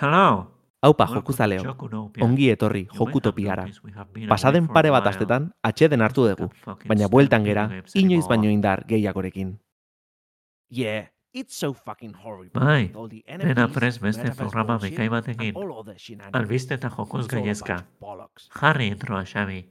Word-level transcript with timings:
Hello. 0.00 0.54
To 0.80 1.06
jokuzaleo. 1.14 1.74
Ongi 2.22 2.50
etorri, 2.50 2.84
jokutopiara. 2.94 3.64
Pasaden 4.30 4.68
pare 4.70 4.92
bat 4.94 5.06
astetan, 5.10 5.48
atxeden 5.62 6.04
hartu 6.06 6.28
dugu, 6.28 6.46
baina 6.86 7.08
bueltan 7.10 7.42
gera, 7.44 7.64
inoiz 7.98 8.28
baino 8.30 8.46
indar 8.46 8.84
gehiagorekin. 8.86 9.56
Yeah, 10.70 11.08
it's 11.32 11.56
so 11.58 11.72
fucking 11.72 12.14
horrible. 12.14 12.60
Bai, 12.60 12.92
dena 13.42 13.66
prest 13.74 14.00
beste 14.00 14.30
programa 14.36 14.78
bekai 14.78 15.08
batekin. 15.08 15.58
Albiste 16.32 16.78
eta 16.78 16.90
jokuz 16.94 17.26
gainezka. 17.26 17.82
Jarri 18.60 18.86
introa, 18.92 19.24
Xabi. 19.26 19.64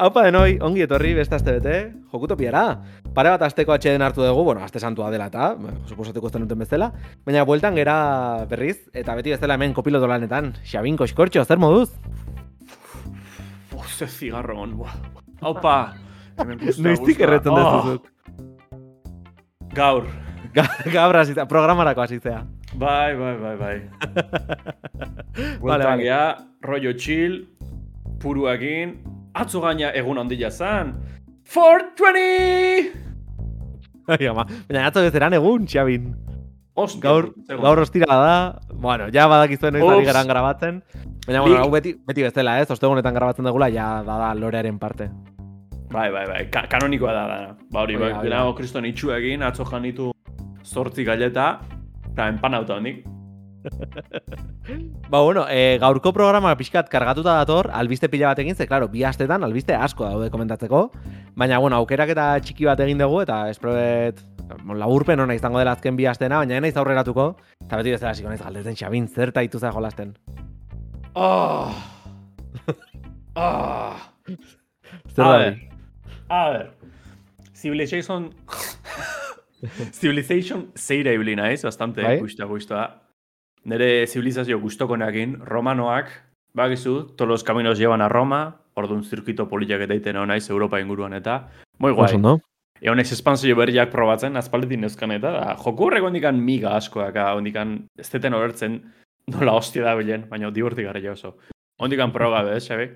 Haupa 0.00 0.22
denoi, 0.24 0.54
ongi 0.64 0.80
etorri 0.86 1.10
beste 1.12 1.36
aste 1.36 1.52
bete, 1.58 1.74
jokutopiara. 2.08 2.62
Pare 3.12 3.32
bat 3.34 3.42
asteko 3.44 3.74
atxeden 3.74 4.00
hartu 4.00 4.22
dugu, 4.24 4.46
bueno, 4.46 4.62
aste 4.64 4.80
santua 4.80 5.10
dela 5.12 5.26
eta, 5.28 5.50
suposatuko 5.90 6.30
ez 6.30 6.32
duten 6.38 6.62
bezala, 6.62 6.88
baina 7.26 7.42
bueltan 7.44 7.76
gera 7.76 8.46
berriz, 8.48 8.78
eta 8.96 9.16
beti 9.18 9.34
bezala 9.34 9.58
hemen 9.58 9.74
kopiloto 9.76 10.08
lanetan, 10.08 10.54
Xabin 10.64 10.96
Koxkortxo, 10.96 11.44
zer 11.44 11.60
moduz? 11.60 11.90
Oh, 13.76 13.84
ze 13.84 14.06
zigarro 14.08 14.56
on, 14.62 14.78
buah. 14.78 14.96
Haupa! 15.42 15.76
Noiztik 16.80 17.20
erretzen 17.20 17.52
Oh. 17.52 18.00
Gaur. 19.76 20.08
Gaur 20.90 21.16
hasita, 21.20 21.44
programarako 21.46 22.06
hasitzea. 22.06 22.40
Bai, 22.80 23.14
bai, 23.20 23.36
bai, 23.36 23.56
bai. 23.60 23.76
Vale, 25.36 25.58
Bueltan 25.60 25.86
vale. 25.92 26.02
gea, 26.02 26.24
rollo 26.62 26.92
chill, 26.96 27.42
puruakin, 28.20 28.96
atzo 29.40 29.60
gaina 29.64 29.90
egun 29.96 30.18
handia 30.22 30.50
zan. 30.50 30.94
420! 31.50 32.92
Ai, 34.10 34.26
ama, 34.30 34.44
baina 34.68 34.86
atzo 34.88 35.02
bezeran 35.06 35.34
egun, 35.38 35.66
Xabin. 35.70 36.10
Ostia, 36.80 37.02
Gaur, 37.02 37.26
zegoen. 37.46 37.62
gaur 37.64 37.80
ostira 37.82 38.06
da, 38.16 38.34
bueno, 38.72 39.08
ja 39.12 39.26
badakizuen 39.28 39.74
noiz 39.74 39.84
ari 39.84 39.98
Ups. 40.04 40.06
geran 40.08 40.28
grabatzen. 40.30 40.78
Baina, 41.26 41.42
bueno, 41.44 41.58
hau 41.64 41.70
beti, 41.70 41.92
beti 42.06 42.22
bezala, 42.24 42.54
ez? 42.62 42.70
Ostegunetan 42.70 43.14
grabatzen 43.14 43.44
dugula, 43.44 43.68
ja 43.74 43.88
da 44.06 44.16
da 44.22 44.30
lorearen 44.38 44.78
parte. 44.78 45.10
Bai, 45.90 46.08
bai, 46.14 46.24
bai, 46.30 46.44
ka 46.54 46.64
kanonikoa 46.70 47.12
da 47.12 47.24
dana. 47.28 47.56
Ba 47.72 47.82
hori, 47.82 47.96
bai, 47.98 48.12
da, 48.12 48.16
da. 48.20 48.22
genago 48.24 48.54
kriston 48.54 48.86
itxu 48.86 49.10
egin, 49.16 49.42
atzo 49.42 49.64
janitu 49.66 50.12
zortzi 50.64 51.04
galeta, 51.04 51.58
eta 52.12 52.28
enpanauta 52.30 52.76
hondik. 52.78 53.02
Ba, 55.10 55.20
bueno, 55.20 55.46
e, 55.50 55.78
gaurko 55.82 56.12
programa 56.14 56.52
pixkat 56.56 56.88
kargatuta 56.88 57.34
dator, 57.40 57.70
albiste 57.74 58.08
pila 58.08 58.30
batekin, 58.30 58.54
ze, 58.54 58.66
klaro, 58.70 58.88
bi 58.88 59.02
astetan 59.04 59.44
albiste 59.44 59.74
asko 59.74 60.06
daude 60.06 60.30
komentatzeko, 60.30 60.84
baina, 61.34 61.58
bueno, 61.58 61.80
aukerak 61.80 62.12
eta 62.14 62.26
txiki 62.44 62.68
bat 62.68 62.80
egin 62.84 63.02
dugu, 63.02 63.22
eta 63.24 63.42
esproet, 63.50 64.22
bon, 64.62 64.78
laburpen 64.78 65.20
ona 65.26 65.34
izango 65.34 65.58
dela 65.58 65.74
azken 65.76 65.98
bi 65.98 66.06
astena, 66.06 66.38
baina 66.44 66.60
naiz 66.62 66.76
aurreratuko, 66.78 67.32
eta 67.66 67.80
beti 67.80 67.96
bezala 67.96 68.14
hasiko 68.14 68.30
naiz 68.30 68.42
galdetzen 68.42 68.78
Xabin, 68.78 69.08
zer 69.08 69.34
taitu 69.34 69.58
za 69.58 69.72
jolasten. 69.74 70.14
Oh! 71.14 71.74
Ah! 73.34 74.10
Zer 75.14 75.24
A 75.24 75.36
ver. 75.38 75.60
A 76.28 76.50
ver. 76.50 76.70
Civilization... 77.54 78.30
Civilization 79.92 80.70
zeira 80.76 81.12
ibili 81.12 81.36
naiz, 81.36 81.62
bastante, 81.62 82.02
Bai. 82.02 82.18
guztua, 82.22 82.46
guztua. 82.46 82.84
Nere 83.64 84.06
zibilizazio 84.06 84.58
guztokonekin, 84.60 85.40
romanoak, 85.44 86.08
bagizu, 86.54 87.14
todos 87.16 87.28
los 87.28 87.44
caminos 87.44 87.78
llevan 87.78 88.00
a 88.00 88.08
Roma, 88.08 88.62
orduan 88.74 89.02
zirkuito 89.04 89.48
politak 89.48 89.84
eta 89.84 89.94
iten 89.94 90.16
naiz 90.26 90.48
Europa 90.50 90.80
inguruan 90.80 91.12
eta, 91.14 91.48
moi 91.78 91.92
guai. 91.92 92.08
Oso 92.08 92.16
ondo? 92.16 92.38
Egon 92.80 93.00
ez 93.02 93.12
espansio 93.12 93.56
berriak 93.56 93.90
probatzen, 93.92 94.38
azpaldetin 94.40 94.80
neuzkan 94.80 95.12
eta, 95.12 95.34
da, 95.34 95.56
joku 95.60 95.90
horrek 95.90 96.06
ondikan 96.08 96.40
miga 96.40 96.72
askoak, 96.78 97.16
ah, 97.20 97.34
ondikan 97.36 97.76
ez 97.98 98.08
deten 98.08 98.34
horretzen 98.34 98.80
nola 99.34 99.52
hostia 99.52 99.84
da 99.84 99.94
bilen, 99.98 100.24
baina 100.30 100.50
diverti 100.50 100.86
gara 100.88 101.12
oso. 101.12 101.36
Ondikan 101.80 102.12
proba 102.12 102.42
bez, 102.48 102.64
Xabi? 102.66 102.88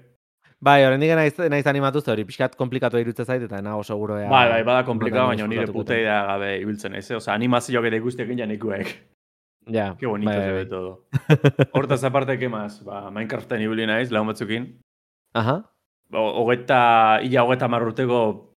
Bai, 0.64 0.78
oraindik 0.86 1.10
naiz, 1.12 1.34
naiz 1.52 1.66
animatu 1.68 2.00
ze 2.00 2.10
hori, 2.10 2.24
pixkat 2.24 2.54
komplikatu 2.56 2.96
iruditzen 2.96 3.26
zait, 3.26 3.42
eta 3.42 3.60
nago 3.60 3.82
seguro 3.84 4.16
ea... 4.16 4.30
Bai, 4.30 4.48
bai, 4.48 4.62
bada 4.64 4.84
komplikado, 4.84 5.26
notan 5.28 5.50
baina 5.50 5.66
nire 5.68 5.98
idea 6.00 6.22
gabe 6.30 6.54
ibiltzen 6.62 6.94
ez, 6.94 7.10
eh? 7.10 7.16
Osa, 7.16 7.34
animazioak 7.34 7.84
eta 7.84 8.00
ikustiak 8.00 8.30
egin 8.30 8.46
janikuek. 8.46 8.94
Ja, 9.66 9.96
Qué 9.98 10.06
bonito 10.06 10.30
bai, 10.30 10.38
se 10.40 10.44
bai, 10.46 10.52
ve 10.52 10.64
bai. 10.64 10.68
todo. 10.68 11.06
Hortaz 11.72 12.04
aparte, 12.04 12.38
¿qué 12.38 12.48
más? 12.48 12.84
Ba, 12.84 13.10
Minecraften 13.10 13.62
ibili 13.62 13.86
naiz, 13.86 14.10
lagun 14.10 14.28
batzukin. 14.28 14.80
Aha, 15.34 15.62
Ba, 16.10 16.20
Hogeta, 16.20 17.20
ia 17.24 17.42
hogeta 17.44 17.66
marruteko 17.68 18.52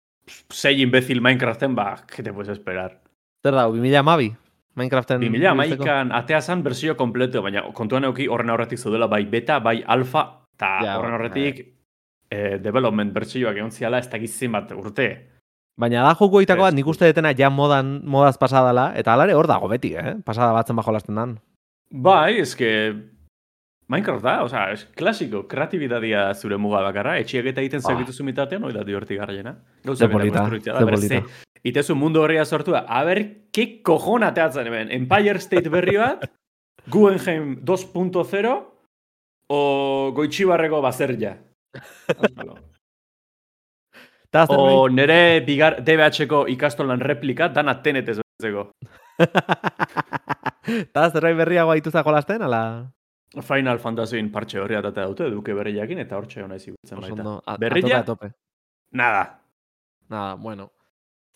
sei 0.49 0.81
imbecil 0.83 1.21
Minecraften, 1.21 1.75
ba, 1.75 2.05
¿qué 2.07 2.23
te 2.23 2.33
puedes 2.33 2.49
esperar? 2.57 3.03
zer 3.45 3.53
da, 3.55 3.65
2000 3.69 3.97
amabi? 3.99 4.33
Minecraften... 4.75 5.21
2000 5.21 5.37
ibiltzeko? 5.37 5.53
amaikan 5.85 6.13
atea 6.13 6.41
zan 6.41 6.63
berzio 6.65 6.97
kompleto, 6.97 7.43
baina 7.43 7.63
kontuan 7.77 8.05
euki 8.09 8.27
horren 8.27 8.51
aurretik 8.51 8.79
zaudela 8.81 9.07
bai 9.07 9.25
beta, 9.27 9.59
bai 9.61 9.83
alfa, 9.87 10.41
eta 10.57 10.71
Ja, 10.83 10.97
horren 10.99 11.13
bai. 11.13 11.19
aurretik 11.21 11.61
eh, 12.31 12.59
development 12.59 13.13
berzioak 13.13 13.57
egon 13.61 13.71
ziala 13.71 13.99
ez 14.01 14.09
dakiz 14.11 14.33
zenbat 14.39 14.73
urte. 14.73 15.07
Baina 15.77 16.05
da 16.07 16.13
joku 16.15 16.39
egitako 16.39 16.63
bat 16.69 16.75
nik 16.77 16.87
uste 16.87 17.09
detena 17.09 17.33
ja 17.37 17.49
modan, 17.51 17.97
modaz 18.07 18.37
pasadala, 18.39 18.93
eta 18.95 19.13
alare 19.17 19.35
hor 19.35 19.49
dago 19.51 19.67
beti, 19.69 19.95
eh? 19.99 20.15
Pasada 20.25 20.53
batzen 20.55 20.77
bajo 20.79 20.93
lasten 20.95 21.15
dan. 21.19 21.33
Bai, 21.91 22.39
eske 22.43 22.71
Minecraft 23.91 24.23
da, 24.25 24.35
osea, 24.47 24.69
es 24.73 24.87
klasiko, 24.97 25.43
kreatibitatea 25.51 26.29
zure 26.41 26.57
muga 26.57 26.81
bakarra, 26.87 27.19
etxiak 27.21 27.51
eta 27.51 27.61
egiten 27.61 27.83
Ah. 27.85 27.89
zegituzu 27.91 28.25
mitatean, 28.25 28.63
hoi 28.65 28.73
da 28.73 28.83
divertigarriena. 28.87 29.53
Ze 29.83 29.89
Gauza 29.91 30.09
polita, 30.09 30.47
da, 30.49 30.87
polita. 30.87 31.23
itezu 31.65 31.95
mundu 31.95 32.23
horria 32.23 32.45
sortua, 32.47 32.85
a 32.89 33.03
ber, 33.05 33.21
ke 33.53 33.83
kojon 33.83 34.23
ateatzen 34.23 34.67
hemen, 34.67 34.91
Empire 34.91 35.39
State 35.41 35.69
berri 35.69 35.97
bat, 35.99 36.25
Guggenheim 36.89 37.59
2.0, 37.65 38.55
o 39.51 40.13
goitxibarreko 40.15 40.81
bazerja. 40.81 41.37
Ta 42.07 42.29
zer 42.29 42.55
o 44.51 44.89
nere 44.89 45.41
bigar 45.47 45.81
DBH-ko 45.85 46.47
ikastolan 46.51 47.01
replika, 47.01 47.49
dana 47.49 47.77
tenetez 47.83 48.19
betzeko. 48.19 48.71
Ta 50.95 51.09
zerbait 51.11 51.37
berriago 51.37 51.71
aitu 51.75 51.91
zako 51.91 52.13
lasten, 52.15 52.43
ala? 52.43 52.61
Final 53.43 53.79
Fantasyin 53.83 54.31
partxe 54.33 54.61
horria 54.63 54.81
data 54.83 55.05
dute, 55.11 55.27
duke 55.31 55.55
berriakin, 55.55 55.99
eta 56.05 56.17
hortxe 56.17 56.43
hona 56.45 56.57
izibutzen 56.61 56.99
Oso 56.99 57.15
baita. 57.17 57.35
A- 57.53 57.57
Berria? 57.59 58.03
Tope. 58.07 58.33
Nada, 58.93 59.41
Nada, 60.09 60.35
bueno. 60.37 60.71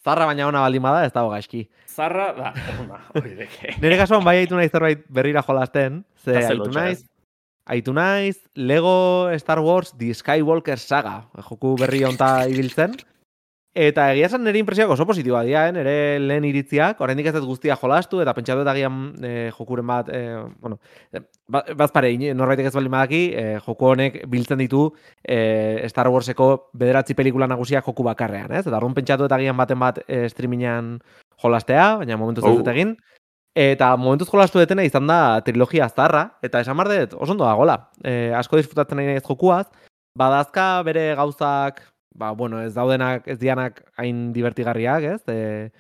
Zarra 0.05 0.27
baina 0.29 0.47
ona 0.47 0.61
baldin 0.63 0.83
bada, 0.83 1.05
ez 1.07 1.13
dago 1.13 1.31
gaizki. 1.33 1.65
Zarra, 1.91 2.29
da, 2.37 2.53
ona, 2.85 3.01
hori 3.19 3.35
deke. 3.35 3.75
Nire 3.83 3.97
kasuan 3.99 4.23
bai 4.25 4.37
aitu 4.45 4.55
naiz 4.57 4.71
zerbait 4.71 5.03
berrira 5.11 5.43
jolasten, 5.43 6.05
ze 6.25 6.37
aitu 6.39 6.71
naiz, 6.71 7.01
ez? 7.01 7.07
Aitu 7.69 7.93
naiz 7.95 8.39
Lego 8.57 9.29
Star 9.39 9.61
Wars 9.61 9.93
The 9.99 10.15
Skywalker 10.15 10.79
Saga, 10.81 11.27
joku 11.49 11.77
berri 11.79 12.03
honta 12.09 12.47
ibiltzen. 12.49 12.97
Eta 13.79 14.09
egia 14.11 14.27
esan 14.27 14.43
nire 14.43 14.59
impresioak 14.59 14.91
oso 14.91 15.05
positiboa 15.07 15.45
dira, 15.47 15.67
eh? 15.69 15.73
nire 15.77 15.93
lehen 16.19 16.47
iritziak, 16.49 16.99
oraindik 17.05 17.29
ez 17.29 17.35
dut 17.37 17.45
guztia 17.47 17.77
jolastu, 17.79 18.19
eta 18.25 18.33
pentsatu 18.35 18.65
eta 18.65 18.73
agian 18.73 18.97
eh, 19.23 19.53
jokuren 19.55 19.87
bat, 19.87 20.09
eh, 20.11 20.41
bueno, 20.59 20.81
eh, 21.13 21.21
ba- 21.47 21.63
bazpare, 21.79 22.11
ine- 22.17 22.33
norbaitek 22.35 22.67
ez 22.67 22.75
baldin 22.75 22.91
badaki, 22.97 23.21
eh, 23.39 23.59
joku 23.63 23.87
honek 23.93 24.17
biltzen 24.33 24.59
ditu 24.59 24.89
eh, 25.23 25.85
Star 25.93 26.09
Warseko 26.11 26.71
bederatzi 26.75 27.15
pelikula 27.15 27.47
nagusiak 27.47 27.87
joku 27.87 28.03
bakarrean, 28.09 28.51
ez? 28.51 28.65
Eta 28.67 28.75
arrun 28.81 28.97
pentsatu 28.97 29.29
eta 29.29 29.37
agian 29.39 29.57
baten 29.61 29.79
bat 29.79 30.01
eh, 30.09 30.25
streamingan 30.33 30.97
jolastea, 31.45 31.99
baina 32.03 32.17
momentuz 32.19 32.45
ez 32.49 32.51
Oh. 32.51 32.57
dut 32.65 32.73
egin. 32.75 32.97
Eta 33.59 33.89
momentuz 33.99 34.29
jolastu 34.31 34.61
detena 34.61 34.85
izan 34.87 35.09
da 35.11 35.41
trilogia 35.43 35.89
aztarra, 35.89 36.29
eta 36.47 36.61
esan 36.63 36.79
behar 36.79 36.93
dut, 36.93 37.15
oso 37.19 37.35
ondo 37.35 37.43
dagoela. 37.43 37.89
E, 38.07 38.31
asko 38.39 38.61
disfrutatzen 38.61 39.01
nahi 39.01 39.09
naiz 39.09 39.25
jokuaz, 39.25 39.67
badazka 40.19 40.67
bere 40.87 41.09
gauzak, 41.19 41.81
ba, 42.15 42.31
bueno, 42.39 42.61
ez 42.63 42.71
daudenak, 42.77 43.27
ez 43.27 43.39
dianak 43.41 43.81
hain 43.99 44.29
divertigarriak, 44.37 45.09
ez? 45.17 45.19
E, 45.27 45.73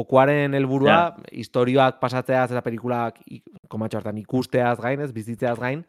jokuaren 0.00 0.56
helburua 0.56 0.96
istorioak 1.44 2.00
pasatzeaz 2.00 2.48
eta 2.54 2.64
pelikulak 2.64 3.20
komatxo 3.68 4.00
hartan 4.00 4.16
ikusteaz 4.24 4.78
gain, 4.80 5.04
ez, 5.04 5.12
bizitzeaz 5.12 5.58
gain, 5.60 5.84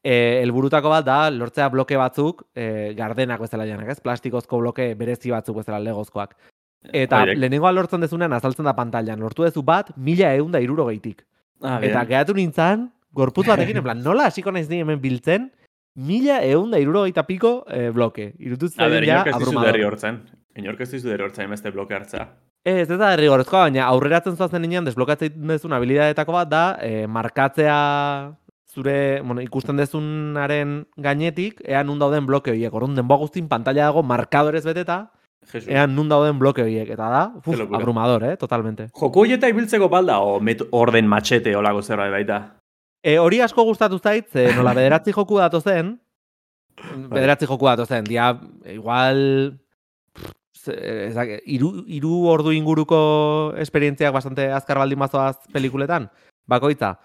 e, 0.00 0.16
helburutako 0.40 0.96
bat 0.96 1.04
da 1.04 1.18
lortzea 1.28 1.68
bloke 1.76 2.00
batzuk 2.00 2.46
e, 2.56 2.94
gardenak 2.96 3.44
bezala 3.44 3.68
janak, 3.68 3.92
ez? 3.92 4.00
Plastikozko 4.00 4.64
bloke 4.64 4.94
berezi 4.96 5.36
batzuk 5.36 5.60
bezala 5.60 5.84
legozkoak. 5.84 6.38
Eta 6.92 7.22
Horiek. 7.22 7.38
lehenengoa 7.38 7.72
lortzen 7.72 8.00
dezunean 8.00 8.32
azaltzen 8.32 8.64
da 8.64 8.72
pantailan, 8.76 9.18
lortu 9.20 9.42
dezu 9.44 9.62
bat, 9.62 9.90
mila 9.96 10.32
egun 10.34 10.52
da 10.52 10.60
irurogeitik. 10.60 11.24
Ah, 11.62 11.78
Eta 11.82 12.04
gehatu 12.04 12.34
nintzen, 12.34 12.90
gorputz 13.12 13.46
batekin, 13.48 13.82
plan, 13.82 14.02
nola 14.02 14.26
hasiko 14.26 14.52
naiz 14.52 14.68
ni 14.68 14.80
hemen 14.84 15.00
biltzen, 15.00 15.50
mila 15.96 16.42
egun 16.44 16.70
da 16.70 16.78
irurogeita 16.78 17.24
piko 17.26 17.64
eh, 17.70 17.90
bloke. 17.90 18.34
Irutuz 18.38 18.74
A 18.78 18.88
ber, 18.88 19.04
ja, 19.04 19.22
abrumador. 19.22 19.70
derri 19.72 19.84
hortzen. 19.84 20.20
Inork 20.56 20.80
ez 20.80 20.90
dizu 20.92 21.08
derri 21.08 21.24
hortzen 21.24 21.50
beste 21.50 21.70
bloke 21.72 21.94
hartza. 21.94 22.28
Ez, 22.66 22.90
ez 22.90 22.98
da 22.98 23.10
derrigorezkoa, 23.14 23.62
baina 23.68 23.86
aurreratzen 23.86 24.36
zoazen 24.36 24.62
ninean 24.62 24.84
desblokatzen 24.84 25.46
dezun 25.48 25.72
habilidadetako 25.72 26.32
bat 26.32 26.48
da, 26.50 26.64
eh, 26.82 27.06
markatzea 27.06 28.32
zure, 28.76 29.22
bueno, 29.22 29.40
ikusten 29.40 29.76
dezunaren 29.78 30.84
gainetik, 31.00 31.62
ea 31.64 31.82
nun 31.84 31.98
dauden 31.98 32.26
bloke 32.26 32.50
horiek. 32.52 32.74
Orduan 32.74 32.94
denboa 32.98 33.16
guztin 33.22 33.48
pantalla 33.48 33.86
dago 33.88 34.02
markadorez 34.02 34.64
beteta, 34.66 35.10
Jesus. 35.46 35.68
ean 35.70 35.94
nun 35.94 36.08
dauden 36.10 36.38
bloke 36.38 36.62
horiek, 36.62 36.88
eta 36.90 37.08
da, 37.10 37.22
uf, 37.38 37.60
abrumador, 37.78 38.24
eh, 38.24 38.36
totalmente. 38.36 38.88
Joko 38.94 39.22
horieta 39.22 39.48
ibiltzeko 39.48 39.88
balda, 39.88 40.18
o 40.20 40.40
met 40.40 40.62
orden 40.70 41.06
matxete 41.06 41.54
olako 41.56 41.82
zerbait 41.82 42.10
baita. 42.10 42.40
E, 43.02 43.18
hori 43.22 43.40
asko 43.44 43.64
gustatu 43.68 44.00
zait, 44.02 44.26
ze 44.32 44.48
nola 44.56 44.74
bederatzi 44.74 45.14
joku 45.14 45.38
datu 45.38 45.60
zen, 45.60 45.94
bederatzi 47.12 47.46
joku 47.46 47.68
datu 47.70 47.86
zen, 47.86 48.04
dia, 48.04 48.32
igual, 48.72 49.20
ezak, 50.66 51.36
iru, 51.46 51.72
iru 51.86 52.24
ordu 52.32 52.50
inguruko 52.56 52.98
esperientziak 53.62 54.14
bastante 54.14 54.48
azkar 54.50 54.82
baldin 54.82 54.98
bazoaz 54.98 55.36
pelikuletan, 55.52 56.10
bakoitza, 56.50 56.96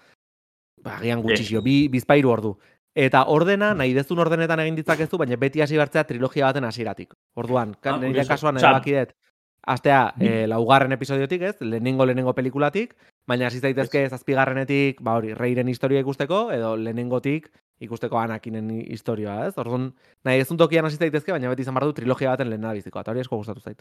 ba, 0.82 0.98
agian 0.98 1.22
gutxixio, 1.22 1.62
bi, 1.62 1.86
bizpairu 1.92 2.34
ordu. 2.34 2.56
Eta 2.94 3.24
ordena, 3.32 3.72
nahi 3.74 3.94
dezun 3.96 4.18
ordenetan 4.20 4.60
egin 4.60 4.76
ditzakezu, 4.76 5.16
baina 5.18 5.36
beti 5.40 5.62
hasi 5.64 5.78
bertzea 5.80 6.04
trilogia 6.04 6.50
baten 6.50 6.64
hasieratik. 6.68 7.14
Orduan, 7.40 7.74
Ah, 7.84 7.96
nire 7.98 8.26
kasuan 8.28 8.56
Osea, 8.56 8.68
erabaki 8.68 8.92
dut, 8.98 9.14
astea 9.66 10.12
e, 10.20 10.46
laugarren 10.46 10.92
episodiotik 10.92 11.42
ez, 11.42 11.54
lehenengo 11.62 12.04
lehenengo 12.04 12.34
pelikulatik, 12.34 12.94
baina 13.26 13.46
hasi 13.46 13.60
zaitezke 13.60 14.08
zazpigarrenetik, 14.10 15.00
ba 15.00 15.14
hori, 15.16 15.32
reiren 15.34 15.68
historia 15.68 16.00
ikusteko, 16.00 16.50
edo 16.52 16.76
lehenengotik 16.76 17.48
ikusteko 17.80 18.18
anakinen 18.18 18.68
historioa, 18.84 19.46
ez? 19.46 19.56
Orduan, 19.58 19.88
nahi 20.24 20.44
ezun 20.44 20.58
tokian 20.60 20.84
hasi 20.84 21.00
zaitezke, 21.00 21.32
baina 21.32 21.48
beti 21.48 21.62
izan 21.62 21.74
behar 21.74 21.88
du 21.88 21.96
trilogia 21.96 22.30
baten 22.34 22.50
lehena 22.50 22.74
bizikoa, 22.76 23.00
eta 23.00 23.10
hori 23.10 23.24
asko 23.24 23.40
gustatu 23.40 23.60
zait. 23.60 23.80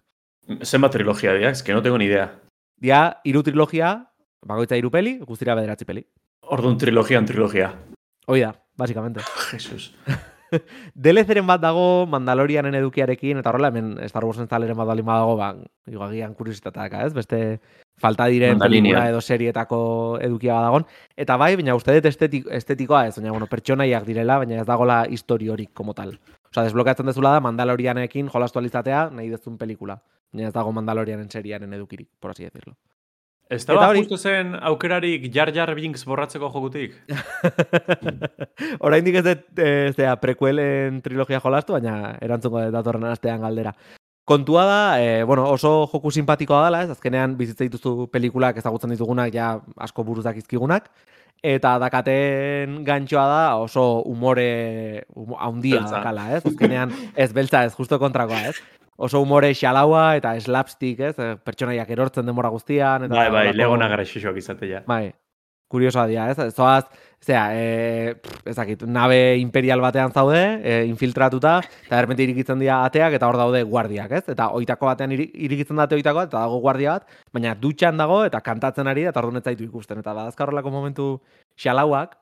Zenbat 0.64 0.96
trilogia 0.96 1.34
dira, 1.36 1.52
ez 1.52 1.62
que 1.62 1.74
no 1.74 1.82
tengo 1.82 1.98
ni 1.98 2.06
idea. 2.06 2.32
Dia, 2.82 3.18
hiru 3.26 3.44
trilogia, 3.44 4.08
bakoitza 4.48 4.78
hiru 4.80 4.90
peli, 4.90 5.20
guztira 5.20 5.54
bederatzi 5.56 5.86
peli. 5.86 6.08
Orduan 6.48 6.78
trilogian 6.82 7.28
trilogia. 7.28 7.74
Hoi 8.28 8.40
da, 8.42 8.56
basikamente. 8.82 9.24
Jesus. 9.52 9.92
DLC-ren 10.96 11.48
bat 11.48 11.62
dago 11.64 12.06
Mandalorianen 12.12 12.76
edukiarekin, 12.76 13.40
eta 13.40 13.52
horrela 13.52 13.70
hemen 13.72 13.94
Star 14.10 14.26
Warsen 14.28 14.50
zaleren 14.50 14.76
bat 14.78 14.90
balin 14.90 15.08
badago, 15.08 15.38
ba, 15.40 15.54
agian 16.08 16.34
kuriositateak, 16.36 16.98
ez? 17.06 17.14
Beste 17.16 17.40
falta 18.02 18.26
diren 18.32 18.60
pelikula 18.60 19.06
edo 19.12 19.22
serietako 19.22 19.82
edukia 20.22 20.58
badagon. 20.60 20.86
Eta 21.16 21.38
bai, 21.40 21.54
baina 21.60 21.76
uste 21.78 21.96
dut 21.96 22.10
estetik, 22.10 22.48
estetikoa 22.60 23.06
ez, 23.08 23.16
baina, 23.20 23.32
bueno, 23.32 23.48
pertsonaiak 23.52 24.08
direla, 24.08 24.40
baina 24.44 24.60
ez 24.60 24.68
dagola 24.68 25.04
historiorik 25.10 25.72
como 25.74 25.96
tal. 25.96 26.18
Osa, 26.52 26.66
desblokeatzen 26.66 27.08
dezula 27.08 27.36
da 27.38 27.44
Mandalorianekin 27.48 28.32
jolastu 28.34 28.60
alizatea 28.60 29.06
nahi 29.16 29.30
dezun 29.32 29.58
pelikula. 29.62 30.02
Baina 30.34 30.50
ez 30.50 30.56
dago 30.56 30.74
Mandalorianen 30.76 31.32
seriaren 31.32 31.80
edukirik, 31.80 32.10
por 32.20 32.32
así 32.36 32.44
decirlo. 32.44 32.76
Ez 33.52 33.66
Eta 33.66 33.76
da 33.76 33.90
hori- 33.92 34.00
justu 34.06 34.16
zen 34.18 34.54
aukerarik 34.56 35.26
Jar 35.36 35.50
Jar 35.52 35.74
Binks 35.76 36.06
borratzeko 36.08 36.48
jokutik? 36.54 36.94
Oraindik 38.88 39.18
ez 39.20 39.24
dut, 39.26 39.42
e, 39.60 39.92
zera, 39.96 40.16
prekuelen 40.22 41.02
trilogia 41.04 41.42
jolastu, 41.44 41.76
baina 41.76 42.14
erantzungo 42.24 42.62
dut 42.64 42.74
datorren 42.78 43.10
astean 43.12 43.42
galdera. 43.44 43.74
Kontua 44.24 44.64
da, 44.70 44.82
e, 45.04 45.24
bueno, 45.28 45.50
oso 45.52 45.88
joku 45.92 46.12
simpatikoa 46.16 46.64
dela, 46.70 46.84
ez? 46.86 46.92
Azkenean 46.96 47.36
bizitza 47.36 47.66
dituzu 47.68 48.08
pelikulak 48.14 48.62
ezagutzen 48.62 48.94
ditugunak, 48.96 49.34
ja 49.36 49.58
asko 49.84 50.06
buruzak 50.08 50.38
izkigunak, 50.40 50.88
eta 51.44 51.74
dakaten 51.82 52.84
gantxoa 52.88 53.26
da 53.28 53.42
oso 53.60 54.02
umore 54.08 55.04
Beltza. 55.82 55.98
dakala, 55.98 56.30
ez? 56.38 56.46
Azkenean 56.46 56.94
ez 57.16 57.34
beltza 57.34 57.66
ez, 57.66 57.74
justo 57.76 58.00
kontrakoa, 58.00 58.46
ez? 58.54 58.62
Oso 59.02 59.20
umore 59.24 59.50
xalaua 59.58 60.16
eta 60.20 60.36
slapstick, 60.40 61.00
ez? 61.10 61.16
E, 61.18 61.32
Pertsonaiak 61.42 61.90
erortzen 61.90 62.26
denbora 62.30 62.50
guztian. 62.54 63.08
Eta 63.08 63.16
Bai, 63.18 63.30
bai, 63.34 63.48
holako- 63.48 63.58
legona 63.58 63.88
grexixoak 63.90 64.38
izatea. 64.38 64.84
Bai, 64.88 65.08
kuriosoa 65.72 66.04
dira, 66.10 66.28
ez? 66.30 66.38
Zoaz, 66.54 66.84
zera, 67.24 67.48
e, 67.56 68.16
pff, 68.22 68.44
ezakit, 68.52 68.84
nabe 68.86 69.38
imperial 69.40 69.82
batean 69.82 70.12
zaude, 70.12 70.42
e, 70.62 70.76
infiltratuta, 70.90 71.56
eta 71.88 71.98
errepente 72.02 72.26
irikitzen 72.28 72.60
dira 72.60 72.82
ateak, 72.86 73.16
eta 73.18 73.30
hor 73.30 73.38
daude 73.40 73.64
guardiak, 73.64 74.12
ez? 74.20 74.24
Eta 74.36 74.50
oitako 74.58 74.86
batean 74.92 75.16
iri- 75.16 75.32
irikitzen 75.48 75.80
da 75.80 75.88
ate 75.90 75.96
oitako 75.96 76.26
eta 76.28 76.42
dago 76.44 76.60
guardia 76.60 76.98
bat, 77.00 77.08
baina 77.34 77.56
dutxan 77.56 77.98
dago, 77.98 78.22
eta 78.28 78.42
kantatzen 78.42 78.88
ari 78.92 79.08
da, 79.08 79.14
eta 79.16 79.24
orduan 79.24 79.42
zaitu 79.42 79.64
ikusten. 79.64 80.04
Eta 80.04 80.14
badazka 80.14 80.44
horrelako 80.46 80.70
momentu 80.76 81.08
xalauak, 81.58 82.18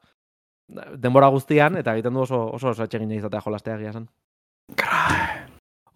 denbora 0.95 1.27
guztian, 1.33 1.75
eta 1.81 1.97
egiten 1.97 2.13
du 2.13 2.21
oso, 2.27 2.45
oso 2.53 2.69
oso 2.75 2.83
etxegina 2.85 3.15
izatea 3.17 3.41
jolastea 3.41 3.75
egia. 3.81 4.05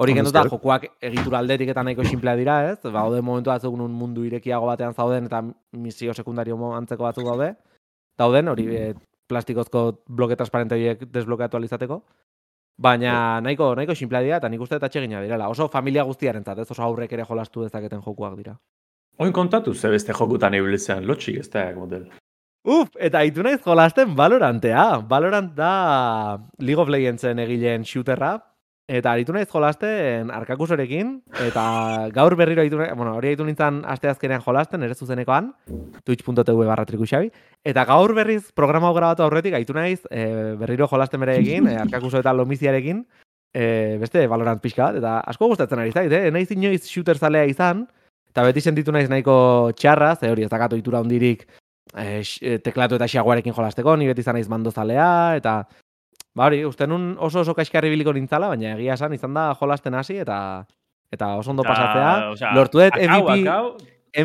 Hori 0.03 0.11
Ondo 0.11 0.19
kenduta, 0.19 0.41
zer. 0.43 0.51
jokuak 0.51 0.85
egitura 1.09 1.39
aldetik 1.39 1.69
eta 1.71 1.83
nahiko 1.85 2.03
simplea 2.03 2.35
dira, 2.35 2.57
ez? 2.73 2.91
Baude 2.91 3.21
momentu 3.23 3.51
batzuk 3.53 3.77
nun 3.79 3.93
mundu 3.95 4.25
irekiago 4.27 4.67
batean 4.67 4.93
zauden 4.93 5.29
eta 5.29 5.39
misio 5.71 6.13
sekundario 6.13 6.57
antzeko 6.75 7.07
batzuk 7.07 7.29
daude. 7.29 7.53
Dauden, 8.19 8.51
hori 8.51 8.67
e, 8.75 8.83
plastikozko 9.31 10.03
bloke 10.07 10.35
transparente 10.35 10.75
horiek 10.75 11.05
desblokeatu 11.13 11.57
alizateko. 11.57 12.01
Baina 12.83 13.39
nahiko, 13.41 13.73
nahiko 13.77 13.95
simplea 13.95 14.21
dira 14.25 14.37
eta 14.41 14.49
nik 14.49 14.61
uste 14.61 14.75
eta 14.75 14.89
atsegina 14.91 15.21
direla. 15.21 15.47
Oso 15.49 15.69
familia 15.69 16.03
guztiarentzat, 16.03 16.59
ez 16.59 16.71
oso 16.71 16.83
aurrek 16.83 17.13
ere 17.13 17.25
jolastu 17.29 17.63
dezaketen 17.63 18.01
jokuak 18.01 18.35
dira. 18.37 18.57
Oin 19.21 19.31
kontatu 19.31 19.73
ze 19.73 19.89
beste 19.89 20.13
jokutan 20.13 20.53
ibiltzean, 20.57 21.05
lotxik 21.07 21.39
ez 21.39 21.49
da 21.49 21.67
model. 21.77 22.09
Uf, 22.63 22.89
eta 22.95 23.21
hitu 23.23 23.43
naiz 23.43 23.61
jolasten 23.63 24.15
Valorantea. 24.17 24.85
Valorant 25.09 25.53
da 25.55 26.39
League 26.59 26.81
of 26.81 26.89
Legendsen 26.89 27.39
egileen 27.39 27.85
shooterra. 27.85 28.39
Eta 28.91 29.13
aritu 29.15 29.31
naiz 29.31 29.47
jolasten 29.47 30.27
arkakusorekin, 30.35 31.13
eta 31.45 31.63
gaur 32.11 32.33
berriro 32.35 32.59
aritu 32.59 32.81
naiz, 32.81 32.91
bueno, 32.99 33.13
hori 33.15 33.29
aritu 33.29 33.45
nintzen 33.47 33.77
aste 33.87 34.09
azkenean 34.11 34.41
jolasten, 34.43 34.83
ere 34.83 34.93
zuzenekoan, 34.93 35.53
twitch.tv 36.03 36.65
barra 36.67 36.83
trikuxabi, 36.83 37.29
eta 37.63 37.85
gaur 37.87 38.11
berriz 38.13 38.51
programa 38.51 38.89
hau 38.89 38.97
grabatu 38.97 39.23
aurretik, 39.23 39.55
aitu 39.55 39.73
naiz 39.77 40.01
e, 40.11 40.25
berriro 40.59 40.89
jolasten 40.91 41.23
bere 41.23 41.37
egin, 41.39 41.69
e, 41.71 41.77
arkakuso 41.79 42.19
eta 42.19 42.33
lomiziarekin, 42.35 42.99
e, 43.55 43.65
beste 44.01 44.25
Valorant 44.27 44.59
pixka 44.59 44.89
bat, 44.89 44.99
eta 44.99 45.15
asko 45.31 45.47
gustatzen 45.53 45.79
ari 45.79 45.95
zait, 45.95 46.11
eh? 46.11 46.27
naiz 46.35 46.51
inoiz 46.51 46.83
shooter 46.83 47.15
zalea 47.15 47.47
izan, 47.47 47.85
eta 48.35 48.43
beti 48.49 48.65
sentitu 48.67 48.91
naiz 48.91 49.07
nahiko 49.07 49.71
txarra, 49.79 50.17
ze 50.19 50.27
hori 50.27 50.43
ez 50.43 50.51
dakatu 50.51 50.75
itura 50.75 50.99
hondirik 50.99 51.47
e, 51.95 52.57
teklatu 52.59 52.99
eta 52.99 53.07
xaguarekin 53.07 53.55
jolasteko, 53.55 53.95
ni 53.95 54.11
beti 54.11 54.27
izan 54.27 54.35
naiz 54.35 54.51
mando 54.51 54.75
zalea, 54.75 55.37
eta 55.39 55.61
ba 56.35 56.47
hori, 56.47 56.63
uste 56.65 56.87
nun 56.87 57.13
oso 57.19 57.43
oso 57.43 57.55
kaxkarri 57.57 57.91
biliko 57.93 58.13
nintzala, 58.13 58.49
baina 58.53 58.73
egia 58.75 58.97
esan 58.97 59.13
izan 59.13 59.33
da 59.37 59.51
jolasten 59.59 59.93
hasi, 59.99 60.17
eta 60.23 60.37
eta 61.13 61.35
oso 61.37 61.53
ondo 61.53 61.63
pasatzea, 61.67 62.53
lortu 62.57 62.81
dut 62.81 62.97
MVP, 62.97 63.39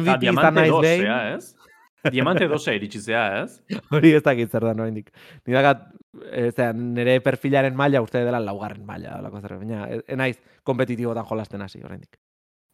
MVP 0.01 0.31
izan 0.33 0.55
naiz 0.57 0.75
behin, 0.81 1.09
ez? 1.37 1.55
Diamante 2.13 2.47
2 2.49 2.75
iritsi 2.77 3.01
zea, 3.03 3.43
ez? 3.43 3.59
hori 3.95 4.13
ez 4.15 4.23
dakit 4.23 4.51
zer 4.51 4.65
da 4.65 4.73
oraindik. 4.73 5.11
Ni 5.47 5.57
dakat, 5.57 5.83
e, 6.31 6.51
zera, 6.53 6.73
nire 6.73 7.19
perfilaren 7.25 7.77
maila 7.77 8.03
uste 8.05 8.23
dela 8.25 8.41
laugarren 8.41 8.85
maila, 8.87 9.19
olako 9.19 9.43
zer, 9.43 9.57
baina 9.59 9.87
e, 9.91 10.03
e 10.07 10.33
kompetitibotan 10.65 11.27
jolasten 11.29 11.65
hasi 11.67 11.83
oraindik. 11.83 12.17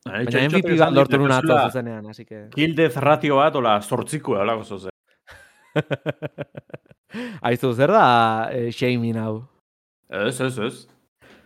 Baina 0.04 0.48
MVP 0.50 0.76
bat 0.78 0.92
lortu 0.92 1.18
nun 1.18 1.32
atzo 1.32 1.56
zuzenean, 1.64 2.06
así 2.12 2.26
que... 2.28 2.48
Kill 2.54 2.76
death 2.76 3.00
ratio 3.00 3.40
bat, 3.40 3.56
ola, 3.56 3.78
sortzikua, 3.80 4.42
olako 4.44 4.64
zoze. 4.64 4.92
Aizu, 7.48 7.72
zer 7.74 7.92
da 7.94 8.06
e, 8.52 8.70
shaming 8.72 9.16
hau? 9.20 9.42
Ez, 10.10 10.40
ez, 10.40 10.58
ez. 10.58 10.74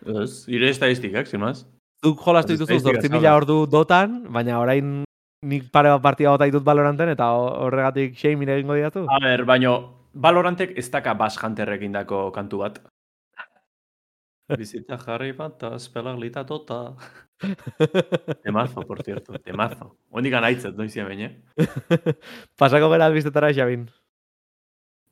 Ez, 0.05 0.31
ire 0.47 0.69
estadistikak, 0.71 1.27
sin 1.27 1.41
más. 1.43 1.65
Zuk 2.05 2.21
jolastu 2.23 2.55
dituzu 2.55 2.79
zortzi 2.79 3.09
mila 3.11 3.33
ordu 3.35 3.65
dotan, 3.67 4.21
baina 4.31 4.59
orain 4.61 5.01
nik 5.43 5.65
pare 5.71 5.89
bat 5.91 6.01
partida 6.03 6.31
bota 6.31 6.47
ditut 6.47 6.63
Valoranten, 6.63 7.09
eta 7.11 7.27
ho- 7.35 7.51
horregatik 7.65 8.15
shaming 8.15 8.49
egingo 8.55 8.77
diatu? 8.77 9.03
A 9.11 9.19
ber, 9.23 9.43
baino, 9.47 9.73
Valorantek 10.13 10.77
ez 10.79 10.87
daka 10.91 11.13
Bass 11.19 11.37
Hunterrekin 11.43 11.91
dako 11.95 12.29
kantu 12.35 12.63
bat. 12.63 12.79
Bizita 14.59 14.97
jarri 14.97 15.33
bat, 15.37 15.61
espelar 15.75 16.17
lita 16.17 16.45
tota. 16.47 16.95
Temazo, 18.43 18.81
por 18.87 19.03
cierto, 19.03 19.37
temazo. 19.39 19.93
Hondik 20.11 20.33
anaitzet, 20.39 20.75
noizia 20.75 21.05
baina. 21.07 21.29
Pasako 22.59 22.89
gara 22.91 23.05
albistetara, 23.11 23.51
Xabin. 23.55 23.85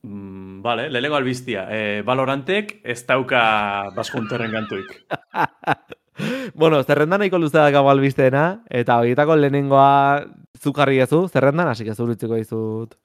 Mm, 0.03 0.61
vale, 0.61 0.89
lehenengo 0.89 1.15
albiztia. 1.17 1.67
Eh, 1.71 2.01
Valorantek 2.05 2.79
ez 2.83 3.05
dauka 3.07 3.89
Bass 3.95 4.13
Hunterren 4.13 4.51
kantuik. 4.51 4.91
bueno, 6.55 6.81
zerrendan 6.83 7.19
nahiko 7.23 7.39
luze 7.41 7.57
dakago 7.57 7.89
albisteena, 7.91 8.63
eta 8.69 8.97
horietako 9.01 9.35
lehenengoa 9.35 10.25
zuk 10.61 10.77
jarri 10.77 10.99
ezu, 11.03 11.27
zerrendan, 11.29 11.67
hasi 11.73 11.85
que 11.85 11.95
zurutziko 11.95 12.35
dizut, 12.39 12.95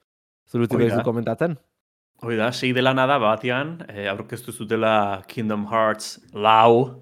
zurutziko 0.49 0.81
dizut 0.83 1.03
komentatzen. 1.05 1.57
Hoi 2.23 2.37
da, 2.39 2.51
sei 2.55 2.71
delana 2.73 3.05
da 3.09 3.17
batian, 3.19 3.79
eh, 3.89 4.07
aurkeztu 4.07 4.53
zutela 4.53 5.23
Kingdom 5.27 5.65
Hearts 5.67 6.21
lau. 6.33 7.01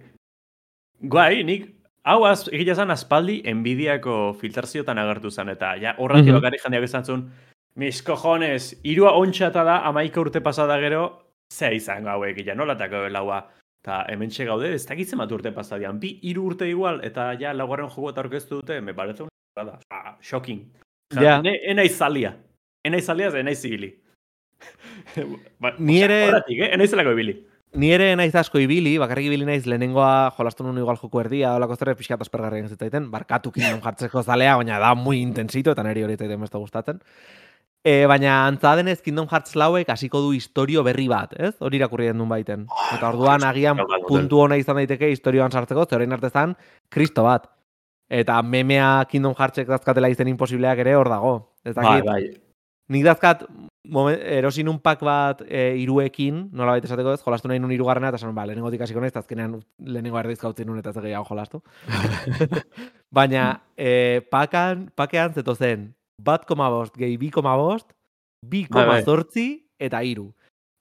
Guai, 1.02 1.44
nik, 1.46 1.68
hau 2.04 2.24
az, 2.26 2.48
egia 2.54 2.74
zan 2.76 2.90
aspaldi 2.94 3.42
Nvidiako 3.54 4.34
filtraziotan 4.40 4.98
agertu 4.98 5.30
zen, 5.32 5.50
eta 5.54 5.76
ja, 5.78 5.94
horrati 5.98 6.30
Mhm. 6.32 6.40
bakarrik 6.40 6.64
jendeak 6.64 6.84
esan 6.90 7.06
zuen, 7.06 7.24
mis 7.76 8.02
cojones, 8.04 8.80
irua 8.84 9.12
ontxata 9.18 9.64
da, 9.64 9.80
amaika 9.88 10.22
urte 10.22 10.42
pasada 10.42 10.78
gero, 10.80 11.04
ze 11.54 11.74
izango 11.76 12.10
hauek, 12.10 12.44
ja, 12.46 12.56
nolatako 12.56 13.08
laua. 13.10 13.42
Eta 13.84 14.04
hemen 14.14 14.30
gaude, 14.46 14.74
ez 14.76 14.86
dakitzen 14.86 15.18
bat 15.18 15.32
urte 15.32 15.52
pasadian, 15.52 16.00
bi 16.00 16.20
hiru 16.22 16.44
urte 16.52 16.68
igual, 16.70 17.00
eta 17.04 17.32
ja, 17.40 17.54
laugarren 17.54 17.90
jogu 17.90 18.10
eta 18.12 18.22
aurkeztu 18.22 18.60
dute, 18.62 18.82
me 18.82 18.94
parece 18.94 19.24
una 19.24 19.66
da, 19.66 19.80
ah, 19.90 20.18
shocking. 20.22 20.62
Ja, 21.16 21.22
Ja. 21.22 21.42
ne, 21.42 21.56
enaiz 21.66 21.98
zalia. 21.98 22.36
Enaiz 22.86 23.06
zalia, 23.06 23.32
ze 23.32 23.40
enaiz 23.40 23.60
zibili. 23.62 23.96
ba, 25.60 25.74
Ni 25.80 26.02
ere- 26.04 26.28
Horretik, 26.30 26.60
eh? 26.60 26.70
Enaizelako 26.76 27.12
ibili. 27.18 27.36
Ni 27.74 27.90
ere 27.96 28.16
naiz 28.20 28.34
asko 28.36 28.60
ibili, 28.60 28.98
bakarrik 29.00 29.30
ibili 29.30 29.46
naiz 29.48 29.64
lehenengoa 29.66 30.34
jolastu 30.38 30.64
nun 30.66 30.78
igual 30.78 30.98
joku 31.00 31.22
erdia, 31.22 31.54
olako 31.56 31.78
zerre 31.80 31.96
pixkat 31.96 32.22
aspergarriak 32.22 32.68
zitaiten, 32.68 33.06
barkatu 33.12 33.52
Kingdom 33.56 33.80
jartzeko 33.82 34.24
zalea, 34.28 34.58
baina 34.60 34.78
da 34.80 34.94
muy 34.94 35.22
intensito, 35.22 35.72
eta 35.72 35.84
niri 35.88 36.04
hori 36.04 36.18
zaiten 36.20 36.42
beste 36.42 36.58
gustatzen. 36.60 37.00
E, 37.84 38.06
baina 38.06 38.46
antza 38.46 38.76
denez 38.78 39.00
Kingdom 39.02 39.26
Hearts 39.32 39.56
lauek 39.58 39.90
hasiko 39.90 40.20
du 40.22 40.36
historio 40.38 40.84
berri 40.86 41.08
bat, 41.10 41.34
ez? 41.34 41.56
Hori 41.66 41.80
irakurri 41.80 42.12
den 42.12 42.28
baiten. 42.30 42.68
Eta 42.94 43.10
orduan 43.10 43.44
agian 43.48 43.80
puntu 44.08 44.44
ona 44.44 44.60
izan 44.62 44.78
daiteke 44.78 45.10
historioan 45.10 45.52
sartzeko, 45.52 45.88
ze 45.90 45.98
orain 45.98 46.14
arte 46.14 46.30
zan, 46.30 46.54
kristo 46.90 47.24
bat. 47.26 47.50
Eta 48.08 48.42
memea 48.44 49.08
Kingdom 49.10 49.34
Heartsek 49.34 49.68
dazkatela 49.68 50.12
izen 50.14 50.30
imposibleak 50.30 50.84
ere 50.84 50.96
hor 50.96 51.10
dago. 51.10 51.34
Ez 51.66 51.74
Bai, 51.74 51.86
dakit, 51.86 52.06
bai. 52.06 52.22
nik 52.90 53.06
dazkat 53.06 53.46
momen, 53.90 54.20
erosin 54.20 54.70
un 54.70 54.78
pak 54.80 55.02
bat 55.02 55.42
e, 55.48 55.78
iruekin, 55.82 56.50
nola 56.54 56.76
baita 56.76 56.90
esateko 56.90 57.16
ez, 57.16 57.22
jolastu 57.24 57.50
nahi 57.50 57.60
nun 57.64 57.72
irugarrena, 57.74 58.12
eta 58.12 58.20
esan, 58.22 58.36
ba, 58.36 58.46
lehenengotik 58.46 58.84
hasiko 58.86 59.02
naiz, 59.02 59.14
eta 59.14 59.24
azkenean 59.24 59.56
lehenengo 59.80 60.20
erdizka 60.20 60.52
utzi 60.52 60.68
nun 60.68 60.78
eta 60.78 60.94
ez 60.94 61.02
gehiago 61.02 61.26
jolastu. 61.30 61.64
Baina, 63.18 63.48
e, 63.78 64.22
pakan, 64.30 64.90
pakean 64.96 65.34
zeto 65.34 65.56
zen, 65.56 65.90
bat 66.24 66.46
koma 66.46 66.70
bost, 66.70 66.96
gehi 66.98 67.18
bi 67.18 67.32
koma 67.34 67.56
bost, 67.60 67.92
bi 68.46 68.64
Bai, 68.66 68.70
koma 68.78 68.94
bai. 68.98 69.04
zortzi, 69.04 69.48
eta 69.80 70.02
iru. 70.06 70.30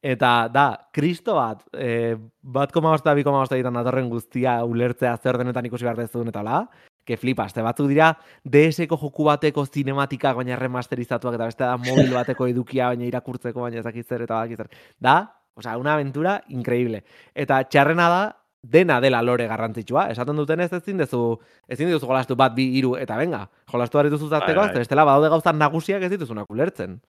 Eta 0.00 0.48
da, 0.48 0.68
kristo 0.96 1.34
bat, 1.36 1.64
e, 1.76 2.16
bat 2.40 2.72
koma 2.72 2.94
eta 2.96 3.14
bi 3.14 3.24
koma 3.24 3.42
bost 3.42 3.52
egiten 3.52 3.76
datorren 3.76 4.08
guztia 4.08 4.62
ulertzea 4.64 5.16
zer 5.18 5.38
denetan 5.38 5.66
ikusi 5.68 5.84
behar 5.84 5.98
dezun 6.00 6.28
eta 6.32 6.40
hola, 6.40 6.62
que 7.04 7.16
flipas, 7.16 7.52
te 7.52 7.62
batzuk 7.64 7.88
dira 7.90 8.12
DS-ko 8.44 8.96
joku 9.00 9.24
bateko 9.26 9.64
zinematikak 9.66 10.36
baina 10.36 10.56
remasterizatuak 10.56 11.36
eta 11.36 11.48
beste 11.50 11.64
da 11.64 11.76
mobil 11.80 12.12
bateko 12.14 12.46
edukia 12.48 12.92
baina 12.92 13.08
irakurtzeko 13.08 13.64
baina 13.64 13.80
ez 13.80 13.84
dakit 13.84 14.08
zer 14.08 14.24
eta 14.24 14.40
badakit 14.40 14.62
zer. 14.62 14.68
Da, 15.00 15.16
osea, 15.56 15.76
una 15.78 15.94
aventura 15.94 16.40
increíble. 16.48 17.04
Eta 17.34 17.62
txarrena 17.64 18.08
da, 18.08 18.22
dena 18.62 19.00
dela 19.00 19.22
lore 19.22 19.46
garrantzitsua. 19.48 20.08
Esaten 20.10 20.36
duten 20.36 20.60
ez 20.60 20.72
ezin 20.72 20.98
dezu, 20.98 21.38
ezin 21.68 21.88
dituzu 21.88 22.06
jolastu 22.06 22.36
bat, 22.36 22.54
bi, 22.54 22.66
hiru 22.78 22.96
eta 22.96 23.16
venga. 23.16 23.48
Jolastu 23.72 23.98
behar 23.98 24.10
dituzu 24.10 24.28
zarteko, 24.28 24.60
Bai, 24.60 24.68
bai. 24.74 24.78
bestela 24.84 25.04
badaude 25.04 25.28
gauzak 25.32 25.56
nagusiak 25.56 26.02
ez 26.02 26.10
dituzunak 26.10 26.50
ulertzen. 26.50 27.00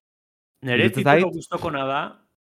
Nere 0.63 0.89
zait? 0.93 1.23
guztokona 1.25 1.85
da 1.85 2.01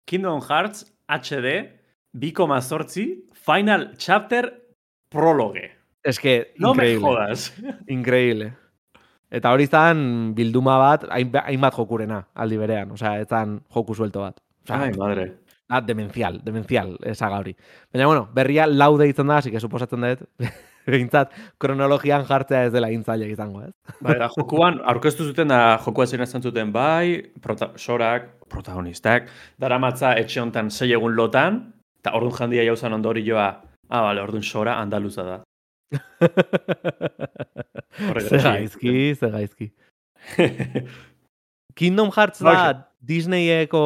Kingdom 0.07 0.41
Hearts 0.43 0.85
HD 1.09 1.69
2,8 2.15 3.23
Final 3.33 3.93
Chapter 3.97 4.53
Prologue. 5.09 5.71
Es 6.05 6.19
que, 6.19 6.53
No 6.59 6.75
me 6.75 6.93
increíble. 6.93 7.01
jodas. 7.09 7.53
Increíble. 7.87 8.53
Eta 9.31 9.53
hori 9.53 9.67
zan 9.67 10.35
bilduma 10.35 10.77
bat, 10.79 11.05
hainba- 11.09 11.45
hainbat 11.47 11.75
jokurena, 11.75 12.27
aldi 12.35 12.57
berean. 12.59 12.91
Osea, 12.93 13.21
ez 13.21 13.29
zan 13.29 13.61
joku 13.73 13.95
suelto 13.95 14.21
bat. 14.21 14.37
Osea, 14.65 14.83
Ai, 14.83 14.93
madre. 14.99 15.39
Da, 15.73 15.81
demencial, 15.87 16.41
demencial, 16.45 16.97
esaga 17.09 17.38
hori. 17.41 17.55
Baina, 17.93 18.07
bueno, 18.11 18.29
berria 18.37 18.67
lau 18.69 18.97
deitzen 19.00 19.26
da, 19.33 19.38
así 19.41 19.50
que 19.50 19.61
suposatzen 19.61 20.05
dut, 20.05 20.25
behintzat, 20.93 21.33
kronologian 21.62 22.25
jartzea 22.29 22.64
ez 22.69 22.73
dela 22.75 22.91
intzaile 22.93 23.29
izango, 23.31 23.62
ez? 23.69 23.73
Bai, 24.02 24.17
da, 24.21 24.29
jokuan, 24.37 24.81
aurkeztu 24.93 25.25
zuten 25.31 25.49
da 25.52 25.79
jokua 25.85 26.07
zein 26.11 26.25
esan 26.25 26.43
zuten 26.43 26.73
bai, 26.75 27.23
prota 27.41 27.71
sorak, 27.79 28.29
protagonistak, 28.52 29.31
daramatza 29.62 30.14
etxe 30.21 30.41
hontan 30.43 30.71
sei 30.75 30.93
egun 30.97 31.14
lotan, 31.17 31.62
eta 32.02 32.12
orduan 32.19 32.35
jandia 32.41 32.64
jauzan 32.67 32.99
ondorioa, 32.99 33.47
ah, 33.88 34.02
bale, 34.09 34.21
orduan 34.26 34.43
sora 34.43 34.76
andaluza 34.83 35.23
da. 35.29 35.41
Horrek 38.09 38.25
Ze 38.29 38.38
gaizki. 38.41 38.88
gaizki, 38.88 39.14
ze 39.14 39.31
gaizki. 39.31 39.67
Kingdom 41.75 42.11
Hearts 42.17 42.43
Bai. 42.43 42.55
da 42.57 42.88
Disneyeko 43.03 43.83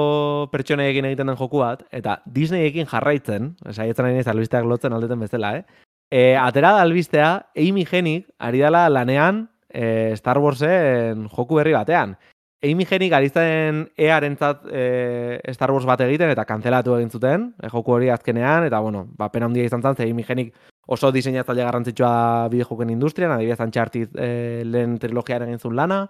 pertsoneekin 0.53 1.09
egiten 1.09 1.31
den 1.33 1.39
joku 1.41 1.63
bat, 1.63 1.87
eta 1.91 2.19
Disneyekin 2.29 2.89
jarraitzen, 2.91 3.55
saietzen 3.73 4.09
ari 4.11 4.21
albisteak 4.21 4.67
lotzen 4.69 4.93
aldeten 4.93 5.21
bezala, 5.25 5.57
eh? 5.57 5.85
E, 6.13 6.37
atera 6.39 6.75
da 6.77 6.83
albistea, 6.85 7.31
Amy 7.57 7.87
Hennig 7.91 8.27
ari 8.39 8.61
dela 8.63 8.87
lanean 8.93 9.49
e, 9.71 10.15
Star 10.17 10.39
Warsen 10.39 11.27
joku 11.33 11.59
berri 11.59 11.73
batean. 11.75 12.15
Amy 12.63 12.87
Hennig 12.89 13.13
ari 13.13 13.29
zen 13.31 13.87
earentzat 13.97 14.63
e, 14.71 15.41
Star 15.53 15.73
Wars 15.73 15.89
bat 15.89 16.01
egiten 16.05 16.31
eta 16.31 16.45
kanzelatu 16.45 16.95
egin 16.97 17.11
zuten, 17.11 17.51
e, 17.63 17.73
joku 17.73 17.97
hori 17.97 18.13
azkenean, 18.13 18.69
eta 18.69 18.81
bueno, 18.85 19.07
ba, 19.17 19.31
pena 19.33 19.49
handia 19.49 19.65
izan 19.65 19.83
zen, 19.83 19.97
ze 19.97 20.11
Amy 20.11 20.25
Hennig 20.29 20.55
oso 20.87 21.11
diseinatzaile 21.11 21.65
garrantzitsua 21.65 22.49
bideojoken 22.53 22.91
industrian, 22.91 23.33
adibidez 23.33 23.61
Uncharted 23.61 24.15
e, 24.15 24.63
lehen 24.65 24.99
trilogiaren 25.03 25.49
egin 25.49 25.59
zuen 25.59 25.77
lana, 25.77 26.05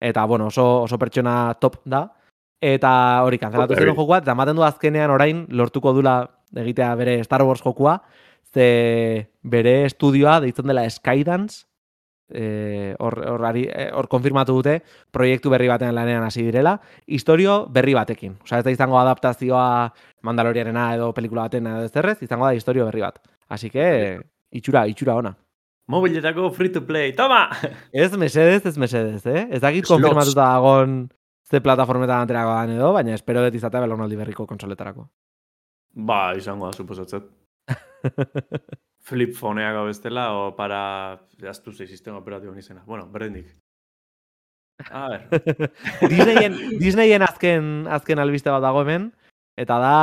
eta 0.00 0.24
bueno, 0.26 0.52
oso, 0.52 0.82
oso 0.82 0.98
pertsona 0.98 1.54
top 1.60 1.80
da, 1.84 2.04
eta 2.60 3.22
hori 3.24 3.38
kanzelatu 3.38 3.74
zen 3.74 3.94
jokua, 3.94 4.18
eta 4.18 4.32
ematen 4.32 4.56
du 4.56 4.62
azkenean 4.66 5.10
orain 5.10 5.46
lortuko 5.50 5.92
dula 5.92 6.20
egitea 6.56 6.94
bere 6.96 7.22
Star 7.24 7.42
Wars 7.44 7.62
jokua, 7.62 8.00
ze 8.54 9.28
bere 9.42 9.84
estudioa 9.84 10.40
deitzen 10.40 10.66
dela 10.66 10.88
Skydance, 10.90 11.66
eh, 12.32 12.94
hor, 12.98 13.14
hor, 13.28 13.44
ari- 13.44 13.68
eh, 13.72 13.90
hor 13.94 14.08
konfirmatu 14.08 14.54
dute 14.58 14.82
proiektu 15.10 15.50
berri 15.50 15.68
batean 15.68 15.94
lanean 15.94 16.22
hasi 16.24 16.42
direla, 16.42 16.80
historio 17.06 17.66
berri 17.70 17.94
batekin. 17.94 18.36
Osea, 18.42 18.58
ez 18.58 18.64
da 18.64 18.70
izango 18.70 18.98
adaptazioa 19.00 19.92
Mandaloriarena 20.22 20.94
edo 20.96 21.12
pelikula 21.14 21.42
batena 21.46 21.78
edo 21.80 21.88
zerrez, 21.88 22.18
izango 22.22 22.44
da 22.46 22.54
historio 22.54 22.84
berri 22.84 23.00
bat. 23.00 23.20
Así 23.48 23.70
que, 23.70 24.18
itxura, 24.50 24.86
itxura 24.88 25.14
ona. 25.16 25.36
Mobiletako 25.88 26.50
free 26.52 26.68
to 26.68 26.82
play, 26.84 27.14
toma! 27.16 27.48
Ez 27.92 28.12
mesedez, 28.16 28.66
ez 28.66 28.76
mesedez, 28.76 29.24
eh? 29.26 29.46
Ez 29.50 29.60
dakit 29.62 29.86
konfirmatuta 29.88 30.42
dagon 30.42 31.08
ze 31.50 31.60
plataformetan 31.60 32.26
aterako 32.26 32.54
dan 32.54 32.74
edo, 32.76 32.92
baina 32.92 33.14
espero 33.16 33.42
dut 33.44 33.54
izatea 33.54 33.80
belaunaldi 33.84 34.16
berriko 34.16 34.46
konsoletarako. 34.46 35.08
Ba, 36.08 36.34
izango 36.36 36.68
da, 36.68 36.76
suposatzet. 36.76 37.30
Flip 39.08 39.32
phoneak 39.34 39.78
bestela, 39.86 40.28
o 40.36 40.50
para, 40.56 40.80
jaztu 41.40 41.72
zei 41.72 41.88
sistema 41.88 42.18
operatibo 42.18 42.54
izena. 42.54 42.82
Bueno, 42.86 43.08
berdindik. 43.08 43.48
A 44.90 45.08
ver, 45.08 45.22
Disneyen, 46.12 46.58
Disneyen 46.78 47.24
azken, 47.26 47.88
azken 47.90 48.20
albiste 48.22 48.52
bat 48.52 48.62
dago 48.62 48.84
hemen, 48.84 49.08
eta 49.58 49.78
da 49.82 49.94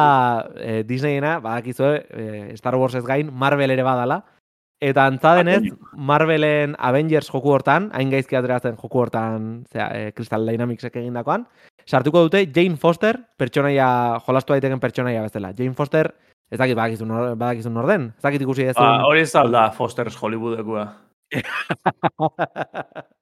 e, 0.60 0.82
Disneyena, 0.84 1.38
badakizue, 1.40 2.02
e, 2.10 2.58
Star 2.60 2.75
Wars 2.75 2.98
ez 3.00 3.06
gain, 3.06 3.30
Marvel 3.32 3.72
ere 3.72 3.86
badala, 3.88 4.24
eta 4.82 5.05
antza 5.08 5.36
denez, 5.39 5.63
Marvelen 5.96 6.75
Avengers 6.77 7.29
joku 7.32 7.51
hortan, 7.53 7.89
hain 7.94 8.10
gaizki 8.12 8.36
ateratzen 8.36 8.75
joku 8.77 9.00
hortan, 9.00 9.65
zera, 9.72 9.89
e, 9.96 10.12
Crystal 10.13 10.46
Dynamicsek 10.46 10.96
egindakoan, 11.01 11.48
sartuko 11.86 12.22
dute 12.27 12.46
Jane 12.53 12.77
Foster, 12.77 13.20
pertsonaia, 13.38 14.20
jolastu 14.27 14.53
daiteken 14.53 14.79
pertsonaia 14.84 15.22
bezala. 15.24 15.53
Jane 15.58 15.74
Foster, 15.74 16.12
ez 16.51 16.60
dakit 16.60 16.75
badakizun, 16.75 17.08
nor- 17.08 17.36
badakizun 17.38 17.74
norden, 17.74 18.13
ez 18.17 18.24
dakit 18.27 18.41
ikusi 18.41 18.63
ez 18.70 18.75
ba, 18.75 19.03
hori 19.08 19.22
ez 19.22 19.32
da 19.32 19.72
Foster's 19.72 20.17
Hollywoodekua. 20.22 20.86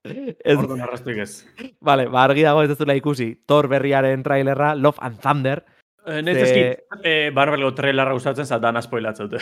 ez, 0.03 0.57
Orduan 0.57 0.81
arrastuik 0.83 1.17
ez. 1.23 1.45
Vale, 1.81 2.07
ba, 2.11 2.25
argi 2.27 2.43
dago 2.43 2.63
ez 2.63 2.69
duzula 2.69 2.95
ikusi 2.99 3.29
Thor 3.47 3.69
berriaren 3.71 4.23
trailerra, 4.23 4.73
Love 4.75 4.99
and 5.01 5.19
Thunder. 5.23 5.63
Eh, 6.05 6.21
Nez 6.21 6.35
ezkit, 6.35 6.83
eh, 7.03 7.31
Barbelgo 7.33 7.71
trailerra 7.77 8.15
usatzen 8.17 8.45
zatan 8.45 8.75
aspoilatzeute. 8.77 9.39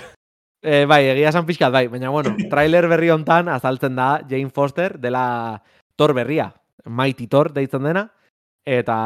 E, 0.62 0.86
bai, 0.86 1.08
egia 1.10 1.32
esan 1.32 1.48
pixkat, 1.48 1.72
bai, 1.74 1.88
baina 1.90 2.12
bueno, 2.14 2.36
trailer 2.52 2.88
berri 2.90 3.10
hontan 3.10 3.50
azaltzen 3.50 3.96
da 3.98 4.22
Jane 4.30 4.54
Foster 4.54 5.00
dela 5.02 5.64
Thor 5.98 6.14
berria, 6.14 6.52
Mighty 6.86 7.28
Thor 7.28 7.50
deitzen 7.54 7.88
dena, 7.90 8.06
eta 8.66 8.98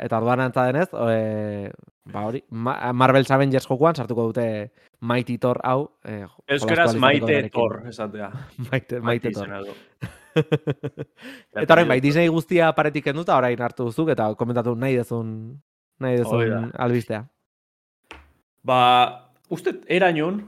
eta 0.00 0.20
orduan 0.20 0.40
antza 0.40 0.64
denez, 0.70 0.88
e, 0.92 1.70
ba 2.12 2.24
hori, 2.30 2.40
Ma 2.48 2.92
Marvel's 2.96 3.30
Avengers 3.30 3.68
jokuan 3.68 3.94
sartuko 3.94 4.30
dute 4.30 4.72
Mighty 5.00 5.36
Thor 5.38 5.60
hau. 5.64 5.90
E, 6.04 6.24
Euskaraz 6.56 6.94
maite 6.96 7.42
Thor, 7.52 7.82
esatea. 7.88 8.30
Maite, 8.70 9.00
maite 9.00 9.30
Thor. 9.30 9.44
izena 9.46 9.60
du. 9.60 9.76
Eta 11.60 11.74
orain, 11.74 11.88
bai, 11.88 12.00
Disney 12.00 12.32
guztia 12.32 12.72
paretik 12.72 13.04
kenduta, 13.10 13.36
orain 13.36 13.60
hartu 13.60 13.90
duzuk, 13.90 14.08
eta 14.14 14.30
komentatu 14.40 14.72
nahi 14.80 14.96
dezun, 14.96 15.28
nahi 16.00 16.22
dezun 16.22 16.70
albistea. 16.80 17.26
Ba, 18.64 18.78
uste 19.52 19.74
erainun, 19.92 20.40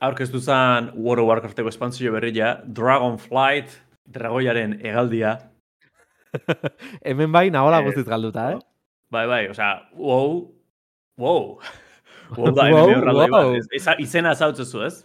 aurkeztu 0.00 0.40
zen 0.40 0.90
World 0.96 1.22
of 1.24 1.28
Warcrafteko 1.30 1.68
espantzio 1.72 2.12
berria, 2.14 2.54
Dragonflight, 2.66 3.76
dragoiaren 4.10 4.78
hegaldia. 4.80 5.36
Hemen 7.06 7.32
bai, 7.34 7.48
nahola 7.50 7.80
Eh, 7.82 7.88
guztiz 7.88 8.06
galduta, 8.08 8.52
eh? 8.54 8.58
Bai, 9.10 9.26
bai, 9.26 9.44
osea, 9.50 9.74
wow, 9.98 10.42
wow. 11.18 11.46
Wow 12.38 12.52
da, 12.54 12.68
Wow, 12.70 12.90
wow, 13.34 13.56
izena 13.98 14.36
zautzezu, 14.38 14.84
ez? 14.86 15.00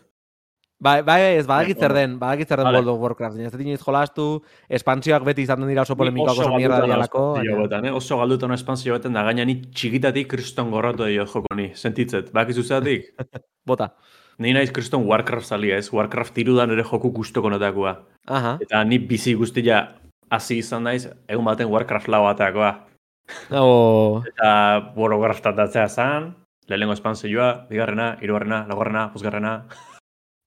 Bai, 0.77 0.99
bai, 1.01 1.37
ez 1.39 1.47
badakit 1.47 1.79
zer 1.81 1.93
den, 1.95 2.19
badakit 2.21 2.51
zer 2.51 2.59
den 2.61 2.67
Vale. 2.67 2.77
World 2.83 2.91
of 2.91 2.99
Warcraft. 3.01 3.39
Ez 3.39 3.51
dut 3.55 3.85
jolastu, 3.87 4.25
espantzioak 4.69 5.23
beti 5.25 5.41
izaten 5.41 5.65
dira 5.65 5.81
oso 5.81 5.95
polemikoak 5.97 6.37
oso 6.37 6.51
mierda 6.53 6.83
dialako. 6.83 7.23
eh? 7.41 7.93
Oso 7.95 8.19
galduta 8.19 8.45
nago 8.45 8.59
espantzio 8.59 8.93
beten 8.93 9.17
da, 9.17 9.23
gaina 9.25 9.45
ni 9.47 9.55
txikitatik 9.63 10.29
kriston 10.35 10.69
gorratu 10.69 11.07
dio 11.09 11.25
joko 11.25 11.55
ni, 11.57 11.71
sentitzet. 11.73 12.29
Bakizu 12.35 12.61
zeatik? 12.61 13.09
Bota. 13.71 13.95
Ni 14.39 14.53
naiz 14.53 14.71
kriston 14.71 15.05
Warcraft 15.07 15.47
zalia 15.47 15.77
ez, 15.77 15.91
Warcraft 15.93 16.37
irudan 16.37 16.71
ere 16.71 16.83
joku 16.83 17.11
gustoko 17.11 17.49
notakoa. 17.49 17.95
Aha. 18.27 18.57
Eta 18.61 18.83
ni 18.83 18.99
bizi 18.99 19.33
guztia 19.33 19.95
hasi 20.29 20.59
izan 20.63 20.83
naiz, 20.83 21.07
egun 21.27 21.45
baten 21.45 21.69
Warcraft 21.71 22.09
lau 22.11 22.25
atakoa. 22.27 22.73
O... 23.51 24.21
Eta 24.27 24.93
Warcraft 24.95 25.51
atatzea 25.53 25.87
zan, 25.89 26.33
Lehenengo 26.67 26.93
espansioa, 26.97 27.67
bigarrena, 27.69 28.15
hirugarrena, 28.21 28.65
laugarrena, 28.67 29.07
bosgarrena. 29.13 29.53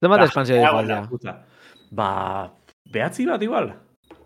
Zenbat 0.02 0.21
Ah, 0.21 0.25
espansio 0.25 0.57
ah, 0.57 0.59
dijo 0.59 0.73
bueno, 0.73 0.95
aldea? 0.95 1.09
puta. 1.09 1.45
Ba, 1.90 2.50
behatzi 2.92 3.26
bat 3.26 3.42
igual. 3.42 3.73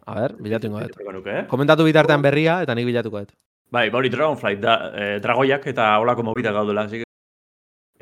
A 0.07 0.14
ber, 0.14 0.35
bilatu 0.40 0.66
ingo 0.66 0.81
dut. 0.81 1.26
Eh? 1.26 1.45
Komentatu 1.49 1.85
bitartean 1.85 2.23
berria 2.23 2.62
eta 2.62 2.75
nik 2.75 2.87
bilatuko 2.88 3.21
dut. 3.21 3.33
Bai, 3.73 3.88
ba 3.90 3.99
hori 3.99 4.11
Dragonflight 4.12 4.61
da, 4.61 4.75
eh, 4.97 5.19
dragoiak 5.21 5.66
eta 5.66 5.99
holako 6.00 6.23
mobita 6.23 6.52
gaudela, 6.52 6.83
así 6.88 7.02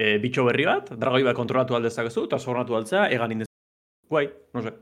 eh, 0.00 0.16
bitxo 0.22 0.44
berri 0.48 0.64
bat, 0.64 0.90
dragoi 0.96 1.22
bat 1.26 1.36
kontrolatu 1.36 1.76
aldezakezu, 1.76 2.24
eta 2.28 2.38
zornatu 2.40 2.76
altzea, 2.78 3.08
egan 3.12 3.32
indez. 3.36 3.48
Guai, 4.08 4.26
no 4.54 4.62
sé. 4.64 4.72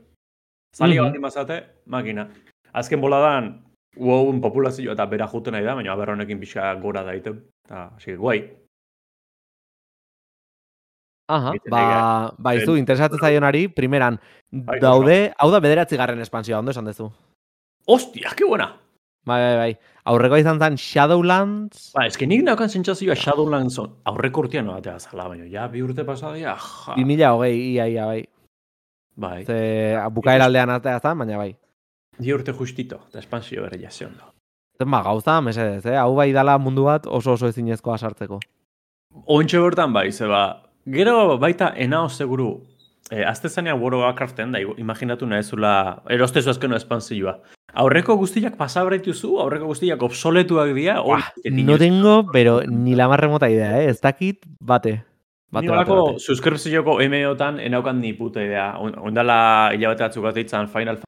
Zalia 0.75 1.01
Mhm. 1.03 1.09
bat 1.09 1.17
imazate, 1.19 1.57
makina. 1.87 2.27
Azken 2.73 3.01
boladan, 3.01 3.49
WoWn 3.97 4.39
populazioa 4.41 4.93
eta 4.93 5.05
bera 5.09 5.27
juten 5.27 5.53
nahi 5.57 5.65
da, 5.65 5.73
baina 5.75 5.91
aber 5.91 6.11
honekin 6.13 6.39
pixa 6.39 6.73
gora 6.79 7.03
daite. 7.03 7.33
Eta, 7.65 7.89
que, 7.99 8.15
guai. 8.15 8.39
Aha, 11.29 11.53
ba, 11.69 12.33
ba 12.41 12.55
izu, 12.57 12.73
interesatzen 12.77 13.19
zaionari, 13.21 13.67
primeran, 13.69 14.15
Bai, 14.49 14.79
daude, 14.81 15.17
hau 15.37 15.51
da 15.53 15.59
bederatzi 15.61 15.97
garren 15.97 16.19
espansioa, 16.23 16.57
ondo 16.63 16.71
esan 16.71 16.85
dezu. 16.89 17.11
Ostia, 17.85 18.31
que 18.35 18.45
buena! 18.45 18.71
Bai, 19.27 19.39
bai, 19.43 19.55
bai. 19.59 19.73
Aurreko 20.09 20.37
izan 20.39 20.59
zen 20.59 20.77
Shadowlands, 20.79 21.91
Ba, 21.93 22.05
eske 22.07 22.25
nik 22.25 22.41
naukan 22.47 22.69
sentsazioa 22.71 23.15
Shadowlands 23.19 23.77
on- 23.79 23.91
aurreko 24.05 24.41
urtean 24.45 24.65
no 24.65 24.73
batea 24.73 24.97
zala, 24.99 25.27
baina 25.29 25.45
ja 25.45 25.67
bi 25.67 25.81
urte 25.83 26.03
pasadia, 26.05 26.55
ja. 26.55 26.95
2000 26.95 27.51
ia, 27.53 27.87
ia, 27.87 28.05
bai. 28.05 28.23
Bai, 29.19 29.43
Ze, 29.45 29.97
bukaera 30.11 30.45
aldean 30.45 30.69
atea 30.69 30.99
zen, 30.99 31.17
baina 31.19 31.37
bai. 31.37 31.55
bi 32.19 32.33
urte 32.33 32.53
justito, 32.53 33.01
eta 33.09 33.19
espansio 33.19 33.61
berri 33.61 33.81
jase 33.83 34.05
ondo. 34.05 34.23
Zen 34.79 34.89
ba, 34.91 35.03
gauza, 35.03 35.41
mesedez, 35.41 35.85
eh? 35.85 35.97
Hau 35.97 36.15
bai 36.15 36.31
dala 36.33 36.57
mundu 36.57 36.85
bat 36.85 37.05
oso 37.05 37.33
oso 37.33 37.47
ezinezkoa 37.47 37.97
sartzeko. 37.97 38.39
Ontxe 39.27 39.59
bertan 39.59 39.93
bai, 39.93 40.11
zeba, 40.11 40.63
gero 40.87 41.37
baita 41.37 41.73
enao 41.75 42.09
seguru, 42.09 42.63
eh, 43.11 43.25
azte 43.27 43.49
zanean 43.49 43.79
World 43.81 43.95
of 43.99 44.03
Warcraften, 44.05 44.51
da, 44.51 44.59
imaginatu 44.77 45.25
nahezula, 45.27 46.01
erostezu 46.09 46.49
azkeno 46.49 46.75
espansioa. 46.75 47.37
Aurreko 47.73 48.15
guztiak 48.17 48.55
pasabrituzu, 48.57 49.35
aurreko 49.39 49.65
guztiak 49.69 50.01
obsoletuak 50.03 50.73
dira, 50.73 51.01
hori. 51.01 51.21
Buah, 51.21 51.63
no 51.65 51.77
tengo, 51.77 52.25
pero 52.31 52.61
ni 52.67 52.95
la 52.95 53.07
más 53.07 53.19
remota 53.19 53.49
idea, 53.49 53.81
eh? 53.81 53.89
Ez 53.89 54.01
dakit 54.01 54.45
bate. 54.59 55.03
Bate, 55.51 55.65
Ni 55.67 55.71
bate, 55.75 55.91
bate. 55.91 56.19
suskripzioko 56.19 56.99
MO-tan 57.09 57.59
enaukan 57.59 57.99
ni 58.01 58.13
puta 58.13 58.43
idea. 58.43 58.77
On- 58.79 58.97
Ondala 58.99 59.71
hilabete 59.73 60.03
batzuk 60.03 60.23
bat 60.23 60.35
ditzan 60.35 60.67
Final 60.67 60.97
Fantasy. 60.97 61.05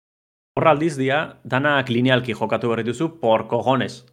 Horra 0.58 0.72
aldiz 0.72 0.98
dia, 0.98 1.38
danak 1.44 1.90
linealki 1.90 2.34
jokatu 2.34 2.68
behar 2.70 2.84
dituzu 2.84 3.20
por 3.20 3.48
cojones. 3.48 4.06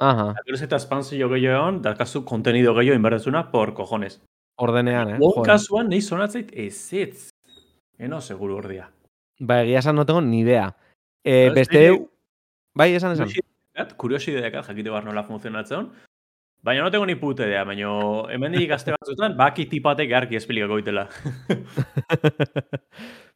Aha, 0.00 0.34
Gero 0.44 0.58
eta 0.64 0.76
espansio 0.76 1.28
gehiago 1.28 1.56
egon, 1.62 1.82
dakazu 1.82 2.24
kontenido 2.24 2.74
gehiago 2.74 2.96
inberdezuna 2.96 3.50
por 3.50 3.74
cojones. 3.74 4.20
ordenean, 4.60 5.08
eh? 5.10 5.16
Joder. 5.18 5.42
kasuan 5.46 5.88
nahi 5.88 6.00
sonatzait 6.02 6.50
ez 6.52 6.92
ez. 6.92 7.30
Eno 7.98 8.20
seguru 8.20 8.56
ordia. 8.58 8.90
Ba, 9.40 9.62
egia 9.62 9.78
esan 9.78 9.96
no 9.96 10.04
tengo 10.06 10.20
ni 10.20 10.40
idea. 10.40 10.76
Eh, 11.24 11.48
Sabes, 11.48 11.54
beste, 11.54 11.90
nire- 11.90 12.08
bai, 12.74 12.94
esan 12.94 13.12
esan. 13.12 13.28
Kuriosideak 13.96 14.54
jakite 14.66 14.90
bar 14.90 15.04
nola 15.04 15.22
funtzionatzen. 15.24 15.88
Baina 16.62 16.82
no 16.84 16.90
tengo 16.94 17.06
ni 17.06 17.16
puta 17.18 17.42
idea, 17.46 17.64
baina 17.66 17.88
hemendik 18.30 18.68
gazte 18.70 18.92
batzutan, 18.94 19.34
baki 19.36 19.66
tipatek 19.66 20.08
garki 20.10 20.36
esplikako 20.38 20.78
itela. 20.78 21.08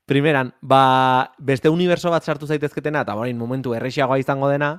Primeran, 0.06 0.52
ba, 0.62 1.32
beste 1.38 1.68
universo 1.68 2.10
bat 2.12 2.22
sartu 2.22 2.46
zaitezketena, 2.46 3.02
eta 3.02 3.16
orain 3.18 3.36
momentu 3.38 3.74
errexiagoa 3.74 4.20
izango 4.22 4.46
dena, 4.52 4.76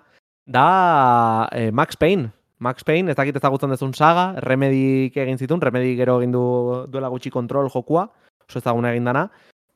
da 0.48 1.50
eh, 1.52 1.72
Max 1.76 1.98
Payne. 2.00 2.30
Max 2.64 2.84
Payne, 2.88 3.12
ez 3.12 3.18
dakit 3.20 3.36
ezagutzen 3.36 3.70
dezun 3.70 3.92
saga, 3.94 4.32
Remedik 4.42 5.18
egin 5.20 5.38
zitun, 5.38 5.60
Remedy 5.62 5.92
gero 6.00 6.16
egin 6.22 6.32
du 6.34 6.46
duela 6.90 7.12
gutxi 7.12 7.30
kontrol 7.30 7.68
jokua, 7.70 8.08
oso 8.48 8.64
ezaguna 8.64 8.94
egin 8.96 9.06
dana, 9.12 9.28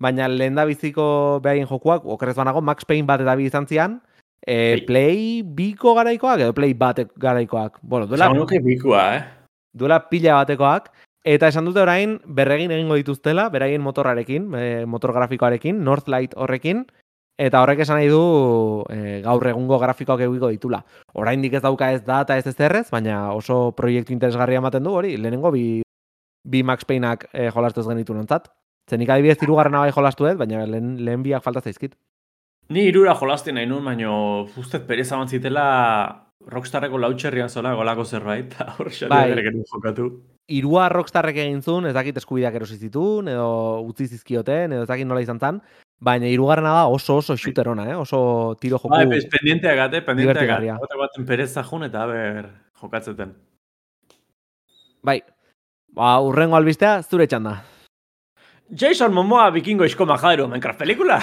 baina 0.01 0.27
lehen 0.31 0.57
da 0.57 0.65
biziko 0.65 1.05
behaien 1.43 1.69
jokuak, 1.69 2.05
okerrez 2.05 2.35
banago, 2.37 2.61
Max 2.61 2.87
Payne 2.89 3.07
bat 3.07 3.21
eta 3.21 3.35
bi 3.37 3.45
izan 3.49 3.67
zian, 3.69 3.99
e. 4.41 4.81
Play 4.87 5.43
biko 5.43 5.93
garaikoak 5.97 6.41
edo 6.47 6.55
Play 6.57 6.73
batek 6.73 7.13
garaikoak. 7.21 7.77
Bueno, 7.81 8.07
duela, 8.09 8.31
Esan 8.31 8.41
nuke 8.41 8.59
bikua, 8.63 9.03
eh? 9.17 9.21
duela 9.73 10.01
pila 10.09 10.41
batekoak, 10.41 10.89
eta 11.23 11.51
esan 11.51 11.67
dute 11.69 11.83
orain 11.83 12.17
berregin 12.25 12.73
egingo 12.73 12.97
dituztela, 12.99 13.49
beraien 13.53 13.81
motorrarekin, 13.81 14.49
e, 14.55 14.65
motor 14.85 15.13
grafikoarekin, 15.15 15.83
Northlight 15.85 16.33
horrekin, 16.35 16.85
eta 17.41 17.61
horrek 17.63 17.83
esan 17.85 18.01
nahi 18.01 18.09
du 18.11 18.23
e, 18.91 19.19
gaur 19.25 19.47
egungo 19.53 19.79
grafikoak 19.81 20.25
egiko 20.27 20.49
ditula. 20.53 20.81
Oraindik 21.13 21.55
ez 21.57 21.63
dauka 21.63 21.91
ez 21.93 22.01
data 22.05 22.37
ez 22.37 22.47
ezerrez, 22.49 22.87
baina 22.91 23.31
oso 23.33 23.71
proiektu 23.77 24.13
interesgarria 24.13 24.61
ematen 24.61 24.83
du 24.83 24.97
hori, 24.97 25.15
lehenengo 25.17 25.53
bi, 25.53 25.81
bi 26.43 26.63
Max 26.63 26.85
Payneak 26.89 27.29
e, 27.31 27.49
jolastu 27.53 27.85
ez 27.85 27.87
genitu 27.87 28.17
nontzat. 28.17 28.49
Zenik 28.89 29.09
adibidez 29.09 29.37
hirugarrena 29.41 29.83
bai 29.85 29.91
jolastu 29.91 30.27
ez, 30.27 30.37
baina 30.37 30.65
lehen, 30.65 30.95
lehen 31.05 31.23
biak 31.23 31.43
falta 31.43 31.61
zaizkit. 31.61 31.95
Ni 32.71 32.87
irura 32.87 33.13
jolasten 33.19 33.55
nahi 33.55 33.67
nuen, 33.67 33.83
baina 33.85 34.11
ustez 34.57 34.81
pereza 34.87 35.19
bantzitela 35.19 35.65
Rockstarreko 36.51 36.97
lautxerrian 36.97 37.49
zola 37.49 37.73
golako 37.77 38.05
zerbait, 38.05 38.55
hor 38.79 38.89
xatia 38.89 39.09
Bai. 39.11 39.53
jokatu. 39.69 40.07
Irua 40.51 40.87
Rockstarrek 40.89 41.37
egin 41.43 41.61
zuen, 41.61 41.85
ez 41.87 41.93
dakit 41.93 42.17
eskubideak 42.17 42.57
erosi 42.57 42.77
zituen, 42.77 43.29
edo 43.31 43.81
utzi 43.87 44.07
zizkioten, 44.07 44.73
edo 44.73 44.87
ez 44.87 44.89
dakit 44.89 45.07
nola 45.07 45.21
izan 45.21 45.39
zen, 45.39 45.61
baina 46.01 46.27
hirugarrena 46.27 46.73
da 46.79 46.87
oso 46.89 47.19
oso 47.21 47.37
shooter 47.37 47.69
ona, 47.71 47.85
eh? 47.91 47.95
oso 47.95 48.55
tiro 48.59 48.79
joku. 48.79 48.91
Bai, 48.95 49.05
pues, 49.07 49.27
pendienteak 49.31 49.77
gate, 49.83 50.01
pendienteak 50.07 50.49
gate. 50.49 50.79
Bota 50.81 50.99
baten 50.99 51.27
pereza 51.29 51.63
jun 51.67 51.85
eta 51.87 52.07
ber 52.09 52.49
jokatzeten. 52.81 53.35
Bai. 55.03 55.21
Ba, 55.91 56.15
urrengo 56.23 56.55
albistea, 56.55 57.01
zure 57.03 57.27
txanda. 57.27 57.59
Jason 58.71 59.13
Momoa 59.13 59.49
bikingo 59.51 59.85
isko 59.85 60.05
majadero 60.07 60.47
Minecraft 60.47 60.79
pelikula? 60.79 61.19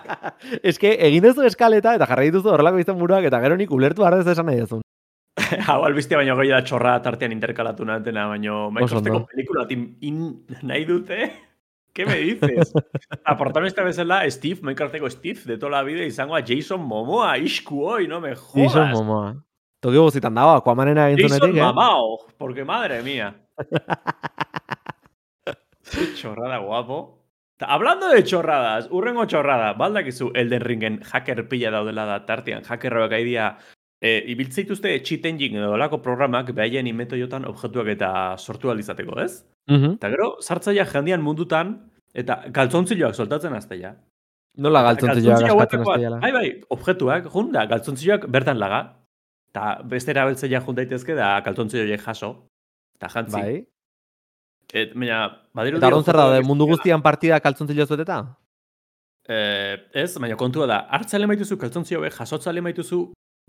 Ez 0.68 0.78
que, 0.78 0.96
egin 1.06 1.22
duzu 1.22 1.46
eskaleta 1.46 1.94
eta 1.94 2.08
jarri 2.10 2.30
dituzu 2.30 2.50
horrelako 2.50 2.82
izan 2.82 2.98
buruak 2.98 3.28
eta 3.28 3.40
gero 3.44 3.56
nik 3.58 3.70
ulertu 3.70 4.06
ardez 4.06 4.26
esan 4.34 4.50
nahi 4.50 4.64
duzun. 4.64 4.82
Hau 5.68 5.82
albistea 5.86 6.18
baino 6.18 6.34
gehi 6.40 6.50
da 6.50 6.60
txorra 6.66 6.96
tartean 7.04 7.32
interkalatu 7.32 7.86
natena, 7.86 8.26
baino 8.32 8.66
Minecrafteko 8.74 9.22
pelikula 9.30 9.66
tin, 9.70 9.86
in, 10.02 10.26
nahi 10.62 10.84
dute? 10.88 11.30
¿Qué 11.92 12.06
me 12.06 12.16
dices? 12.16 12.72
A 13.22 13.36
protagonista 13.36 13.82
bezala 13.84 14.24
Steve, 14.30 14.62
Minecrafteko 14.62 15.10
Steve, 15.10 15.40
de 15.44 15.58
toda 15.58 15.72
la 15.72 15.82
vida 15.82 16.02
izango 16.04 16.34
a 16.34 16.40
Jason 16.40 16.80
Momoa, 16.80 17.36
isku 17.36 17.84
hoi, 17.84 18.08
no 18.08 18.20
me 18.20 18.34
jodas. 18.34 18.72
Jason 18.72 18.90
Momoa. 18.90 19.34
Toki 19.82 19.98
guzitan 19.98 20.34
dago, 20.34 20.56
Aquamanena 20.56 21.10
egin 21.10 21.26
Jason 21.26 21.38
zunetik, 21.38 21.58
eh? 21.58 21.66
Mamao, 21.66 22.18
porque 22.38 22.64
madre 22.64 23.02
mía. 23.02 23.34
Qué 25.92 26.14
chorrada 26.14 26.58
guapo. 26.58 27.18
Ta, 27.58 27.66
hablando 27.66 28.08
de 28.08 28.24
chorradas, 28.24 28.88
urrengo 28.90 29.26
chorrada, 29.26 29.74
baldakizu 29.74 30.32
Elden 30.34 30.60
Ringen 30.60 31.00
hacker 31.02 31.48
pila 31.48 31.70
daudela 31.70 32.06
da 32.06 32.24
tartean, 32.26 32.64
hackerroak 32.64 33.12
aidia 33.12 33.58
e, 34.00 34.22
ibiltzeituzte 34.32 34.94
cheat 35.04 35.26
engine 35.30 35.60
edo 35.60 35.74
olako 35.76 36.00
programak 36.02 36.54
behaien 36.56 36.88
inmetoiotan 36.90 37.44
objektuak 37.46 37.92
eta 37.94 38.12
sortu 38.38 38.72
alizateko, 38.72 39.20
ez? 39.20 39.44
Eta 39.94 40.10
gero, 40.10 40.30
sartzaia 40.40 40.86
jendian 40.90 41.22
mundutan, 41.22 41.76
eta 42.14 42.40
galtzontziloak 42.50 43.14
soltatzen 43.14 43.54
azteia. 43.54 43.94
Nola 44.58 44.82
galtzontzioak 44.84 45.70
dela. 45.96 46.18
Bai, 46.20 46.32
bai, 46.32 46.48
objektuak, 46.74 47.28
jun 47.32 47.52
da, 47.52 47.64
galtzontzioak 47.70 48.26
bertan 48.28 48.58
laga. 48.60 48.82
Eta 49.52 49.78
beste 49.88 50.12
erabiltzeia 50.12 50.60
jun 50.64 50.76
daitezke 50.76 51.14
da 51.16 51.38
galtzontzioak 51.46 52.02
jaso. 52.04 52.34
Eta 52.98 53.08
jantzi. 53.14 53.38
Bai. 53.38 53.62
Et, 54.72 54.94
baina, 54.96 55.26
badiru 55.52 55.76
Eta 55.76 55.90
hor 55.92 56.04
zer 56.04 56.16
daude, 56.16 56.38
mundu 56.48 56.66
guztian 56.70 57.02
partida 57.04 57.38
kaltzontzilloz 57.44 57.90
beteta? 57.90 58.22
Eh, 59.28 59.76
ez, 60.02 60.10
baina 60.18 60.38
kontua 60.40 60.66
da, 60.66 60.78
hartzale 60.96 61.28
maituzu 61.28 61.58
kaltzontzio 61.60 62.00
hauek, 62.00 62.16
jasotzale 62.16 62.64
maituzu, 62.64 63.02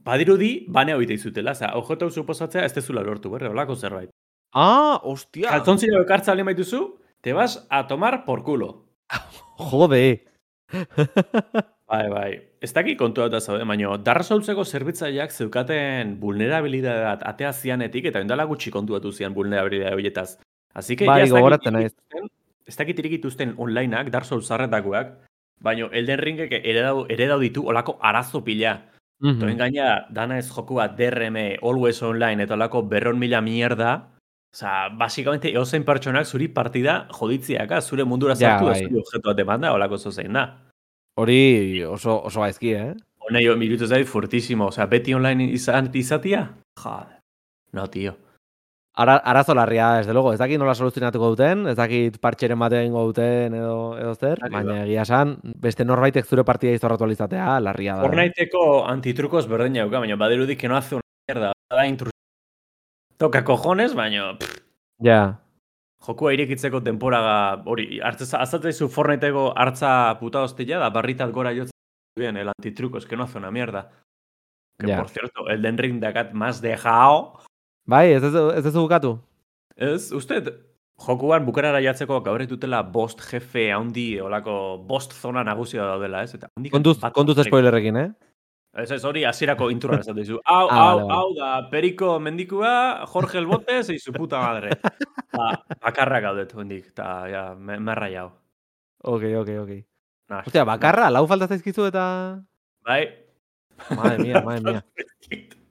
badirudi, 0.04 0.52
bane 0.68 0.94
hau 0.94 1.02
izutela. 1.02 1.56
Oza, 1.56 1.72
objektu 1.80 2.06
hau 2.06 2.12
suposatzea 2.12 2.66
ez 2.68 2.74
tezula 2.76 3.02
lortu, 3.08 3.32
berre, 3.32 3.50
olako 3.50 3.76
zerbait. 3.76 4.12
Ah, 4.54 5.00
ostia! 5.04 5.50
Kaltzontzio 5.50 5.96
hauek 5.96 6.12
hartzale 6.12 6.44
maituzu, 6.44 6.84
te 7.24 7.34
vas 7.34 7.66
a 7.70 7.88
tomar 7.88 8.26
por 8.26 8.44
culo. 8.44 8.74
Jode! 9.72 10.26
Bai, 11.94 12.08
bai. 12.10 12.30
Ez 12.64 12.72
daki 12.74 12.96
kontua 12.98 13.28
da 13.30 13.38
zaude, 13.38 13.68
baina 13.70 13.92
Dark 14.02 14.26
Soulseko 14.26 14.64
zerbitzaileak 14.66 15.30
zeukaten 15.30 16.16
vulnerabilidade 16.18 17.04
bat 17.06 17.26
atea 17.30 17.52
zianetik 17.54 18.08
eta 18.10 18.24
indala 18.24 18.48
gutxi 18.50 18.72
kontuatu 18.74 19.12
zian 19.12 19.36
vulnerabilidade 19.36 19.94
horietaz. 19.94 20.40
Así 20.74 20.96
que 20.96 21.06
Bai, 21.06 21.20
ja 21.22 21.26
ez 21.26 21.32
gogoratzen 21.32 21.76
irikituzten- 21.76 22.30
Ez 22.66 22.78
dakit 22.78 23.00
irikituzten 23.00 23.54
onlineak, 23.58 24.10
Dark 24.10 24.26
Souls 24.26 24.48
zarretakoak, 24.48 25.10
baina 25.60 25.90
Elden 25.92 26.20
Ringek 26.20 26.52
eredau, 26.64 27.06
eredau 27.10 27.40
ditu 27.40 27.66
olako 27.68 27.98
arazo 28.02 28.44
pila. 28.44 28.86
Mhm. 29.20 29.40
Toen 29.40 29.58
gaina, 29.58 30.06
dana 30.10 30.38
ez 30.38 30.50
jokua 30.50 30.88
DRM, 30.88 31.58
Always 31.62 32.02
Online, 32.04 32.44
eta 32.44 32.54
olako 32.54 32.84
berron 32.84 33.20
mila 33.20 33.42
mierda, 33.42 34.10
Osa, 34.56 34.90
basikamente, 34.90 35.50
eozein 35.50 35.84
pertsonak 35.84 36.26
zuri 36.28 36.48
partida 36.48 37.08
joditziaka, 37.10 37.82
zure 37.82 38.04
mundura 38.06 38.36
Ja, 38.36 38.52
sartu, 38.60 38.66
bai. 38.66 38.80
zure 38.84 39.00
objektu 39.02 39.22
bat 39.30 39.38
demanda, 39.38 39.74
olako 39.74 39.98
zozein 39.98 40.32
da. 40.34 40.44
Hori 41.18 41.84
oso, 41.84 42.22
oso 42.24 42.42
gaizki, 42.42 42.74
eh? 42.74 42.94
Honei, 43.18 43.48
mirutu 43.58 43.88
zait, 43.88 44.06
fortísimo. 44.08 44.68
Osea, 44.68 44.86
beti 44.86 45.14
online 45.14 45.44
izan 45.46 45.90
izatia? 45.94 46.52
Joder. 46.78 47.20
No, 47.72 47.88
tío. 47.90 48.16
Ara, 48.96 49.16
arazo 49.18 49.56
larria 49.56 49.88
da, 49.88 49.98
desde 49.98 50.14
luego. 50.14 50.34
Ez 50.34 50.40
dakit 50.40 50.60
nola 50.62 50.76
soluzionatuko 50.78 51.32
duten, 51.34 51.66
ez 51.68 51.76
dakit 51.76 52.20
partxeren 52.22 52.60
bat 52.62 52.74
egingo 52.78 53.02
duten 53.08 53.56
edo, 53.58 53.98
edo 53.98 54.14
zer, 54.14 54.38
Hori 54.38 54.52
da. 54.54 54.58
baina 54.60 54.84
egia 54.84 55.02
esan, 55.02 55.32
beste 55.44 55.84
norbaitek 55.86 56.28
zure 56.30 56.44
partida 56.46 56.76
izorratu 56.78 57.08
alizatea, 57.08 57.60
larria 57.60 57.96
da. 57.98 58.04
Fortniteko 58.06 58.84
antitrukoz 58.92 59.48
berdin 59.50 59.80
jauka, 59.82 60.00
baina 60.04 60.16
badirudik 60.16 60.60
que 60.62 60.70
no 60.70 60.78
hace 60.78 60.96
una 60.96 61.02
mierda. 61.28 61.52
Da. 61.72 61.88
Toka 63.18 63.44
cojones, 63.44 63.96
baina 63.96 64.38
Ja, 65.02 65.40
jokua 66.06 66.34
irekitzeko 66.36 66.84
temporaga 66.84 67.64
hori, 67.66 68.00
azatzaizu 68.04 68.90
Fortniteko 68.90 69.54
hartza 69.58 70.20
puta 70.20 70.44
hostia 70.46 70.78
da 70.78 70.90
barritat 70.94 71.32
gora 71.32 71.50
jotzen 71.56 71.72
bien 72.20 72.38
el 72.38 72.48
antitruco, 72.50 73.00
es 73.00 73.08
que 73.08 73.18
no 73.18 73.24
hace 73.24 73.40
una 73.40 73.50
mierda. 73.50 73.90
Que 74.78 74.88
Ja. 74.88 74.98
por 75.00 75.10
cierto, 75.10 75.48
el 75.50 75.62
Den 75.64 75.78
Ring 75.80 76.00
dakat 76.00 76.34
más 76.34 76.62
dejao. 76.62 77.40
Bai, 77.86 78.12
ez 78.14 78.24
ez, 78.24 78.36
ez 78.36 78.66
ez 78.66 78.76
bukatu. 78.76 79.18
Ez, 79.76 80.12
uste, 80.14 80.42
jokuan 81.04 81.46
bukarara 81.46 81.82
jatzeko 81.84 82.22
gaur 82.26 82.42
ez 82.42 82.48
dutela 82.50 82.84
bost 82.84 83.24
jefe 83.32 83.72
handi, 83.74 84.20
olako 84.22 84.78
bost 84.88 85.14
zona 85.18 85.44
nagusia 85.44 85.86
daudela, 85.88 86.24
ez? 86.24 86.36
Eta 86.38 86.50
Kontuz, 86.72 87.00
kontuz 87.14 87.38
spoilerrekin, 87.48 87.98
eh? 87.98 88.12
Ez, 88.74 88.90
ez, 88.92 89.04
hori 89.06 89.22
hasierako 89.30 89.68
introan 89.70 90.02
esaten 90.02 90.22
dizu. 90.22 90.40
Hau, 90.50 90.68
Ah, 90.72 90.78
hau, 90.90 91.10
hau 91.14 91.34
da, 91.38 91.50
Periko 91.70 92.16
mendikua, 92.20 93.06
Jorge 93.12 93.38
el 93.38 93.46
Botes, 93.46 93.90
y 93.90 94.00
su 94.00 94.14
puta 94.14 94.40
madre. 94.42 94.72
Ba, 95.34 95.50
bakarra 95.82 96.20
gaudet, 96.22 96.54
hondik, 96.54 96.88
eta, 96.94 97.08
ja, 97.30 97.44
me, 97.58 97.80
merra 97.80 98.10
jau. 98.10 98.28
Ok, 99.04 99.24
ok, 99.42 99.50
ok. 99.64 99.72
Nah, 100.30 100.42
Ostia, 100.46 100.64
bakarra, 100.64 101.10
lau 101.12 101.26
falta 101.28 101.48
zaizkizu 101.50 101.88
eta... 101.90 102.06
Bai. 102.86 103.02
Madre 103.98 104.18
mia, 104.24 104.42
madre 104.46 104.62
mia. 104.72 104.84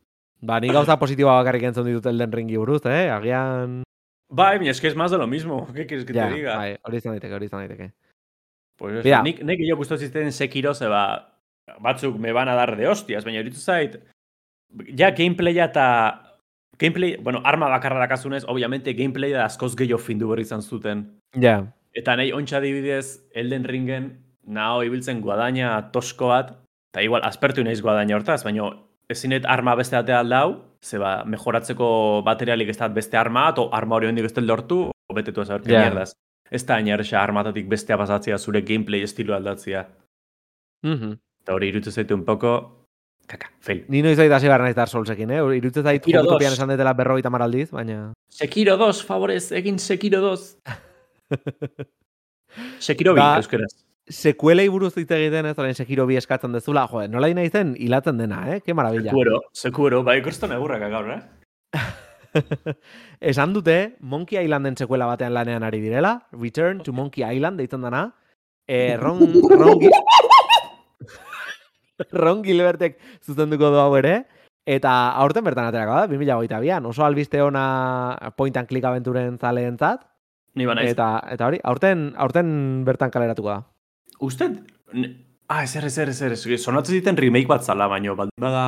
Ba, 0.42 0.59
ni 0.61 0.68
gauza 0.74 0.98
positiboa 0.98 1.37
bakarrik 1.38 1.62
entzun 1.70 1.87
ditut 1.87 2.07
Elden 2.11 2.33
Ringi 2.33 2.57
buruz, 2.59 2.83
eh? 2.87 3.09
Agian... 3.14 3.83
Bai, 4.33 4.57
baina 4.59 4.70
es 4.72 4.81
que 4.81 4.88
es 4.88 4.96
más 4.96 5.11
de 5.11 5.18
lo 5.18 5.26
mismo. 5.26 5.66
¿Qué 5.74 5.87
quieres 5.87 6.05
que 6.05 6.14
Ja, 6.14 6.28
te 6.28 6.35
diga? 6.35 6.57
bai, 6.57 6.76
hori 6.83 6.96
izan 6.98 7.12
daiteke, 7.14 7.35
hori 7.35 7.46
izan 7.46 7.61
daiteke. 7.61 7.92
Pues 8.78 8.94
eso, 8.94 9.05
Mira. 9.05 9.22
nik, 9.22 9.42
nik 9.44 9.61
jo 9.68 9.76
gustatu 9.76 10.00
ziten 10.02 10.33
Sekiro, 10.33 10.72
zeba, 10.74 11.02
batzuk 11.81 12.16
me 12.18 12.33
van 12.33 12.48
a 12.48 12.55
dar 12.59 12.74
de 12.76 12.88
hostias, 12.88 13.24
baina 13.24 13.40
horitu 13.44 13.61
zait, 13.61 13.98
ja 14.98 15.11
gameplaya 15.12 15.66
eta 15.68 15.87
gameplay, 16.81 17.16
bueno, 17.22 17.42
arma 17.44 17.68
bakarra 17.68 18.00
dakazunez, 18.00 18.42
obviamente 18.48 18.94
gameplaya 18.94 19.44
askoz 19.44 19.76
gehiago 19.76 20.00
findu 20.02 20.28
berri 20.33 20.42
izan 20.42 20.62
zuten. 20.62 21.05
Ja, 21.40 21.61
Eta 21.92 22.16
nahi 22.16 22.33
ontsa 22.33 22.59
dibidez, 22.64 23.28
Elden 23.37 23.64
Ringen, 23.68 24.07
naho 24.48 24.81
ibiltzen 24.83 25.20
guadaina 25.20 25.90
tosko 25.92 26.31
bat, 26.33 26.55
eta 26.90 27.02
igual, 27.05 27.20
aspertu 27.22 27.62
naiz 27.62 27.83
guadaina 27.85 28.16
hortaz, 28.16 28.40
baina 28.48 28.70
ezinet 29.12 29.44
arma 29.46 29.75
beste 29.79 29.96
batea 29.96 30.18
aldau, 30.25 30.57
zeba, 30.83 31.22
mejoratzeko 31.29 32.22
materialik 32.27 32.68
ez 32.72 32.79
da 32.81 32.88
beste 32.88 33.16
arma, 33.20 33.51
o 33.57 33.68
arma 33.72 33.96
hori 33.96 34.09
hondik 34.11 34.25
ez 34.29 34.35
dut 34.35 34.44
lortu, 34.48 34.81
betetu 35.14 35.42
ez 35.44 35.48
Ja. 35.51 35.59
mierdas. 35.64 36.12
Ez 36.51 36.64
da 36.66 36.79
inerxa 36.81 37.20
armatatik 37.22 37.68
bestea 37.68 37.96
pasatzea 37.96 38.38
zure 38.38 38.61
gameplay 38.62 39.03
estilo 39.03 39.35
aldatzea. 39.35 39.87
mhm. 40.85 41.12
Eta 41.42 41.55
hori 41.55 41.68
irutu 41.68 41.90
zaitu 41.90 42.14
un 42.14 42.25
poco, 42.25 42.87
kaka, 43.27 43.48
fail. 43.61 43.85
Ni 43.88 44.03
noiz 44.03 44.18
hasi 44.18 44.46
behar 44.46 44.61
naiz 44.62 44.77
Dark 44.77 44.90
Soulsekin, 44.90 45.31
eh? 45.31 45.40
Irutzen 45.57 45.83
zait 45.83 46.03
Sekiro 46.03 46.20
Jututopian 46.22 46.51
dos. 46.51 46.59
esan 46.59 46.68
detela 46.68 46.92
berrogeita 46.94 47.31
maraldiz, 47.31 47.70
baina... 47.72 48.12
Sekiro 48.31 48.77
2, 48.77 49.03
favorez, 49.07 49.51
egin 49.53 49.79
Sekiro 49.79 50.20
2. 50.20 50.57
Sekiro 52.79 53.14
bi, 53.14 53.20
Ba- 53.20 53.37
euskeraz. 53.40 53.72
Sekuelei 54.11 54.67
buruz 54.69 54.97
hitz 54.99 55.11
egiten 55.15 55.47
ez, 55.47 55.55
orain 55.59 55.77
Sekiro 55.79 56.09
bi 56.09 56.17
eskatzen 56.19 56.53
dezula, 56.53 56.88
joder, 56.91 57.11
nola 57.11 57.29
nahi 57.35 57.51
zen? 57.51 57.77
Hilatzen 57.79 58.19
dena, 58.19 58.41
eh? 58.51 58.61
Que 58.61 58.75
maravilla. 58.75 59.12
Sekuero, 59.12 59.43
sekuero, 59.53 60.03
bai, 60.03 60.21
kriston 60.23 60.53
egurrak 60.53 60.83
gaur, 60.91 61.11
eh? 61.15 61.21
Esan 63.33 63.53
dute, 63.55 63.97
Monkey 64.01 64.43
Islanden 64.43 64.77
sekuela 64.77 65.07
batean 65.07 65.35
lanean 65.35 65.62
ari 65.62 65.81
direla, 65.81 66.27
Return 66.33 66.83
to 66.83 66.93
Monkey 66.93 67.23
Island 67.23 67.61
deitzen 67.62 67.83
dana, 67.87 68.09
eh, 68.67 68.97
Ron, 68.99 69.21
Ron, 69.51 69.79
Gil- 69.79 69.99
Ron 72.25 72.43
Gilbertek 72.43 72.99
zuzenduko 73.23 73.71
du 73.71 73.79
hau 73.79 73.93
ere, 74.01 74.25
eta 74.67 75.12
aurten 75.23 75.45
bertan 75.47 75.71
aterako 75.71 75.95
da, 76.01 76.07
2022an, 76.11 76.88
oso 76.91 77.05
albiste 77.07 77.43
ona 77.43 78.17
point 78.37 78.57
and 78.57 78.67
click 78.67 78.85
aventuren 78.85 79.38
zaleentzat, 79.38 80.09
Ni 80.55 80.67
eta, 80.85 81.15
eta 81.33 81.47
hori, 81.47 81.62
aurten, 81.65 82.11
aurten 82.21 82.83
bertan 82.85 83.11
kaleratuko 83.15 83.49
da. 83.49 83.61
Uste, 84.23 84.47
ah, 85.51 85.63
ezer, 85.65 85.85
ezer, 85.89 86.09
ezer, 86.13 86.33
ezer, 86.37 86.59
sonatzen 86.63 86.95
diten 86.95 87.17
remake 87.19 87.49
bat 87.51 87.65
zala, 87.67 87.89
baino, 87.91 88.15
baldin 88.19 88.39
bada 88.41 88.65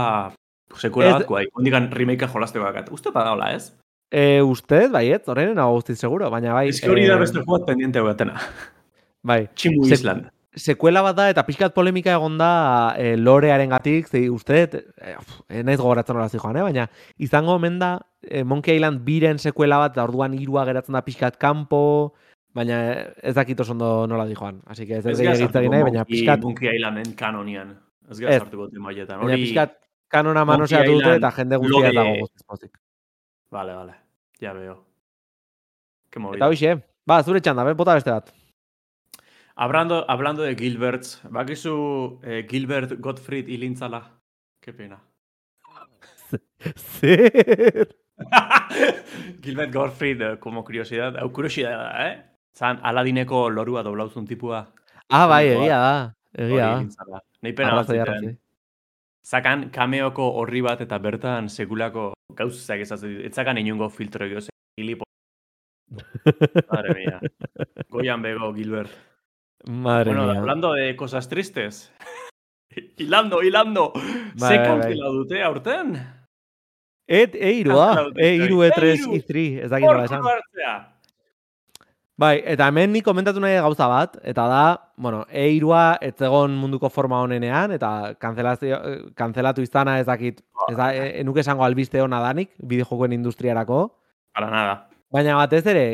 sekuela 0.74 1.10
Ez- 1.12 1.16
bat, 1.22 1.26
guai, 1.30 1.44
ondikan 1.54 1.88
remakea 1.94 2.28
jolasteko 2.32 2.64
bakat. 2.66 2.90
Uste 2.94 3.12
badaola, 3.14 3.52
ez? 3.54 3.70
E, 4.14 4.42
ustez, 4.42 4.88
baiet, 4.94 5.26
horren 5.30 5.54
nago 5.58 5.78
guztiz 5.78 5.96
seguro, 5.98 6.28
baina 6.30 6.52
bai... 6.54 6.68
Ez 6.70 6.80
que 6.82 6.90
hori 6.90 7.06
da 7.08 7.16
eh, 7.16 7.22
beste 7.22 7.40
jugat 7.42 7.64
pendiente 7.66 8.02
batena. 8.04 8.36
Bai, 9.24 9.44
Tximu 9.54 9.86
Sek- 9.88 9.98
Island. 10.00 10.28
sekuela 10.54 11.00
bat 11.02 11.16
da, 11.18 11.28
eta 11.32 11.42
pixkat 11.46 11.72
polemika 11.74 12.12
egon 12.14 12.36
da 12.38 12.94
e, 12.98 13.16
lorearen 13.18 13.72
gatik, 13.74 14.06
zei 14.10 14.28
uste, 14.30 14.60
e, 15.02 15.14
ez 15.48 15.64
naiz 15.66 15.80
gogoratzen 15.80 16.14
hola 16.14 16.28
joan, 16.30 16.58
eh? 16.60 16.62
baina 16.62 16.84
izango 17.18 17.56
omen 17.56 17.78
da 17.80 17.96
e, 18.22 18.44
Monkey 18.44 18.76
Island 18.78 19.02
biren 19.06 19.38
sekuela 19.42 19.78
bat, 19.82 19.96
eta 19.96 20.04
orduan 20.04 20.34
irua 20.38 20.62
geratzen 20.68 20.94
da 20.94 21.02
pixkat 21.02 21.38
kanpo, 21.42 22.12
baina 22.54 22.78
ez 23.22 23.34
dakit 23.34 23.60
oso 23.60 23.74
ondo 23.74 24.06
nola 24.06 24.26
di 24.26 24.34
joan. 24.34 24.62
Así 24.66 24.86
que 24.86 24.98
ez 24.98 25.06
ez 25.06 25.20
egin 25.20 25.70
nahi, 25.70 25.82
baina 25.82 26.04
pixkat, 26.04 26.40
Monkey 26.42 26.76
Islanden 26.76 27.14
kanonian. 27.18 27.74
Ez 28.10 28.20
gara 28.20 28.38
sartuko 28.38 28.68
tema 28.70 28.92
hoietan. 28.92 29.20
baina 29.20 29.40
pixkat 29.42 29.76
kanona 30.08 30.44
Monkey 30.44 30.86
dute, 30.86 31.16
eta 31.18 31.30
jende 31.38 31.56
guztia 31.56 31.92
dago 31.92 32.16
guztiz 32.22 32.42
pozik. 32.46 32.78
vale, 33.50 33.74
vale. 33.74 33.94
Ja 34.40 34.52
veo. 34.52 34.84
Qué 36.10 36.20
Eta 36.36 36.48
hoxe, 36.48 36.74
ba, 37.06 37.22
zure 37.22 37.40
txanda, 37.40 37.64
be, 37.64 37.74
bota 37.74 37.94
beste 37.94 38.10
bat. 38.10 38.32
Hablando, 39.56 40.04
hablando 40.10 40.42
de 40.42 40.54
Gilberts, 40.56 41.20
bakizu 41.30 42.20
eh, 42.22 42.46
Gilbert 42.48 43.00
Gottfried 43.00 43.48
ilintzala. 43.48 44.20
Qué 44.60 44.72
pena. 44.72 45.00
Zer? 46.76 47.88
Gilbert 49.42 49.72
Gottfried, 49.72 50.22
eh, 50.22 50.38
como 50.38 50.64
curiosidad, 50.64 51.18
hau 51.18 51.32
curiosidad 51.32 51.78
da, 51.78 52.08
eh? 52.08 52.33
Zan, 52.54 52.78
Aladineko 52.82 53.48
lorua 53.50 53.82
doblauzun 53.82 54.26
tipua. 54.26 54.64
Ah, 55.10 55.26
bai, 55.26 55.48
egia 55.48 55.78
da. 55.78 55.94
Egia 56.38 56.68
da. 57.10 57.20
Nei 57.42 57.52
pena 57.52 57.82
bat. 57.82 57.90
Zakan 59.24 59.70
kameoko 59.72 60.26
horri 60.40 60.60
bat 60.60 60.80
eta 60.84 60.98
bertan 60.98 61.48
sekulako 61.48 62.12
gauzak 62.36 62.84
ditu. 62.84 63.08
Etzakan 63.26 63.58
inungo 63.58 63.88
filtro 63.90 64.26
egio 64.26 64.40
gilipo. 64.76 65.04
Madre 66.70 66.94
mía. 66.94 67.20
Goian 67.88 68.22
bego, 68.22 68.54
Gilbert. 68.54 68.90
Madre 69.66 70.12
bueno, 70.12 70.30
mía. 70.30 70.40
hablando 70.40 70.72
de 70.72 70.94
cosas 70.96 71.28
tristes. 71.28 71.92
hilando, 72.98 73.42
hilando. 73.42 73.92
Ze 74.38 74.56
kantzela 74.62 75.08
dute 75.08 75.42
aurten. 75.42 75.96
Et, 77.06 77.34
e 77.34 77.52
iru 77.52 77.76
da. 77.76 77.86
Kantzela 77.86 78.08
dute, 78.08 78.26
E 78.26 78.34
iru, 78.36 78.62
E 78.62 78.66
e 78.68 78.70
tres, 78.70 79.00
hiru. 79.00 79.14
i 79.14 79.22
tri. 79.22 79.46
Ez 79.58 79.70
dakit 79.70 79.88
nola 79.88 80.04
esan. 80.04 80.22
Bai, 82.16 82.36
eta 82.46 82.68
hemen 82.70 82.92
ni 82.94 83.00
komentatu 83.02 83.40
nahi 83.42 83.56
gauza 83.58 83.88
bat, 83.90 84.12
eta 84.22 84.44
da, 84.46 84.62
bueno, 84.96 85.24
E3a 85.34 85.98
ez 86.00 86.14
egon 86.22 86.52
munduko 86.54 86.86
forma 86.88 87.18
honenean, 87.24 87.72
eta 87.74 88.14
kanzelazio, 88.22 88.76
eh, 88.86 89.00
kanzelatu 89.18 89.64
izana 89.66 89.96
ez 89.98 90.06
dakit, 90.06 90.38
ez 90.70 90.76
da, 90.78 90.92
enuke 90.94 91.42
esango 91.42 91.64
albiste 91.66 91.98
ona 92.02 92.20
danik, 92.22 92.52
bideojokoen 92.62 93.12
industriarako, 93.18 93.80
Para 94.34 94.50
nada. 94.50 94.76
baina 95.10 95.34
batez 95.40 95.64
ere, 95.66 95.86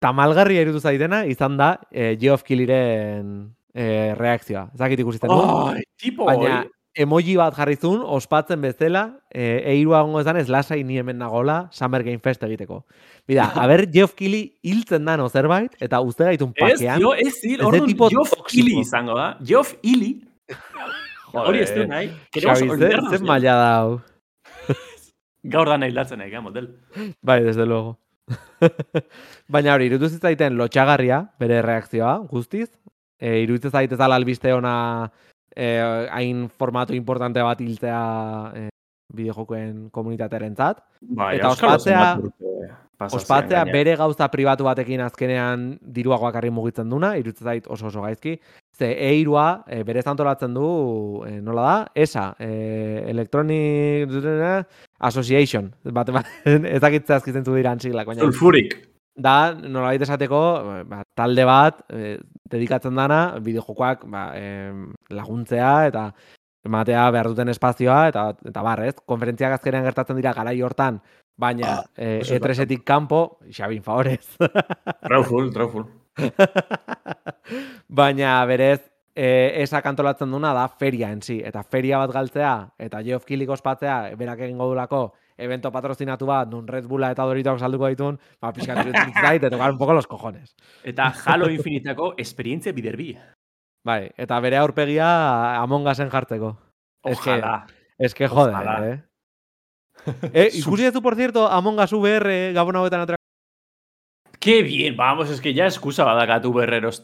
tamalgarria 0.00 0.60
irutu 0.66 0.80
zaitena, 0.80 1.24
izan 1.24 1.56
da, 1.56 1.78
e, 1.90 2.16
Geoff 2.20 2.44
Keighleyren 2.44 3.32
e, 3.72 4.12
reakzioa. 4.14 4.68
Ez 4.74 4.78
dakit 4.78 5.00
ikusten 5.00 5.32
du. 5.32 5.40
Ai, 5.72 5.84
tipo, 5.96 6.26
Baina. 6.28 6.66
Emoji 6.96 7.36
bat 7.36 7.54
jarri 7.56 7.76
zuen, 7.76 8.00
ospatzen 8.02 8.62
bezala, 8.64 9.04
e, 9.30 9.60
E3a 9.74 10.02
gongo 10.02 10.20
ezan 10.22 10.38
ez 10.40 10.48
lasai 10.48 10.82
ni 10.84 10.96
hemen 10.98 11.18
nagola 11.20 11.68
Summer 11.72 12.02
Game 12.02 12.20
Fest 12.24 12.42
egiteko. 12.46 12.84
Bida, 13.28 13.46
haber 13.62 13.86
Geoff 13.92 14.14
Keighley 14.16 14.56
hiltzen 14.64 15.04
dano 15.04 15.28
zerbait, 15.28 15.76
eta 15.80 16.00
uste 16.00 16.24
gaitun 16.24 16.54
Ez, 16.56 16.62
pakean. 16.78 17.00
jo, 17.02 17.12
ez 17.14 17.34
hil, 17.44 17.60
Ez 17.60 17.66
orduan, 17.66 17.90
tipo 17.92 18.08
Geoff 18.12 18.32
toxiko. 18.32 18.64
Ili 18.64 18.80
izango 18.80 19.18
da. 19.18 19.28
Geoff 19.44 19.76
Ili. 19.82 20.14
Hori 21.36 21.60
ez 21.60 21.70
du 21.74 21.84
nahi. 21.84 22.08
Xabi, 22.32 22.64
ze, 22.64 22.70
olvidarnos 22.70 23.10
ze 23.12 23.18
ya. 23.20 23.26
maila 23.28 23.54
da 23.60 23.68
hau. 23.76 24.00
Gaur 25.54 25.68
da 25.68 25.76
nahi 25.78 25.92
latzen 25.92 26.18
nahi, 26.22 26.40
model. 26.40 26.70
Bai, 27.20 27.42
desde 27.44 27.66
luego. 27.66 27.98
Baina 29.52 29.74
hori, 29.74 29.86
irutu 29.90 30.08
zitzaiten 30.08 30.56
lotxagarria, 30.58 31.20
bere 31.38 31.60
reakzioa, 31.62 32.16
guztiz. 32.30 32.70
E, 33.20 33.42
iruditzen 33.44 33.70
zait 33.70 33.92
ez 33.92 33.98
dala 33.98 34.16
albiste 34.18 34.52
ona 34.52 35.10
e, 35.56 35.68
hain 36.12 36.48
formatu 36.52 36.94
importante 36.94 37.42
bat 37.42 37.60
hiltzea 37.60 38.00
e, 38.54 38.68
bideojokoen 39.16 39.88
komunitatearen 39.90 40.56
zat. 40.56 40.82
Bai, 41.00 41.36
Eta 41.38 41.54
ospatzea- 41.54 42.18
Ospatzea 42.96 43.64
bere 43.68 43.92
gauza 44.00 44.24
pribatu 44.32 44.64
batekin 44.64 45.02
azkenean 45.04 45.66
diruak 45.80 46.22
bakarrik 46.22 46.52
mugitzen 46.56 46.88
duna, 46.88 47.10
iruditzen 47.20 47.44
zait 47.44 47.66
oso 47.68 47.90
oso 47.90 48.00
gaizki. 48.00 48.38
Ze 48.72 48.88
E3a 48.88 49.64
e, 49.68 49.82
berez 49.84 50.06
antolatzen 50.08 50.54
du, 50.56 51.22
e, 51.28 51.40
nola 51.44 51.62
da? 51.66 51.76
ESA, 51.94 52.34
e, 52.40 53.04
Electronic 53.10 54.08
Association. 55.00 55.74
Bat, 55.84 56.10
bat, 56.16 56.26
ez 56.74 56.80
dakit 56.80 57.06
zehazki 57.06 57.32
zentzu 57.36 57.54
dira 57.56 57.76
antziklak, 57.76 58.06
baina 58.08 58.24
Sulfurik. 58.24 58.78
Da, 59.16 59.54
nolabait 59.56 60.02
esateko, 60.02 60.40
ba, 60.88 61.02
talde 61.16 61.44
bat 61.48 61.82
e, 61.88 62.16
dedikatzen 62.52 62.96
dana, 62.96 63.20
bideojokoak 63.42 64.04
ba, 64.12 64.28
em, 64.38 64.90
laguntzea 65.10 65.72
eta 65.90 66.10
ematea 66.66 67.04
behar 67.14 67.30
duten 67.30 67.52
espazioa, 67.52 68.00
eta, 68.10 68.26
eta 68.48 68.64
bar, 68.66 68.82
ez? 68.88 68.96
Konferentziak 69.06 69.56
azkenean 69.56 69.86
gertatzen 69.86 70.18
dira 70.18 70.34
garai 70.36 70.58
hortan, 70.62 71.00
baina 71.36 71.76
Ah, 71.76 71.84
e, 71.94 72.18
eso 72.20 72.34
es 72.34 72.42
E3etik 72.42 72.84
kanpo, 72.84 73.38
Xabin 73.50 73.82
favorez. 73.82 74.36
Trauful, 75.06 75.52
trauful. 75.52 75.86
baina 78.00 78.44
berez, 78.48 78.80
e, 79.14 79.62
esak 79.62 79.86
antolatzen 79.86 80.30
duna 80.32 80.52
da 80.56 80.66
feria 80.68 81.12
en 81.12 81.22
sí, 81.22 81.38
eta 81.44 81.62
feria 81.62 82.00
bat 82.02 82.12
galtzea, 82.12 82.56
eta 82.78 83.02
Geoff 83.04 83.24
Keighley 83.28 83.48
ospatzea, 83.48 84.16
berak 84.18 84.42
egingo 84.48 84.68
dulako, 84.72 85.12
evento 85.38 85.70
patrozinatu 85.72 86.26
bat, 86.26 86.48
nun 86.48 86.66
Red 86.68 86.86
Bulla 86.86 87.10
eta 87.12 87.24
Doritok 87.24 87.58
salduko 87.60 87.88
ditun, 87.88 88.18
ba, 88.40 88.52
pixkat 88.52 88.80
iruditzen 88.84 89.12
zait, 89.12 89.42
eta 89.42 89.50
tocar 89.50 89.70
un 89.72 89.78
poco 89.78 89.92
los 89.92 90.06
cojones. 90.06 90.54
Eta 90.84 91.12
Halo 91.26 91.50
Infinitako 91.50 92.14
esperientzia 92.18 92.72
biderbi. 92.72 93.16
Bai, 93.84 94.10
eta 94.16 94.40
bere 94.40 94.56
aurpegia 94.56 95.60
Among 95.62 95.86
Usen 95.86 96.10
jartzeko. 96.10 96.56
Es 97.04 97.20
que- 97.20 97.30
Ojalá. 97.38 97.66
Es 97.98 98.14
que 98.14 98.28
joder, 98.28 98.54
Ojalá. 98.54 98.90
eh. 98.90 99.02
eh, 100.32 100.50
ikusi 100.60 100.86
duzu, 100.86 101.02
por 101.02 101.14
cierto, 101.16 101.46
Among 101.46 101.78
Us 101.80 101.92
VR 101.92 102.52
gabon 102.52 102.76
hauetan 102.76 103.00
atera... 103.00 103.16
Qué 104.40 104.62
bien, 104.62 104.96
vamos, 104.96 105.30
es 105.30 105.40
que 105.40 105.54
ya 105.54 105.66
excusa 105.66 106.04
badakatu 106.04 106.52
berreros. 106.52 107.02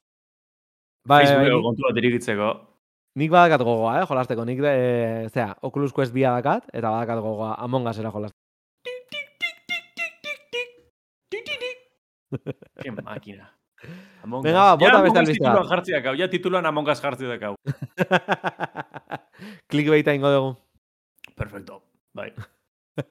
Bai, 1.05 1.25
bai, 1.27 1.35
Facebookeko 1.35 2.72
nik, 3.19 3.31
badakat 3.31 3.61
gogoa, 3.65 3.99
eh, 4.01 4.07
jolasteko. 4.09 4.45
Nik, 4.49 4.61
de, 4.65 4.73
zera, 5.33 5.57
Oculus 5.63 5.93
Quest 5.93 6.13
bia 6.15 6.33
dakat, 6.37 6.69
eta 6.73 6.91
badakat 6.91 7.21
gogoa 7.25 7.55
Among 7.59 7.87
Usera 7.89 8.11
jolasteko. 8.11 8.39
Qué 12.81 12.91
máquina. 12.91 13.53
Among 14.23 14.43
Venga, 14.45 14.61
ba, 14.61 14.77
bota 14.77 14.93
Ja, 14.97 15.03
beste 15.03 15.19
albistea. 15.19 15.51
tituluan 15.51 15.69
jartzi 15.69 15.93
dakau. 15.93 16.15
Ja, 16.17 16.29
tituloan 16.31 16.67
Among 16.67 16.89
Us 16.89 17.01
jartzi 17.03 17.27
dakau. 17.27 17.55
Clickbaita 19.71 20.15
ingo 20.15 20.31
dugu. 20.31 20.57
Perfecto. 21.37 21.83
Bai. 22.15 22.33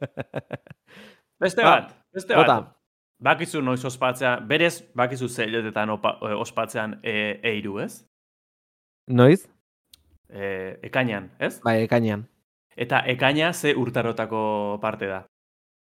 Beste 1.41 1.63
Ba, 1.63 1.69
bat, 1.71 1.95
beste 2.13 2.35
bat. 2.35 2.45
Bota. 2.45 2.75
Bakizu 3.21 3.61
noiz 3.65 3.81
ospatzea, 3.85 4.35
berez, 4.45 4.83
bakizu 4.93 5.25
zeiletetan 5.27 5.89
opa, 5.89 6.11
e, 6.21 6.35
ospatzean 6.37 6.99
e, 7.01 7.39
eiru, 7.49 7.79
ez? 7.81 8.03
Noiz? 9.09 9.47
E, 10.32 10.78
ekainan, 10.88 11.30
ez? 11.39 11.60
Bai, 11.63 11.82
ekainean. 11.84 12.26
Eta 12.78 13.02
ekaina 13.06 13.52
ze 13.54 13.74
urtarotako 13.76 14.78
parte 14.82 15.08
da. 15.08 15.26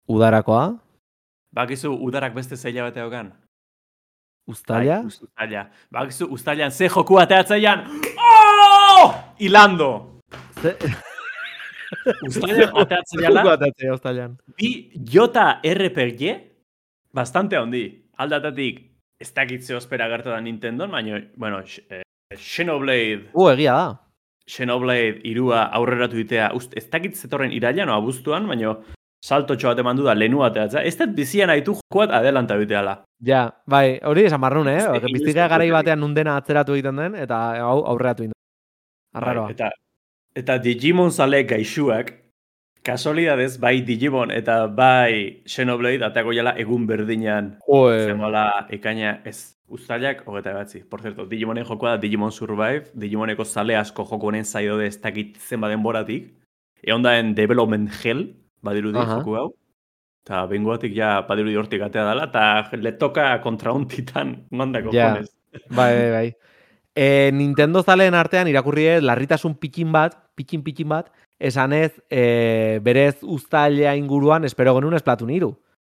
Udarakoa, 0.09 0.73
Bakizu 1.53 1.91
udarak 2.01 2.33
beste 2.33 2.55
zeila 2.57 2.87
bate 2.87 2.99
daukan? 2.99 3.27
Uztaila, 4.49 4.95
Bai, 5.03 5.05
uztaila. 5.07 5.67
Bakizu 5.91 6.25
uztailan 6.33 6.71
ze 6.71 6.87
joku 6.89 7.19
ateatzaian. 7.21 7.85
Oh! 8.17 9.13
Ilando! 9.39 10.19
Ze- 10.61 10.77
Uztailan 12.27 12.73
ateatzaiala, 12.81 13.41
Joko 13.43 13.53
atatzea 13.53 13.93
Uztailan. 13.93 14.37
bi 14.57 14.89
jota 15.13 15.59
RPG, 15.63 16.33
bastante 17.13 17.55
handi. 17.57 17.83
Aldatatik, 18.17 18.79
ez 19.21 19.29
dakitze 19.33 19.75
ospera 19.75 20.07
gertu 20.09 20.29
da 20.29 20.41
Nintendo, 20.41 20.87
baina, 20.87 21.21
bueno, 21.37 21.61
eh, 21.89 22.01
Xenoblade, 22.35 23.29
U, 23.33 23.47
egia 23.49 23.73
da. 23.73 23.99
Xenoblade 24.49 25.21
irua 25.29 25.63
aurreratu 25.77 26.17
ditea, 26.19 26.51
ust, 26.57 26.73
ez 26.75 26.89
dakit 26.91 27.15
zetorren 27.15 27.51
irailan 27.55 27.89
o 27.89 27.95
abuztuan, 27.95 28.47
baina 28.47 28.73
saltotxo 29.23 29.69
bat 29.69 29.79
eman 29.79 29.95
du 29.95 30.03
da 30.03 30.13
lehenu 30.17 30.41
ateatza. 30.43 30.81
Ez 30.83 30.97
dut 30.99 31.13
bizian 31.15 31.49
haitu 31.49 31.77
jokoat 31.79 32.11
adelanta 32.11 32.57
biteala. 32.59 32.97
Ja, 33.23 33.45
bai, 33.67 33.99
hori 34.03 34.25
esan 34.27 34.41
marrun, 34.43 34.67
eh? 34.67 34.81
Ez- 35.13 35.35
garai 35.35 35.69
batean 35.71 35.99
nundena 36.03 36.35
atzeratu 36.41 36.75
egiten 36.75 36.99
den, 36.99 37.15
eta 37.15 37.39
hau 37.63 37.85
aurreratu 37.93 38.25
egiten. 38.25 38.39
Arraroa. 39.15 39.45
Bai, 39.47 39.55
eta, 39.55 39.69
eta 40.35 40.57
Digimon 40.59 41.11
zale 41.11 41.43
gaixuak, 41.47 42.11
kasualidadez, 42.83 43.57
bai 43.59 43.81
Digimon 43.81 44.31
eta 44.31 44.67
bai 44.67 45.41
Xenoblade 45.47 46.03
atako 46.05 46.33
jala 46.35 46.53
egun 46.59 46.85
berdinean 46.87 47.57
Joe. 47.67 48.05
Zemola 48.05 48.67
ekaina 48.69 49.21
ez 49.25 49.55
uztailak 49.73 50.23
hogeta 50.27 50.53
batzi. 50.53 50.83
Por 50.83 51.01
cierto, 51.01 51.25
Digimonen 51.25 51.65
jokoa 51.65 51.95
da 51.95 51.97
Digimon 52.01 52.31
Survive, 52.31 52.91
Digimoneko 52.93 53.45
zale 53.45 53.75
asko 53.79 54.05
joko 54.05 54.27
honen 54.29 54.45
zaio 54.45 54.79
ez 54.81 54.99
dakit 55.01 55.37
zenba 55.39 55.69
denboratik. 55.71 56.33
Egon 56.83 57.01
da 57.03 57.17
en 57.17 57.33
Development 57.35 57.89
Hell, 58.03 58.33
badirudi 58.61 58.99
Aha. 58.99 59.19
joku 59.19 59.37
hau. 59.39 59.49
Eta 60.23 60.45
bengoatik 60.47 60.93
ja 60.95 61.21
badirudi 61.27 61.55
hortik 61.59 61.81
atea 61.83 62.05
dela, 62.07 62.27
eta 62.29 62.77
le 62.79 62.91
toka 62.99 63.41
kontra 63.41 63.73
un 63.73 63.87
titan 63.87 64.43
mandako 64.51 64.91
Ja. 64.93 65.13
jones. 65.15 65.31
Bai, 65.69 65.93
bai, 65.95 66.11
bai. 66.11 66.35
E, 66.95 67.31
Nintendo 67.33 67.81
zaleen 67.83 68.13
artean 68.13 68.47
irakurri 68.47 68.85
larritasun 69.01 69.55
pikin 69.55 69.91
bat, 69.91 70.15
pikin 70.35 70.63
pikin 70.63 70.89
bat, 70.89 71.11
esanez 71.43 71.91
e, 72.09 72.79
berez 72.83 73.17
uztailea 73.21 73.95
inguruan 73.99 74.45
espero 74.47 74.75
genuen 74.77 74.95
esplatun 74.95 75.33
iru. 75.35 75.51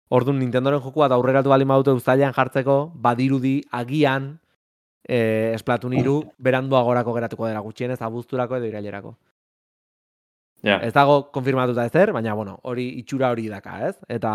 Orduan 0.08 0.40
Nintendoren 0.40 0.82
joku 0.84 1.04
bat 1.04 1.12
aurreratu 1.16 1.52
bali 1.52 1.66
maute 1.68 1.92
uztailean 1.96 2.36
jartzeko, 2.36 2.78
badirudi 2.96 3.62
agian 3.76 4.34
e, 5.08 5.54
esplatun 5.56 5.96
iru 5.96 6.18
beranduagorako 6.44 7.16
geratuko 7.16 7.48
dela 7.48 7.64
gutxienez 7.64 8.00
abuzturako 8.02 8.60
edo 8.60 8.70
irailerako. 8.70 9.16
Ja. 10.66 10.80
Ez 10.82 10.92
dago 10.94 11.30
konfirmatuta 11.32 11.86
ezer, 11.88 12.12
baina 12.16 12.34
bueno, 12.36 12.58
hori 12.64 12.88
itxura 13.02 13.30
hori 13.32 13.48
daka, 13.52 13.78
ez? 13.88 13.96
Eta 14.10 14.34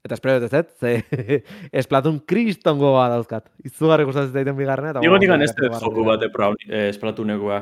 eta 0.00 0.16
espero 0.16 0.40
dut 0.40 0.54
ez, 0.56 0.66
ze 0.80 0.92
esplatun 1.82 2.22
kriston 2.24 2.78
gogoa 2.80 3.08
dauzkat. 3.12 3.50
Izugarri 3.66 4.08
gustatzen 4.08 4.32
zaiten 4.32 4.56
bigarrena 4.56 5.04
Digo 5.04 5.20
nikan 5.20 5.44
ez 5.44 5.52
dut 5.56 5.76
joku 5.82 6.06
bat 6.06 6.24
epra 6.24 6.52
eh, 6.68 6.88
esplatunekoa. 6.88 7.60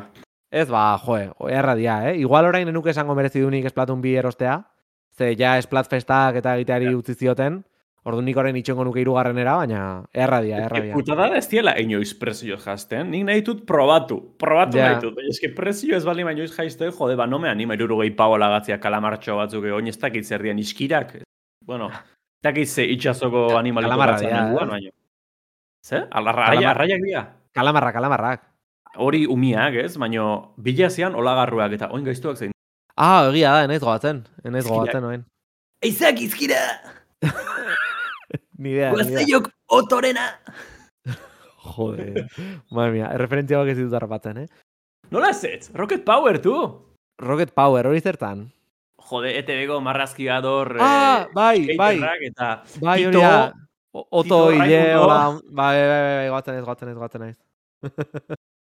Ez 0.50 0.68
ba, 0.70 0.98
joe, 1.04 1.30
erra 1.52 1.74
dia, 1.76 1.98
eh? 2.10 2.18
Igual 2.22 2.46
orain 2.48 2.68
enuke 2.68 2.90
esango 2.90 3.14
merezi 3.14 3.40
dunik 3.44 3.66
esplatun 3.68 4.00
bi 4.00 4.14
erostea, 4.16 4.62
ze 5.12 5.34
ja 5.36 5.58
esplatfestak 5.60 6.38
eta 6.40 6.54
egiteari 6.56 6.94
utzi 6.96 7.14
zioten, 7.14 7.58
ordu 8.08 8.22
nik 8.24 8.38
orain 8.40 8.56
itxengo 8.56 8.86
nuke 8.86 9.02
irugarrenera, 9.02 9.58
baina 9.60 9.80
erra 10.14 10.40
dia, 10.40 10.62
erra 10.64 10.80
dia. 10.80 10.94
Putada 10.96 11.26
da 11.28 11.36
ez 11.36 11.48
diela 11.50 11.74
inoiz 11.76 12.14
prezio 12.16 12.56
jazten. 12.56 13.10
Nik 13.12 13.26
nahi 13.28 13.42
dut 13.44 13.66
probatu. 13.68 14.20
Probatu 14.40 14.78
Ja. 14.78 14.92
nahi 14.94 15.02
dut. 15.02 15.18
Eske 15.28 15.52
prezio 15.54 15.96
ez 15.96 16.04
bali 16.06 16.22
inoiz 16.22 16.54
jaizte, 16.56 16.88
jode, 16.90 17.16
ba, 17.16 17.26
no 17.26 17.38
me 17.38 17.50
anima 17.50 17.74
irurogei 17.74 18.10
pau 18.16 18.38
lagatzia 18.38 18.80
kalamartxo 18.80 19.36
batzuk 19.36 19.64
egon 19.64 19.86
ez 19.86 19.98
dakit 19.98 20.24
zer 20.24 20.42
dian 20.42 20.58
iskirak. 20.58 21.18
Bueno, 21.66 21.90
ez 21.90 22.42
dakit 22.42 22.68
ze 22.68 22.86
itxasoko 22.88 23.58
animaliko 23.58 23.90
kalamarra 23.90 24.12
batzan 24.12 24.32
nengoan, 24.32 24.68
eh? 24.68 24.70
baina. 24.70 24.90
Ze? 25.84 26.06
Alarra, 26.10 26.46
arraiak 26.70 27.00
dira. 27.04 27.26
Kalamarrak, 27.52 27.94
kalamarrak. 27.94 28.47
Hori 28.96 29.26
umiak, 29.26 29.74
ez? 29.84 29.96
Baina 30.00 30.24
bilazian 30.56 31.14
olagarruak 31.14 31.74
eta 31.76 31.90
oin 31.92 32.04
gaiztuak 32.06 32.38
zein. 32.38 32.54
Ah, 32.98 33.28
egia 33.28 33.52
da, 33.54 33.66
enaiz 33.68 33.82
gogatzen, 33.82 34.24
enaiz 34.44 34.64
gogatzen, 34.66 35.04
oen. 35.04 35.24
Eizak 35.84 36.18
izkira! 36.24 36.62
Ni 38.58 38.72
idea, 38.72 38.90
ni 38.90 39.22
idea. 39.22 39.38
otorena! 39.70 40.24
Jode. 41.62 42.24
Madre 42.74 42.90
mia, 42.90 43.12
erreferentzia 43.14 43.60
bak 43.60 43.70
ez 43.70 43.76
ditut 43.78 43.94
harrapatzen, 43.94 44.40
eh? 44.42 44.48
Nola 45.14 45.30
zetz? 45.30 45.70
Rocket 45.78 46.02
Power, 46.04 46.40
tu! 46.42 46.56
Rocket 47.22 47.54
Power, 47.54 47.86
hori 47.86 48.02
zertan? 48.02 48.48
Jode, 49.08 49.30
ETV-ko 49.38 49.78
marrazkiador... 49.84 50.74
Ah, 50.82 51.28
bai, 51.34 51.76
bai, 51.78 51.94
skaterrak 52.00 52.26
eta... 52.32 52.50
bai, 52.82 52.98
hori 53.06 53.22
da. 53.22 53.52
Oto, 53.94 54.40
hile, 54.50 54.82
hola, 54.98 55.22
bai, 55.46 55.72
bai, 55.78 55.88
bai, 55.88 56.14
bai, 56.18 56.28
goatzen 56.34 56.58
ez, 56.58 56.64
goatzen 56.66 56.90
ez, 56.90 56.98
goatzen 56.98 57.28
ez. 57.30 57.36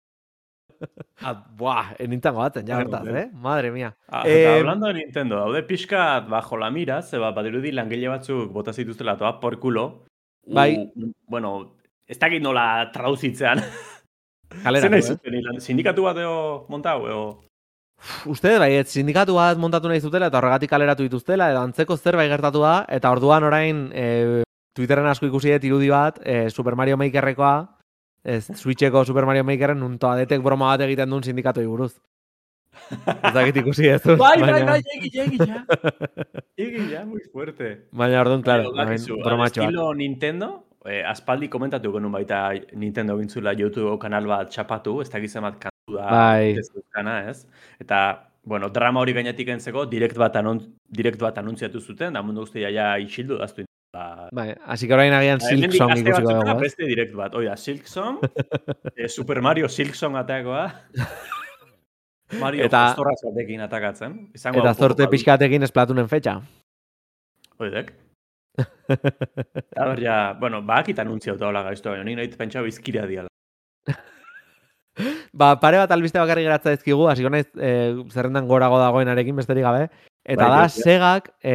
ah, 1.23 1.35
buah, 1.59 1.95
nintzen 2.09 2.35
goatzen, 2.35 2.67
ja, 2.67 2.77
Bueno, 2.77 2.91
bertaz, 2.91 3.15
eh. 3.15 3.23
eh? 3.23 3.31
Madre 3.33 3.71
mia. 3.71 3.95
Ah, 4.09 4.23
Eh, 4.27 4.59
hablando 4.59 4.87
de 4.89 4.95
Nintendo, 4.95 5.37
daude 5.37 5.63
pixkat 5.63 6.29
bajo 6.29 6.57
la 6.57 6.71
mira, 6.71 7.03
zeba 7.03 7.31
badirudi 7.33 7.73
langile 7.73 8.09
batzuk 8.09 8.53
bota 8.53 8.73
zituztela 8.73 9.17
toa 9.17 9.41
por 9.41 9.59
culo. 9.59 10.05
Bai. 10.47 10.77
U, 10.97 11.13
bueno, 11.27 11.77
ez 12.07 12.19
dakit 12.19 12.43
nola 12.43 12.91
traduzitzean. 12.93 13.63
Kalera, 14.63 14.87
Zer 14.87 14.93
nahi 14.93 15.41
eh? 15.41 15.61
sindikatu 15.61 16.05
bat 16.05 16.19
eo 16.23 16.67
montau, 16.69 17.09
eo... 17.09 17.25
Uste, 18.29 18.59
bai, 18.59 18.75
ez 18.77 18.89
sindikatu 18.93 19.37
bat 19.39 19.59
montatu 19.59 19.89
nahi 19.89 20.03
zutela 20.03 20.29
eta 20.29 20.39
horregatik 20.39 20.71
kaleratu 20.71 21.07
dituztela, 21.07 21.51
edo 21.51 21.63
antzeko 21.63 21.97
zerbait 21.97 22.31
gertatu 22.31 22.61
da, 22.63 22.75
eta 22.93 23.11
orduan 23.15 23.47
orain 23.49 23.87
e, 23.95 24.43
Twitterren 24.75 25.07
asko 25.07 25.29
ikusi 25.31 25.55
dut 25.55 25.65
irudi 25.65 25.89
bat, 25.91 26.19
e, 26.27 26.51
Super 26.51 26.77
Mario 26.77 26.99
Makerrekoa, 27.01 27.55
ez, 28.25 28.47
Switcheko 28.57 29.05
Super 29.05 29.27
Mario 29.29 29.45
Makeren 29.45 29.79
nun 29.79 29.99
toadetek 30.01 30.43
broma 30.43 30.73
bat 30.73 30.81
egiten 30.87 31.11
duen 31.13 31.23
sindikatoi 31.27 31.67
buruz. 31.69 31.93
Ez 32.91 33.31
dakit 33.33 33.57
ikusi 33.63 33.87
ez 33.89 34.01
dut, 34.03 34.19
Bai, 34.19 34.35
bai, 34.41 34.51
baina- 34.51 34.73
bai, 34.73 34.81
egi, 34.97 35.11
egi, 35.23 35.39
ja. 35.47 35.61
Egi, 36.65 36.83
ja, 36.91 37.05
muy 37.07 37.23
fuerte. 37.33 37.69
Baina 37.93 38.21
orduan, 38.25 38.43
claro, 38.43 38.73
bromatxo 38.75 39.17
bat. 39.23 39.47
Estilo 39.47 39.87
Nintendo, 39.95 40.49
e, 40.85 40.99
aspaldi 41.07 41.49
komentatu 41.49 41.93
genuen 41.95 42.13
baita 42.13 42.49
Nintendo 42.75 43.17
gintzula 43.21 43.55
YouTube 43.55 43.95
kanal 44.03 44.27
bat 44.27 44.51
txapatu, 44.51 45.01
ez 45.03 45.09
dakiz 45.11 45.33
bat 45.41 45.61
kantu 45.63 45.97
da 46.01 46.09
Bai. 46.11 46.57
ez? 47.31 47.47
Eta, 47.81 48.01
bueno, 48.45 48.69
drama 48.71 49.01
hori 49.01 49.15
gainetik 49.17 49.49
entzeko, 49.55 49.87
direkt 49.87 50.19
bat, 50.19 50.37
anun, 50.37 50.61
direkt 50.91 51.21
bat 51.23 51.39
anuntziatu 51.39 51.81
zuten, 51.81 52.13
da 52.13 52.23
mundu 52.23 52.43
guztia 52.45 52.71
ja 52.75 52.97
isildu 52.99 53.39
daztu. 53.39 53.65
Ba, 53.95 54.29
Bai, 54.35 54.57
que 54.59 54.95
orain 54.95 55.13
agian 55.15 55.39
Silk 55.39 55.69
hemendik 55.71 55.79
Song 55.79 55.93
aste 55.95 56.03
ikusiko 56.03 56.33
dugu, 56.33 56.51
ez? 56.51 56.61
Beste 56.65 56.87
direkt 56.89 57.13
bat, 57.15 57.35
oida, 57.39 57.55
Silk 57.57 57.87
Song, 57.87 58.19
eh, 58.99 59.07
Super 59.09 59.41
Mario 59.41 59.69
Silk 59.69 59.95
Song 59.95 60.17
atakoa. 60.19 60.65
Mario 62.43 62.65
Eta- 62.67 62.97
eta, 62.99 63.15
batekin 63.29 63.63
atakatzen. 63.63 64.17
Izango 64.35 64.65
Eta 64.65 64.73
zorte 64.75 65.07
pixkatekin 65.13 65.63
esplatunen 65.63 66.09
fetxa. 66.11 66.41
Oidek. 67.63 67.93
A 68.59 69.87
ber, 69.87 70.03
ja, 70.03 70.17
bueno, 70.41 70.59
bakit 70.67 70.99
anuntzia 70.99 71.37
eta 71.39 71.47
hola 71.47 71.63
gaizto, 71.63 71.93
baina 71.95 72.05
ni 72.09 72.17
nahi 72.19 72.33
pentsa 72.35 72.63
bizkira 72.67 73.07
diala. 73.07 73.31
Ba, 75.35 75.55
pare 75.63 75.79
bat 75.79 75.95
albiste 75.95 76.19
bakarrik 76.19 76.47
geratza 76.47 76.75
dizkigu, 76.75 77.07
hasiko 77.11 77.31
naiz 77.31 77.47
e, 77.55 77.71
zerrendan 78.11 78.51
gorago 78.51 78.79
dagoenarekin 78.83 79.39
besterik 79.39 79.67
gabe. 79.67 79.87
Eta 80.25 80.49
Bai, 80.49 80.51
da, 80.51 80.57
bai, 80.57 80.69
bai. 80.69 80.83
Segak 80.83 81.27
e, 81.45 81.55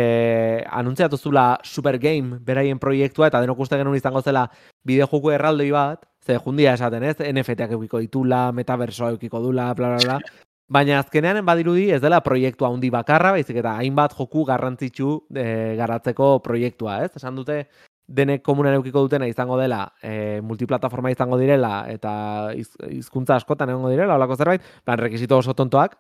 anuntziatu 0.69 1.17
zula 1.17 1.57
Super 1.63 1.97
Game 1.97 2.37
beraien 2.45 2.77
proiektua, 2.79 3.27
eta 3.27 3.41
denok 3.41 3.63
uste 3.65 3.79
genuen 3.79 3.97
izango 3.97 4.21
zela 4.21 4.45
bideojuku 4.85 5.31
erraldoi 5.33 5.71
bat, 5.73 6.05
ze 6.21 6.37
jundia 6.37 6.75
esaten 6.77 7.03
ez, 7.03 7.17
NFT-ak 7.17 7.73
eukiko 7.79 7.99
ditula, 8.03 8.51
metaversoa 8.53 9.15
eukiko 9.15 9.41
dula, 9.41 9.73
bla, 9.73 9.95
bla, 9.95 10.05
bla. 10.05 10.19
Baina 10.69 10.99
azkenean 11.01 11.41
badirudi 11.47 11.87
ez 11.89 11.97
dela 12.03 12.19
proiektua 12.21 12.69
handi 12.69 12.91
bakarra, 12.93 13.31
baizik 13.33 13.57
eta 13.57 13.73
hainbat 13.81 14.13
joku 14.13 14.43
garrantzitsu 14.45 15.15
e, 15.33 15.45
garatzeko 15.79 16.35
proiektua, 16.45 16.99
ez? 17.07 17.15
Esan 17.17 17.39
dute 17.41 17.63
denek 18.05 18.43
komunen 18.45 18.77
eukiko 18.77 19.01
dutena 19.05 19.25
izango 19.29 19.57
dela, 19.57 19.87
e, 20.01 20.41
multiplataforma 20.45 21.09
izango 21.09 21.41
direla, 21.41 21.87
eta 21.89 22.13
iz, 22.53 22.69
hizkuntza 22.85 23.39
askotan 23.41 23.73
egongo 23.73 23.89
direla, 23.89 24.17
olako 24.21 24.37
zerbait, 24.37 24.69
plan, 24.85 25.01
rekisito 25.01 25.41
oso 25.41 25.57
tontoak, 25.57 25.97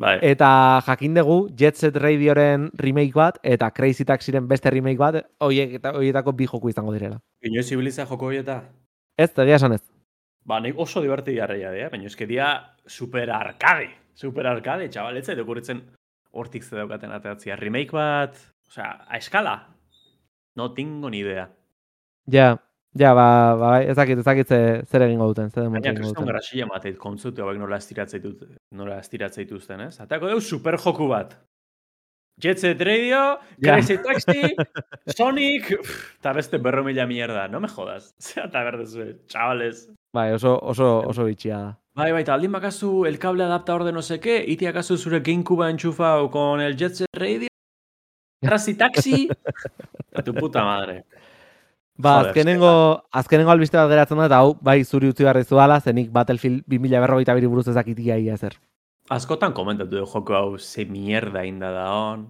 Bai, 0.00 0.16
Eta 0.24 0.80
jakin 0.86 1.14
dugu 1.14 1.50
Jet 1.56 1.76
Set 1.76 1.96
Radioren 2.00 2.70
remake 2.78 3.12
bat 3.14 3.38
eta 3.44 3.68
Crazy 3.76 4.06
Taxiren 4.08 4.46
beste 4.48 4.70
remake 4.72 4.98
bat 4.98 5.18
hoiek 5.44 5.74
eta 5.76 5.92
hoietako 5.98 6.32
bi 6.32 6.46
joku 6.48 6.70
izango 6.72 6.92
direla. 6.94 7.20
inoiz 7.42 7.70
ibiliza 7.72 8.06
joko 8.06 8.26
horieta. 8.26 8.62
Ez, 9.18 9.30
egia 9.36 9.56
esan 9.56 9.72
ez. 9.76 9.82
Ba, 10.44 10.60
nik 10.60 10.78
oso 10.80 11.02
diverti 11.04 11.34
jarraia, 11.36 11.70
dea, 11.70 11.90
baina 11.92 12.06
eske 12.08 12.26
dia 12.26 12.48
super 12.86 13.30
arcade. 13.30 13.90
Super 14.14 14.46
arcade, 14.46 14.88
txabal, 14.88 15.16
ez 15.16 15.26
zaitu 15.26 15.44
kurritzen 15.44 15.82
hortik 16.32 16.64
ze 16.64 16.76
daukaten 16.76 17.12
ateratzia. 17.12 17.56
Remake 17.56 17.92
bat, 17.92 18.36
osea, 18.68 19.04
a 19.06 19.18
eskala. 19.18 19.54
No 20.56 20.72
tengo 20.72 21.10
ni 21.10 21.20
idea. 21.20 21.50
Ja, 22.26 22.56
ja, 22.94 23.12
ba, 23.14 23.54
ba, 23.54 23.68
bai, 23.70 23.86
ez 23.88 23.96
dakit, 23.96 24.18
ez 24.18 24.24
dakit 24.24 24.48
ze- 24.48 24.82
zer 24.86 25.02
egingo 25.02 25.26
duten, 25.30 25.50
zer 25.50 25.62
demontre 25.64 25.80
Baina 25.80 25.92
egingo 25.92 26.08
kriston 26.08 26.24
duten. 26.24 26.32
garasila 26.34 26.66
mateit 26.66 26.98
kontzutu 26.98 27.42
hauek 27.42 27.58
nola 27.58 27.76
estiratzeit 27.76 28.24
nola 28.72 28.98
estiratzeitzuten, 28.98 29.80
ez? 29.80 30.00
Atako 30.00 30.26
deu 30.28 30.40
super 30.40 30.76
joku 30.78 31.08
bat. 31.08 31.36
Jet 32.40 32.58
Set 32.58 32.80
Radio, 32.80 33.38
Ja. 33.60 33.74
Crazy 33.74 33.98
Taxi, 34.02 34.54
Sonic, 35.14 35.72
eta 36.18 36.32
beste 36.32 36.56
berro 36.58 36.82
mila 36.84 37.04
mierda, 37.06 37.48
no 37.48 37.60
me 37.60 37.68
jodas. 37.68 38.14
Zea 38.20 38.46
eta 38.46 38.62
berdezue, 38.64 39.26
chavales. 39.26 39.88
Bai, 40.14 40.32
oso, 40.32 40.58
oso, 40.62 41.02
oso 41.06 41.24
bitxia 41.24 41.58
da. 41.58 41.76
Bai, 41.94 42.12
bai, 42.12 42.22
eta 42.22 42.32
aldin 42.34 42.52
bakazu 42.52 43.04
el 43.04 43.18
cable 43.18 43.44
adaptador 43.44 43.84
de 43.84 43.92
no 43.92 44.00
qué, 44.20 44.42
iti 44.46 44.64
akazu 44.66 44.96
zure 44.96 45.20
Gamecube 45.20 45.68
enchufao 45.68 46.30
con 46.30 46.60
el 46.60 46.76
Jet 46.76 46.94
Set 46.94 47.08
Radio, 47.12 47.48
Crazy 48.42 48.74
Taxi, 48.74 49.28
a 50.14 50.22
tu 50.24 50.32
puta 50.32 50.64
madre. 50.64 51.04
Ba, 52.00 52.12
Joder, 52.20 52.30
azkenengo, 52.30 52.72
azkenengo 53.12 53.50
albiste 53.52 53.76
bat 53.76 53.90
geratzen 53.90 54.18
da, 54.18 54.26
eta 54.30 54.38
hau, 54.40 54.54
bai, 54.64 54.84
zuri 54.84 55.10
utzi 55.12 55.24
behar 55.26 55.42
dala, 55.44 55.80
zenik 55.80 56.10
Battlefield 56.10 56.64
2000 56.66 57.00
berrogeita 57.00 57.34
biri 57.36 57.46
buruz 57.46 57.68
ezakitia 57.68 58.16
ia 58.18 58.36
zer. 58.36 58.56
Askotan 59.10 59.52
komentatu 59.52 59.90
du 59.90 60.06
joko 60.06 60.34
hau 60.34 60.58
ze 60.58 60.84
mierda 60.86 61.44
inda 61.44 61.70
da 61.70 61.90
on. 61.92 62.28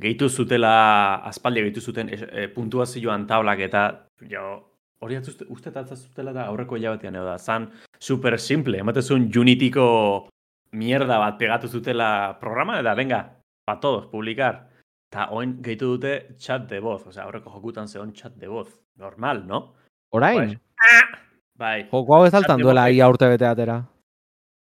Gehitu 0.00 0.28
zutela, 0.30 1.16
aspaldi 1.26 1.60
gehitu 1.60 1.80
zuten 1.80 2.08
es- 2.08 2.22
e, 2.32 2.48
puntuazioan 2.48 3.26
tablak 3.26 3.58
eta 3.60 4.06
jo, 4.30 4.62
hori 5.00 5.18
uste 5.48 5.70
tatza 5.70 5.96
zutela 5.96 6.32
da 6.32 6.46
aurreko 6.46 6.76
hilabetean 6.76 7.14
edo 7.14 7.24
da. 7.24 7.36
Zan 7.38 7.70
super 7.98 8.38
simple, 8.38 8.78
ematezun 8.78 9.30
Unityko 9.36 10.28
mierda 10.72 11.18
bat 11.18 11.36
pegatu 11.38 11.68
zutela 11.68 12.38
programa, 12.40 12.80
eta 12.80 12.94
venga, 12.94 13.20
pa 13.66 13.80
todos, 13.80 14.06
publikar. 14.06 14.69
Eta 15.10 15.26
oin 15.34 15.56
gehitu 15.62 15.96
dute 15.96 16.36
chat 16.38 16.68
de 16.70 16.78
voz, 16.80 17.00
osea, 17.10 17.24
aurreko 17.24 17.50
jokutan 17.50 17.88
zeon 17.88 18.12
chat 18.14 18.36
de 18.38 18.46
voz. 18.46 18.68
Normal, 18.96 19.44
no? 19.46 19.74
Orain, 20.14 20.52
Bai, 21.58 21.88
joko 21.90 22.14
hau 22.14 22.24
ez 22.24 22.32
altan 22.34 22.56
Chat 22.56 22.64
duela 22.64 22.84
ia 22.90 23.08
urte 23.10 23.26
bete 23.28 23.46
atera. 23.46 23.80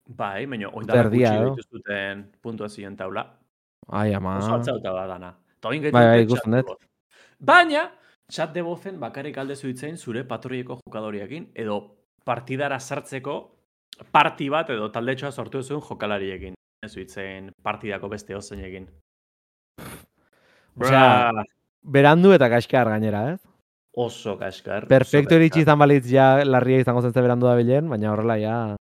bai, 0.08 0.46
baina 0.46 0.70
oin 0.74 0.88
da 0.88 0.98
erdia, 1.00 1.30
gutxi 1.38 1.62
gehitu 1.62 1.78
zuten 1.78 2.24
puntuazioen 2.42 2.98
taula. 2.98 3.24
Ai, 3.88 4.14
ama. 4.14 4.38
Oso 4.40 4.56
atzauta 4.56 4.92
bat 4.92 5.08
dana. 5.14 5.30
Eta 5.60 5.70
oin 5.70 5.82
Bai, 5.84 5.92
bai, 6.08 6.24
ikusten 6.26 6.58
dut. 6.58 6.74
Baina, 7.40 7.86
chat 8.32 8.54
de 8.54 8.62
vozen 8.62 9.00
bakarrik 9.00 9.38
alde 9.38 9.56
zuitzein 9.56 9.98
zure 9.98 10.24
patroieko 10.24 10.80
jokadoriekin, 10.86 11.52
edo 11.54 11.78
partidara 12.26 12.80
sartzeko 12.80 13.38
parti 14.12 14.50
bat 14.50 14.70
edo 14.70 14.90
taldetxoa 14.90 15.32
sortu 15.32 15.62
zuen 15.64 15.82
jokalariekin. 15.82 16.58
Ez 16.84 16.92
zuitzein 16.94 17.52
partidako 17.64 18.10
beste 18.10 18.36
ozenekin. 18.36 18.90
Osea, 20.80 21.32
Bra, 21.32 21.44
Berandu 21.84 22.32
eta 22.34 22.50
kaskar 22.50 22.90
gainera, 22.90 23.34
ez? 23.34 23.40
oso 23.94 24.38
kaskar. 24.40 24.86
Iritsi 24.88 25.22
kaskar. 25.28 25.62
izan 25.62 25.80
balitz 25.80 26.06
ja 26.08 26.46
larria 26.46 26.80
izango 26.80 27.02
zen 27.02 27.12
ze 27.14 27.22
berandu 27.22 27.46
da 27.48 27.56
bilen, 27.60 27.90
baina 27.90 28.12
horrela 28.14 28.38
ja... 28.40 28.76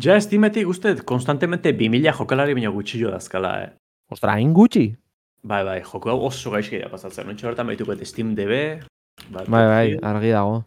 Ja, 0.00 0.16
estimetik 0.16 0.68
uste, 0.68 0.94
konstantemente 1.04 1.72
2000 1.72 2.12
jokalari 2.18 2.54
baino 2.54 2.70
gutxillo 2.72 3.10
dazkala, 3.10 3.50
eh? 3.64 3.70
Ostra, 4.10 4.32
hain 4.38 4.52
gutxi? 4.54 4.94
Bai, 5.42 5.64
bai, 5.64 5.80
joko 5.82 6.10
hau 6.10 6.20
oso 6.26 6.50
gaizki 6.50 6.78
da 6.78 6.88
pasatzen. 6.88 7.26
Nontxe 7.26 7.46
horretan 7.46 7.66
baituko 7.66 7.96
Steam 8.04 8.34
DB, 8.34 8.80
Bai, 9.30 9.44
bai, 9.48 9.98
argi 10.02 10.30
dago. 10.30 10.64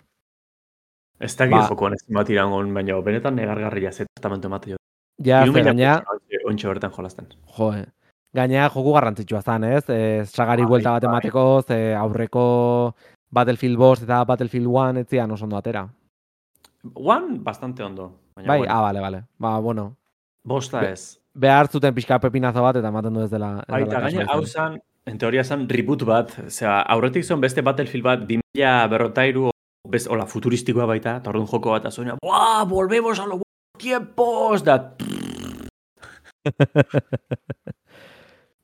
Ez 1.19 1.35
dakit 1.35 1.55
Ba. 1.55 1.67
jokoan 1.69 1.93
ez 1.93 2.03
bat 2.13 2.29
irangon, 2.29 2.73
baina 2.73 2.99
benetan 3.01 3.35
negargarria 3.35 3.91
ze 3.91 4.05
tratamentu 4.05 4.47
emate 4.47 4.71
jo. 4.71 4.77
Ja, 5.23 5.43
ze 5.45 5.51
gaina, 5.51 6.01
pertsona 6.03 6.49
Ontxe 6.51 6.67
bertan 6.67 6.91
jolasten. 6.91 7.27
jo, 7.57 7.71
eh. 7.73 7.85
Gaina 8.33 8.69
joku 8.69 8.93
garrantzitsua 8.93 9.41
zan, 9.41 9.63
ez? 9.63 9.83
E, 9.89 10.25
sagari 10.25 10.63
Bai, 10.63 10.69
buelta 10.69 10.91
bat 10.97 11.03
bai. 11.03 11.11
emateko, 11.11 11.61
ze 11.67 11.95
aurreko 11.95 12.95
Battlefield 13.31 13.77
bost 13.77 14.03
eta 14.03 14.23
Battlefield 14.25 14.67
1 14.67 14.99
ez 15.01 15.07
zian 15.09 15.31
oso 15.31 15.43
ondo 15.45 15.57
atera. 15.57 15.87
One, 16.93 17.39
bastante 17.39 17.83
ondo. 17.83 18.11
Baina, 18.35 18.47
Bai, 18.47 18.59
bueno, 18.59 18.73
ah, 18.73 18.81
bale, 18.81 18.99
bale. 19.01 19.23
Ba, 19.37 19.57
bueno, 19.59 19.95
bosta 20.43 20.79
be- 20.81 20.91
ez. 20.93 21.17
behar 21.33 21.67
zuten 21.67 21.93
pixka 21.93 22.19
pepinazo 22.19 22.61
bat 22.63 22.75
eta 22.77 22.87
ematen 22.87 23.13
du 23.13 23.21
ez 23.23 23.29
dela. 23.31 23.63
dela 23.67 23.85
gaina, 23.85 23.99
kasua 24.01 24.23
hau 24.33 24.45
zan, 24.45 24.79
en 25.05 25.17
teoria 25.17 25.43
zan 25.43 25.67
reboot 25.69 26.03
bat, 26.05 26.31
zera, 26.49 26.81
aurretik 26.81 27.23
zon 27.25 27.41
beste 27.41 27.61
Battlefield 27.61 28.03
bat, 28.03 28.19
2000 28.27 28.87
berrotairu, 28.89 29.49
bez, 29.87 30.07
hola, 30.07 30.25
futuristikoa 30.25 30.85
baita, 30.85 31.17
eta 31.17 31.29
orduan 31.29 31.47
joko 31.47 31.71
bat 31.71 31.85
azuena, 31.85 32.15
¡buah, 32.21 32.63
volvemos 32.67 33.19
a 33.19 33.23
buenos 33.23 33.41
tiempos! 33.77 34.63
Da, 34.63 34.95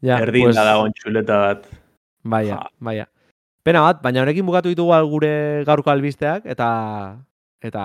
Ja, 0.04 0.18
erdin 0.20 0.50
pues, 0.50 0.56
da 0.58 0.66
dagoen 0.68 0.94
txuleta 0.98 1.38
bat. 1.40 1.68
Baia, 2.24 2.60
baia. 2.84 3.08
Pena 3.64 3.82
bat, 3.86 4.02
baina 4.04 4.24
honekin 4.26 4.46
bukatu 4.46 4.72
ditugu 4.74 4.98
gure 5.10 5.64
gaurko 5.68 5.92
albisteak, 5.92 6.46
eta 6.46 6.68
eta 7.64 7.84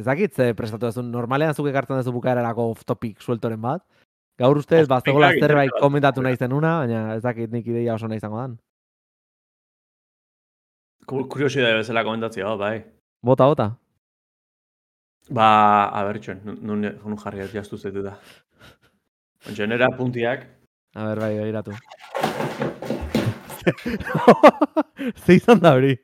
ez 0.00 0.04
dakit 0.04 0.34
ze 0.34 0.54
prestatu 0.58 0.88
duzu, 0.88 1.04
normalean 1.06 1.54
zuk 1.54 1.68
ekartzen 1.70 2.00
duzu 2.00 2.10
bukaerarako 2.16 2.70
off 2.72 2.82
topic 2.84 3.20
sueltoren 3.22 3.60
bat. 3.62 3.84
Gaur 4.40 4.56
ustez, 4.58 4.88
ba, 4.88 4.98
zerbait 5.04 5.36
interpretatu 5.38 5.78
komentatu 5.84 6.22
nahi 6.24 6.36
zenuna, 6.36 6.78
baina 6.80 7.14
ez 7.14 7.22
dakit 7.22 7.52
nik 7.52 7.66
ideia 7.66 7.94
oso 7.94 8.08
nahi 8.08 8.18
izango 8.18 8.40
dan. 8.40 8.58
Ku- 11.06 11.28
Kuriosidade 11.28 11.76
bezala 11.78 12.02
komentatzea, 12.04 12.48
oh, 12.50 12.56
bai. 12.58 12.82
Bota, 13.22 13.46
bota. 13.46 13.66
Ba, 15.30 15.46
a 15.94 16.02
ber, 16.08 16.18
txon, 16.18 16.40
nun, 16.62 16.80
nun 16.82 17.16
jarri 17.22 17.44
ez 17.44 17.52
jaztu 17.52 17.78
zetu 17.78 18.02
da. 18.02 18.16
Genera 19.58 19.90
puntiak, 19.96 20.46
A 20.94 21.04
ber, 21.06 21.20
bai, 21.20 21.38
begiratu. 21.38 21.72
Ze 25.24 25.34
izan 25.34 25.60
da 25.62 25.74
hori? 25.76 25.94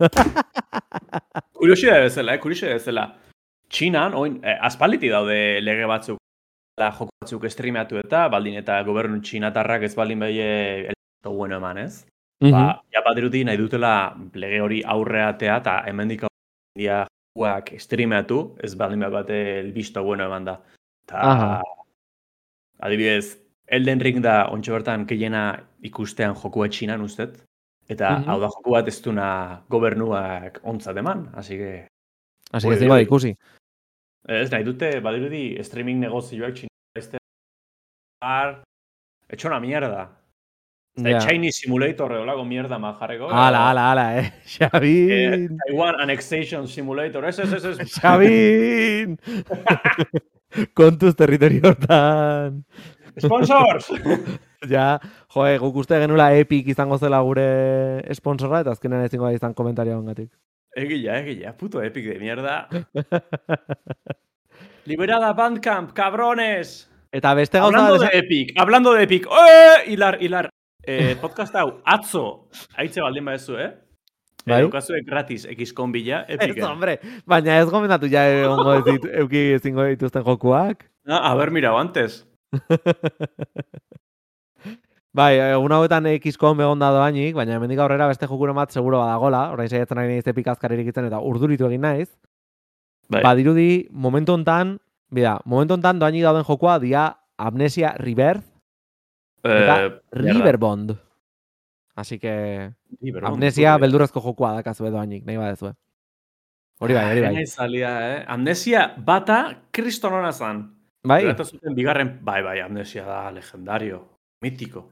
Kuriosidade 1.60 2.06
bezala, 2.06 2.34
eh? 2.34 2.40
Kuriosidade 2.40 2.78
bezala. 2.78 3.04
Txinan, 3.68 4.14
oin, 4.16 4.38
eh, 4.40 4.56
aspalditi 4.64 5.10
daude 5.12 5.60
lege 5.60 5.84
batzuk, 5.90 6.18
la 6.80 6.88
joko 6.94 7.12
batzuk 7.20 7.44
streameatu 7.52 8.00
eta, 8.00 8.24
baldin 8.32 8.56
eta 8.62 8.78
gobernu 8.86 9.20
txinatarrak 9.20 9.84
ez 9.84 9.92
baldin 9.98 10.24
behi 10.24 10.40
elementu 10.40 11.34
bueno 11.36 11.58
eman, 11.60 11.82
ez? 11.84 12.06
Mhm. 12.40 12.54
Ba, 12.56 12.80
ja 12.88 13.02
badirudi 13.04 13.44
nahi 13.44 13.60
dutela 13.60 13.92
lege 14.32 14.62
hori 14.64 14.80
aurreatea 14.94 15.58
eta 15.60 15.82
hemendik 15.90 16.24
dia 16.78 17.04
jokuak 17.36 17.74
streameatu, 17.76 18.40
ez 18.64 18.72
baldin 18.74 19.04
behar 19.04 19.12
bate 19.20 19.36
elbisto 19.60 20.02
bueno 20.02 20.24
eman 20.24 20.48
da. 20.48 20.56
Ta, 21.04 21.20
Aha. 21.20 21.60
Adibidez, 22.80 23.38
Elden 23.66 24.00
Ring 24.00 24.20
da 24.24 24.48
ontsa 24.50 24.72
bertan 24.72 25.06
gehiena 25.06 25.44
ikustean 25.86 26.34
jokua 26.34 26.68
txinan 26.68 27.00
ustet. 27.02 27.38
Eta 27.90 28.18
Mhm. 28.18 28.28
hau 28.30 28.40
da 28.40 28.46
joku 28.48 28.70
bat 28.70 28.88
ez 28.88 29.00
duna 29.02 29.62
gobernuak 29.68 30.60
ontzat 30.64 30.96
eman, 30.96 31.28
así 31.34 31.56
que... 31.58 31.88
Así 32.52 32.66
que 32.68 32.74
Oi, 32.74 32.78
zingo 32.78 32.94
da 32.94 32.98
oi. 33.00 33.04
ikusi. 33.04 33.34
Ez, 34.28 34.50
nahi 34.50 34.64
dute, 34.64 35.00
badirudi, 35.00 35.56
streaming 35.62 36.00
negozioak 36.00 36.54
txina 36.54 36.70
beste... 36.94 37.18
Ar... 38.22 38.62
Etxo 39.28 39.48
una 39.48 39.60
mierda. 39.60 40.08
Yeah. 40.96 41.20
Chinese 41.24 41.60
Simulator 41.62 42.12
eolago 42.12 42.44
mierda 42.44 42.78
ma 42.78 42.92
jarreko. 42.98 43.28
Ala, 43.30 43.70
ala, 43.70 43.90
ala, 43.92 44.18
eh. 44.18 44.32
Xabin! 44.58 45.10
Eh, 45.10 45.48
Taiwan 45.66 46.00
Annexation 46.00 46.66
Simulator, 46.68 47.24
ez, 47.24 47.38
ez, 47.38 47.52
ez, 47.52 47.64
ez. 47.64 47.78
Xabin! 47.94 49.18
Kontuz 50.74 51.14
territorio 51.16 51.60
hortan. 51.70 52.64
Sponsors! 53.18 53.90
Ja, 54.68 55.00
joe, 55.32 55.54
guk 55.56 55.78
uste 55.80 55.96
genula 56.02 56.26
Epic 56.36 56.66
izango 56.68 56.98
zela 57.00 57.22
gure 57.24 58.02
sponsorra, 58.12 58.60
eta 58.60 58.74
azkenean 58.74 59.06
ezingo 59.06 59.24
da 59.24 59.32
izan 59.32 59.54
komentario 59.56 59.94
hongatik. 59.96 60.28
Egia, 60.76 61.16
egia, 61.22 61.54
puto 61.56 61.80
epic 61.82 62.04
de 62.04 62.18
mierda. 62.20 62.68
Liberada 64.90 65.32
Bandcamp, 65.32 65.94
cabrones! 65.96 66.90
Eta 67.10 67.32
beste 67.34 67.58
gauza 67.58 67.78
Hablando 67.78 68.04
de 68.04 68.10
Epic, 68.18 68.52
hablando 68.60 68.92
de 68.92 69.02
Epic. 69.02 69.26
¡Eh! 69.26 69.92
Hilar, 69.92 70.22
hilar. 70.22 70.50
Eh, 70.84 71.16
podcast 71.20 71.56
hau, 71.56 71.80
atzo, 71.84 72.50
haitze 72.76 73.00
baldin 73.00 73.24
badezu, 73.24 73.58
eh? 73.58 73.72
Bai. 74.50 74.58
Bai? 74.58 74.66
Eukazue 74.66 75.00
gratis 75.06 75.46
X-Con 75.50 75.92
bila, 75.94 76.24
Ez, 76.28 76.38
Epic. 76.40 76.62
hombre, 76.66 76.98
baina 77.26 77.58
ez 77.60 77.68
gomendatu 77.70 78.10
ja 78.10 78.24
ongo 78.52 78.74
ez 78.80 78.84
dit, 78.88 79.06
euki 79.22 79.44
ezingo 79.58 79.86
dituzten 79.88 80.24
jokuak. 80.26 80.84
Ah, 81.08 81.30
a 81.30 81.34
ver, 81.38 81.50
mira, 81.54 81.72
antes. 81.78 82.24
Bai, 85.12 85.34
egun 85.42 85.72
hauetan 85.74 86.06
X-Con 86.20 86.54
begon 86.60 86.78
da 86.78 86.92
doainik, 86.94 87.32
baina 87.34 87.56
hemendik 87.56 87.80
aurrera 87.82 88.06
beste 88.06 88.28
jokuren 88.30 88.54
bat 88.54 88.70
seguro 88.70 89.00
badagola, 89.02 89.48
orain 89.50 89.66
saiatzen 89.68 89.98
ari 89.98 90.12
naiz 90.14 90.26
epik 90.30 90.46
azkar 90.52 90.70
irikitzen 90.76 91.08
eta 91.08 91.18
urduritu 91.26 91.66
egin 91.66 91.82
naiz. 91.82 92.06
Bai. 93.10 93.24
Badirudi, 93.26 93.88
momentu 93.90 94.36
hontan, 94.36 94.76
bida, 95.10 95.40
momentu 95.50 95.74
hontan 95.74 95.98
doainik 95.98 96.22
dauden 96.22 96.46
jokua 96.46 96.76
dia 96.78 97.08
Amnesia 97.42 97.94
Rebirth 97.98 98.46
eta 99.42 99.76
Eh, 99.88 99.90
Riverbond. 100.12 100.94
Así 101.96 102.18
que 102.18 102.72
Amnesia 103.22 103.76
beldurrezko 103.78 104.20
jokua 104.20 104.54
dakazue 104.54 104.90
doainik, 104.90 105.24
nahi 105.26 105.36
badezue. 105.36 105.74
Hori 106.80 106.94
bai, 106.96 107.04
hori 107.10 107.20
bai. 107.20 107.34
Nahi 107.34 107.46
zalia, 107.46 107.90
eh? 108.10 108.20
Amnesia 108.28 108.86
bata 108.96 109.40
kriston 109.70 110.14
hona 110.16 110.32
zan. 110.32 110.62
Bai, 111.02 111.22
Gero 111.24 111.44
zuten 111.44 111.74
bigarren, 111.74 112.18
bai, 112.24 112.42
bai, 112.44 112.58
amnesia 112.60 113.04
da, 113.04 113.30
legendario, 113.32 114.00
mítico. 114.42 114.90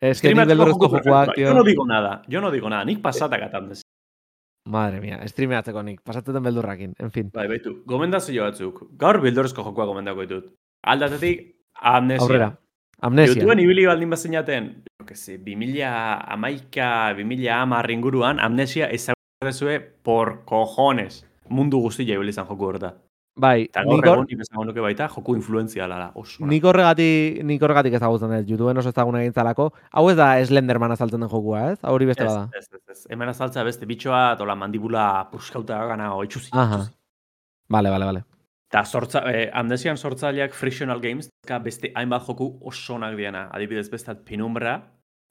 es 0.00 0.20
que 0.20 0.34
nik 0.34 0.46
beldurrezko 0.48 0.88
jokuak, 0.88 1.26
perfectua. 1.26 1.44
Yo 1.44 1.54
no 1.54 1.64
digo 1.64 1.86
nada, 1.86 2.22
yo 2.28 2.40
no 2.40 2.50
digo 2.50 2.68
nada, 2.70 2.84
nik 2.84 3.02
pasatak 3.02 3.42
at 3.42 3.54
amnesia. 3.54 3.84
Madre 4.66 5.00
mia, 5.00 5.20
streameatzeko 5.28 5.82
nik, 5.82 6.00
pasatzen 6.02 6.42
beldurrakin, 6.42 6.94
en 6.98 7.10
fin. 7.10 7.30
Bai, 7.32 7.46
baitu, 7.48 7.82
gomendazio 7.86 8.44
batzuk. 8.44 8.82
Gaur 8.98 9.20
bildorezko 9.22 9.62
jokua 9.62 9.86
gomendako 9.86 10.26
ditut. 10.26 10.48
Aldatetik, 10.82 11.44
amnesia. 11.74 12.24
Aurrera. 12.24 12.48
Amnesia. 13.02 13.34
YouTubeen 13.34 13.60
ibili 13.60 13.86
baldin 13.86 14.10
bazinaten, 14.10 14.68
se, 15.12 15.38
2000 15.38 15.88
amaika, 16.32 17.12
2000 17.14 17.50
amar 17.52 17.90
inguruan, 17.90 18.40
amnesia 18.40 18.88
ezagutezue 18.88 19.80
por 20.02 20.44
cojones. 20.44 21.24
Mundu 21.48 21.78
guztia 21.78 22.16
ibili 22.16 22.32
izan 22.32 22.46
joku 22.48 22.64
horta. 22.64 22.94
Bai, 23.36 23.66
Eta 23.68 23.82
gaur 23.84 24.00
egon, 24.00 24.30
esango 24.40 24.64
nuke 24.64 24.80
baita, 24.80 25.10
joku 25.12 25.34
influenziala 25.36 25.98
da, 26.00 26.06
oso. 26.16 26.46
Nik 26.48 26.64
horregatik, 26.64 27.42
nik 27.44 27.62
horregatik 27.62 27.98
ezagutzen 27.98 28.32
dut, 28.32 28.48
YouTubeen 28.48 28.80
oso 28.80 28.94
ezaguna 28.94 29.20
egin 29.20 29.34
zalako. 29.36 29.66
Hau 29.92 30.06
ez 30.08 30.16
da 30.16 30.30
Slenderman 30.48 30.94
azaltzen 30.94 31.20
den 31.20 31.28
jokua, 31.28 31.66
ez? 31.74 31.78
Hori 31.84 32.08
beste 32.08 32.24
bada. 32.24 32.48
ez, 32.56 32.64
ez, 32.72 32.80
ez. 32.94 33.02
Hemen 33.12 33.28
azaltza 33.28 33.64
beste 33.68 33.84
bitxoa, 33.84 34.38
tola 34.40 34.56
mandibula 34.56 35.28
puskauta 35.30 35.84
gana, 35.92 36.14
o 36.16 36.24
itxuzi. 36.24 36.48
Aha. 36.56 36.86
Vale, 37.68 37.92
vale, 37.92 38.08
vale. 38.08 38.24
Eta 38.66 38.82
sortza, 38.84 39.22
eh, 39.30 39.48
amnesian 39.54 39.96
sortzaileak 39.96 40.52
Frictional 40.52 41.00
Games, 41.00 41.28
ka 41.46 41.58
beste 41.62 41.92
hainbat 41.94 42.26
joku 42.26 42.58
oso 42.66 42.94
onak 42.96 43.14
diana. 43.16 43.48
Adibidez 43.54 43.88
bestat 43.90 44.24
Penumbra, 44.26 44.80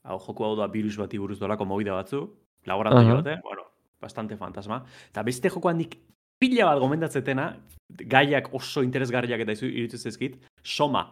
hau 0.04 0.18
joku 0.18 0.44
hau 0.44 0.54
da 0.56 0.66
virus 0.72 0.96
bati 0.96 1.18
buruz 1.18 1.38
dolako 1.38 1.66
mogida 1.68 1.92
batzu, 1.92 2.22
laboratorio 2.64 3.12
Aha. 3.12 3.22
bate, 3.22 3.40
bueno, 3.44 3.62
bastante 4.00 4.36
fantasma. 4.36 4.82
Eta 5.10 5.22
beste 5.22 5.50
joko 5.50 5.68
handik 5.68 5.98
pila 6.38 6.64
bat 6.70 6.80
gomendatzetena, 6.80 7.50
gaiak 8.08 8.48
oso 8.54 8.82
interesgarriak 8.82 9.40
eta 9.44 9.52
izu- 9.52 9.68
iruditzen 9.70 10.00
zaizkit, 10.00 10.40
Soma. 10.62 11.04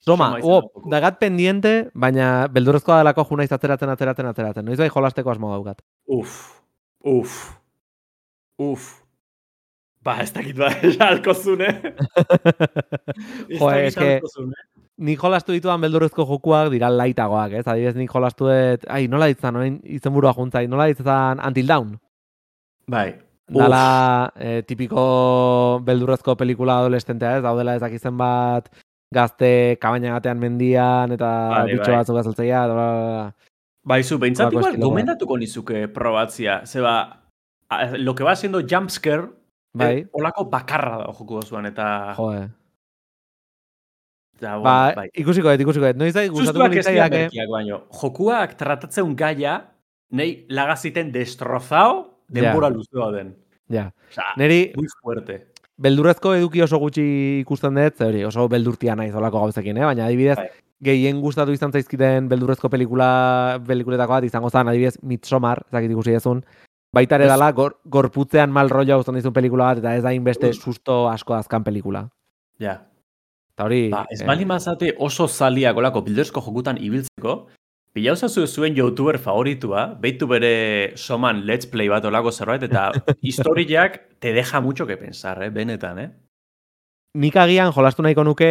Soma, 0.00 0.34
Soma 0.40 0.58
oh, 0.60 0.88
dagat 0.90 1.18
pendiente, 1.18 1.90
baina 1.94 2.46
beldurrezkoa 2.52 2.98
delako 3.02 3.24
junaiz 3.24 3.52
ateratzen, 3.52 3.88
ateratzen, 3.88 4.26
ateratzen. 4.26 4.64
Noiz 4.64 4.78
bai 4.78 4.88
jolasteko 4.92 5.30
asmo 5.30 5.52
daukat. 5.52 5.80
Uf, 6.08 6.60
uf, 7.04 7.38
uf. 8.58 9.03
Ba, 10.04 10.18
ez 10.20 10.30
dakit 10.34 10.56
ba, 10.58 10.68
alko 11.10 11.32
zune. 11.34 11.68
Jo, 13.48 13.70
eske- 13.72 14.20
nik 15.04 15.18
jolastu 15.18 15.54
ditudan 15.56 15.80
beldurrezko 15.82 16.26
jokuak 16.28 16.68
dira 16.70 16.90
laitagoak, 16.92 17.56
ez? 17.58 17.64
Adibidez 17.66 17.96
nik 17.98 18.12
jolastu 18.12 18.46
dut, 18.46 18.84
ai, 18.92 19.06
nola 19.10 19.26
ditzan, 19.32 19.56
orain 19.58 19.78
izenburua 19.96 20.34
juntzai, 20.36 20.66
nola 20.70 20.86
ditzan 20.92 21.40
Until 21.42 21.66
Dawn. 21.72 21.94
Bai. 22.86 23.08
Dala 23.54 24.30
eh, 24.40 24.62
tipiko 24.64 25.80
beldurrezko 25.84 26.36
pelikula 26.40 26.78
adolescentea, 26.80 27.38
ez? 27.38 27.42
Daudela 27.44 27.74
ezakizen 27.80 28.16
bat 28.16 28.70
gazte 29.14 29.76
kabaina 29.80 30.14
batean 30.16 30.40
mendian 30.40 31.12
eta 31.14 31.30
Bai, 31.52 31.66
bitxo 31.72 31.92
bai. 31.92 31.98
batzuk 32.00 32.38
bla. 32.38 33.32
Baizu, 33.84 34.18
behintzat 34.18 34.52
igual 34.52 34.78
gomendatuko 34.80 35.36
nizuke 35.36 35.88
probatzia. 35.88 36.62
Zeba, 36.64 37.24
lo 37.98 38.14
que 38.14 38.24
va 38.24 38.34
siendo 38.34 38.60
jumpscare, 38.60 39.28
Bai, 39.74 39.94
eh, 39.98 40.06
olako 40.14 40.44
bakarra 40.50 40.98
da 41.02 41.12
joko 41.12 41.40
zuan, 41.42 41.66
eta... 41.66 41.86
eta, 44.36 44.56
bueno, 44.58 44.62
Ba, 44.64 44.92
bai. 44.96 45.08
ikusiko 45.14 45.50
dut, 45.50 45.60
ikusiko 45.64 45.86
dut. 45.88 45.96
Noiz 46.00 46.14
gustatuko 46.30 46.66
ez 46.66 46.72
dira 46.72 46.74
litzaidake. 46.74 47.22
merkiak 47.28 47.50
baino. 47.52 47.80
Jokuak 48.00 48.54
tratatzen 48.60 49.14
gaia, 49.16 49.56
nei 50.14 50.44
lagaziten 50.48 51.10
destrozao, 51.14 52.20
denbora 52.28 52.70
luzea 52.70 53.10
den. 53.14 53.34
Ja. 53.72 53.88
Osa, 54.10 54.22
Neri 54.36 54.72
muy 54.76 54.86
fuerte. 55.02 55.46
beldurrezko 55.76 56.34
eduki 56.36 56.60
oso 56.62 56.78
gutxi 56.78 57.04
ikusten 57.40 57.74
dut, 57.74 58.00
hori, 58.04 58.24
oso 58.24 58.44
beldurtia 58.48 58.94
naiz 58.94 59.14
olako 59.14 59.40
gauzekin, 59.46 59.76
eh? 59.80 59.84
baina 59.88 60.04
adibidez, 60.06 60.36
Bai. 60.38 60.48
gehien 60.86 61.20
gustatu 61.22 61.52
izan 61.52 61.72
zaizkiten 61.72 62.28
beldurrezko 62.28 62.68
pelikula 62.70 63.58
pelikuletako 63.66 64.12
bat 64.12 64.24
izango 64.28 64.50
zen, 64.50 64.68
adibidez, 64.68 64.98
Midsommar, 65.02 65.64
ezakit 65.72 65.90
ikusi 65.96 66.12
dezun, 66.14 66.44
baita 66.94 67.18
ere 67.18 67.28
dala, 67.30 67.50
gor, 67.52 67.78
gorputzean 67.84 68.52
mal 68.54 68.70
rollo 68.70 68.98
uzten 69.02 69.18
dizun 69.18 69.34
pelikula 69.36 69.72
bat, 69.72 69.82
eta 69.82 69.96
ez 69.96 70.02
da 70.02 70.12
inbeste 70.14 70.48
Mm. 70.48 70.54
susto 70.54 71.08
asko 71.10 71.34
azkan 71.34 71.64
pelikula. 71.64 72.08
Ja. 72.58 72.78
Eta 73.54 73.66
hori... 73.66 73.88
Ba, 73.90 74.06
ez 74.10 74.22
eh, 74.22 74.26
baldin 74.26 74.48
bazate 74.48 74.94
oso 74.98 75.28
zaliak 75.28 75.76
olako 75.76 76.02
bildezko 76.06 76.40
jokutan 76.40 76.80
ibiltzeko, 76.80 77.36
Pilauzazu 77.94 78.48
zuen 78.48 78.74
youtuber 78.74 79.20
favoritua, 79.22 79.84
beitu 80.02 80.26
bere 80.26 80.96
soman 80.98 81.44
let's 81.46 81.68
play 81.70 81.86
bat 81.88 82.02
olako 82.04 82.32
zerbait, 82.32 82.64
eta 82.66 82.88
historiak 83.22 84.00
te 84.18 84.32
deja 84.34 84.60
mucho 84.60 84.84
que 84.84 84.96
pensar, 84.96 85.40
eh? 85.44 85.50
benetan, 85.50 86.00
eh? 86.02 86.08
Nik 87.14 87.36
agian 87.38 87.70
jolastu 87.70 88.02
nahiko 88.02 88.24
nuke, 88.26 88.48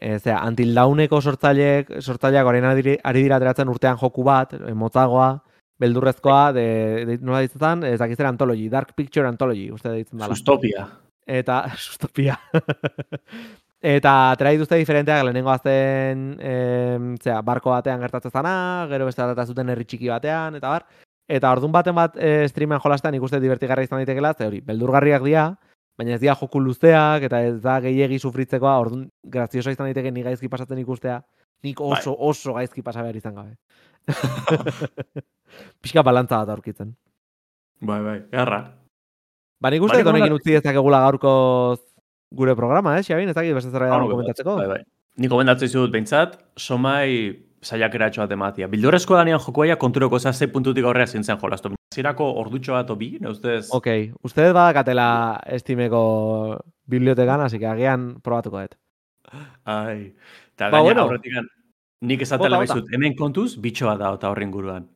e, 0.00 0.14
zera, 0.16 0.38
Until 0.48 0.72
Dawneko 0.72 1.20
sortzaileek, 1.20 1.90
sortzaileak 2.00 2.48
orain 2.48 2.64
ari, 2.64 2.96
dira 3.20 3.36
ateratzen 3.36 3.68
urtean 3.68 4.00
joku 4.00 4.24
bat, 4.24 4.54
e, 4.56 4.72
motzagoa, 4.72 5.28
beldurrezkoa, 5.80 6.52
de, 6.52 6.66
de, 7.08 7.18
nola 7.24 7.40
ditzetan, 7.44 7.84
ez 7.88 7.98
dakizera 8.00 8.28
Anthology, 8.28 8.68
Dark 8.68 8.92
Picture 8.96 9.26
Anthology, 9.28 9.70
uste 9.72 9.92
ditzen 9.94 10.20
dala. 10.20 10.36
Sustopia. 10.36 10.86
Eta, 11.26 11.62
sustopia. 11.86 12.36
eta 13.94 14.14
atera 14.34 14.52
dituzte 14.56 14.80
diferenteak, 14.80 15.24
lehenengo 15.24 15.52
azten, 15.54 16.34
e, 16.36 16.54
zera, 17.22 17.40
barko 17.46 17.72
batean 17.72 18.02
gertatzen 18.04 18.34
zana, 18.34 18.54
gero 18.92 19.08
beste 19.08 19.24
bat 19.24 19.48
zuten 19.48 19.72
herri 19.72 19.88
txiki 19.88 20.12
batean, 20.12 20.60
eta 20.60 20.74
bar. 20.76 20.86
Eta 21.30 21.52
ordun 21.54 21.72
baten 21.72 21.94
bat 21.94 22.16
e, 22.18 22.48
streamen 22.50 22.80
jolastean 22.82 23.16
ikuste 23.16 23.40
divertigarra 23.40 23.86
izan 23.86 24.02
daitekela, 24.02 24.34
ze 24.34 24.48
hori, 24.50 24.60
beldurgarriak 24.66 25.24
dira, 25.24 25.48
baina 25.96 26.16
ez 26.16 26.20
dira 26.20 26.34
joku 26.36 26.60
luzeak, 26.60 27.24
eta 27.28 27.40
ez 27.46 27.60
da 27.62 27.78
gehiegi 27.80 28.18
sufritzekoa, 28.18 28.78
orduan 28.82 29.06
graziosa 29.22 29.72
izan 29.72 29.88
daiteke 29.88 30.10
ni 30.12 30.24
gaizki 30.26 30.50
pasatzen 30.50 30.80
ikustea, 30.82 31.20
nik 31.64 31.80
oso, 31.84 32.16
oso 32.18 32.56
gaizki 32.56 32.82
pasa 32.82 33.04
behar 33.04 33.16
izan 33.16 33.36
gabe. 33.36 33.54
Pixka 35.82 36.02
balantza 36.06 36.38
bat 36.42 36.52
aurkitzen. 36.56 36.94
Bai, 37.80 38.00
bai, 38.04 38.18
garra. 38.32 38.60
Ba, 39.60 39.70
nik 39.72 39.82
uste 39.82 39.98
honekin 40.00 40.12
gomendat- 40.12 40.38
utzi 40.38 40.54
dezakegula 40.56 41.00
gaurko 41.04 41.32
gure 42.32 42.54
programa, 42.56 42.96
eh, 42.98 43.02
Xabin? 43.04 43.28
Ez 43.28 43.34
dakit 43.36 43.54
beste 43.56 43.70
zerbait 43.70 43.90
dago 43.92 44.08
komentatzeko. 44.14 44.56
Bai, 44.56 44.66
bai. 44.68 44.82
Nik 45.20 45.30
gomendatzen 45.32 45.66
dizut 45.68 45.90
behintzat, 45.92 46.38
somai 46.56 47.36
saiakeratxo 47.60 48.22
bat 48.22 48.30
ematia. 48.32 48.68
Bildurrezko 48.72 49.16
danean 49.18 49.40
jokoaia 49.40 49.76
konturoko 49.76 50.18
za 50.18 50.32
ze 50.32 50.46
puntutik 50.48 50.84
aurrera 50.84 51.06
zintzen 51.06 51.36
jolastu. 51.40 51.74
Zirako 51.92 52.30
ordutxo 52.40 52.72
bat 52.72 52.88
obi, 52.90 53.18
ne 53.20 53.28
ustez? 53.28 53.68
Ok, 53.74 53.88
uste 54.22 54.46
dut 54.46 54.54
badakatela 54.54 55.40
estimeko 55.46 56.60
bibliotekan, 56.86 57.40
así 57.40 57.58
que 57.58 57.66
agian 57.66 58.20
probatuko 58.22 58.60
dut. 58.62 58.76
Ai. 59.64 60.14
Eta 60.54 60.70
Ba, 60.70 60.78
gaina 60.78 60.82
bueno. 60.82 61.02
aurretikan, 61.02 61.48
nik 62.00 62.22
esatela 62.24 62.60
baizut, 62.62 62.88
hemen 62.94 63.16
kontuz, 63.18 63.54
bitxo 63.60 63.88
bat 63.90 64.00
da 64.00 64.12
eta 64.16 64.30
horren 64.32 64.52
guruan. 64.54 64.86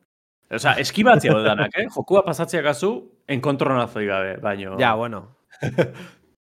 Osa, 0.53 0.75
eskibatzia 0.81 1.33
hau 1.33 1.41
danak, 1.43 1.73
eh? 1.81 1.87
Jokua 1.93 2.21
pasatzea 2.25 2.61
gazu, 2.61 2.91
enkontronazoi 3.27 4.05
gabe, 4.05 4.35
baino... 4.43 4.77
Ja, 4.79 4.93
bueno. 4.95 5.25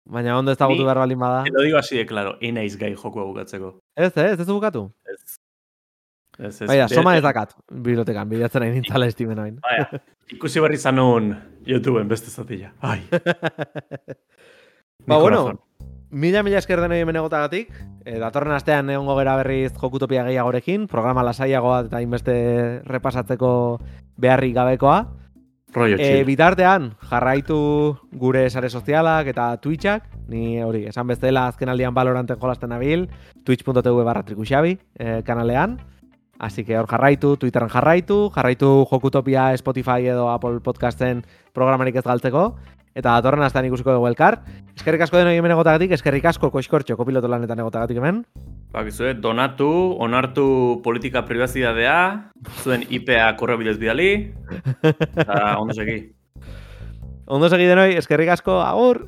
Baina 0.05 0.35
ondo 0.37 0.53
ez 0.53 0.59
dagotu 0.59 0.83
Ni- 0.83 0.85
behar 0.85 0.99
balin 1.01 1.19
bada. 1.19 1.45
Te 1.47 1.51
lo 1.55 1.63
digo 1.65 1.79
así 1.79 1.97
de 1.97 2.05
claro, 2.05 2.35
enaiz 2.45 2.75
gai 2.77 2.91
jokua 2.95 3.25
bukatzeko. 3.25 3.71
Ez, 3.97 4.11
ez, 4.17 4.41
ez 4.41 4.47
bukatu. 4.47 4.83
Ez. 5.09 5.39
Ez, 6.37 6.61
ez. 6.61 6.67
Baina, 6.69 6.89
soma 6.89 7.15
ez 7.17 7.23
dakat, 7.25 7.55
bibliotekan, 7.71 8.29
bilatzen 8.29 8.61
nahi 8.61 8.75
nintzala 8.75 9.07
estimen 9.09 9.39
hain. 9.41 9.55
Baina, 9.65 10.03
ikusi 10.35 10.61
berri 10.61 10.77
zanun 10.77 11.31
YouTubeen 11.65 12.11
beste 12.11 12.29
zatila. 12.31 12.75
Ai. 12.85 12.99
Ba, 15.09 15.19
bueno. 15.21 15.55
Mila 16.15 16.45
mila 16.47 16.61
esker 16.62 16.81
denoi 16.81 17.01
hemen 17.03 17.19
egotagatik. 17.19 17.75
E, 18.05 18.17
datorren 18.23 18.55
astean 18.55 18.91
egongo 18.95 19.17
gera 19.19 19.35
berriz 19.41 19.73
jokutopia 19.75 20.25
gehiagorekin, 20.29 20.87
programa 20.89 21.25
lasaiagoa 21.27 21.85
eta 21.89 22.01
inbeste 22.05 22.35
repasatzeko 22.87 23.51
beharrik 24.17 24.55
gabekoa. 24.57 24.99
Rollo 25.75 25.99
E, 25.99 26.23
bitartean, 26.23 26.93
jarraitu 27.11 27.59
gure 28.15 28.45
sare 28.49 28.71
sozialak 28.71 29.27
eta 29.27 29.49
Twitchak, 29.59 30.07
ni 30.31 30.62
hori, 30.62 30.85
esan 30.87 31.09
bezala 31.11 31.49
azken 31.51 31.73
aldian 31.73 31.97
Valoranten 31.97 32.39
jolasten 32.39 32.71
nabil, 32.71 33.09
twitch.tv 33.45 34.05
barra 34.07 34.23
trikuxabi 34.23 34.79
e, 34.95 35.23
kanalean. 35.27 35.81
Así 36.45 36.62
que 36.62 36.76
hor 36.76 36.84
jarraitu, 36.84 37.38
Twitterren 37.40 37.70
jarraitu, 37.72 38.28
jarraitu 38.28 38.84
Jokutopia, 38.90 39.57
Spotify 39.57 40.11
edo 40.12 40.28
Apple 40.28 40.61
Podcasten 40.61 41.22
programarik 41.57 41.97
ez 41.97 42.05
galtzeko. 42.05 42.42
Eta 42.92 43.14
datorren 43.14 43.47
astean 43.47 43.64
ikusiko 43.64 43.95
dugu 43.95 44.11
elkar. 44.11 44.36
Eskerrik 44.76 45.07
asko 45.07 45.16
denoi 45.16 45.38
hemen 45.38 45.55
egotagatik, 45.55 45.95
eskerrik 45.97 46.28
asko 46.28 46.51
koxkortxo 46.53 46.99
kopiloto 47.01 47.30
lanetan 47.32 47.64
egotagatik 47.64 47.97
hemen. 47.97 48.20
Bakizue, 48.76 49.14
donatu, 49.24 49.70
onartu 50.05 50.47
politika 50.84 51.24
privazidadea, 51.24 51.97
zuen 52.61 52.84
IPA 52.90 53.32
korreo 53.40 53.57
bidez 53.62 53.78
bidali, 53.80 54.11
eta 54.84 55.57
ondo 55.62 55.72
segi. 55.72 55.97
Ondo 57.34 57.49
segi 57.49 57.64
denoi, 57.64 57.95
eskerrik 57.97 58.34
asko, 58.36 58.61
agur! 58.61 59.07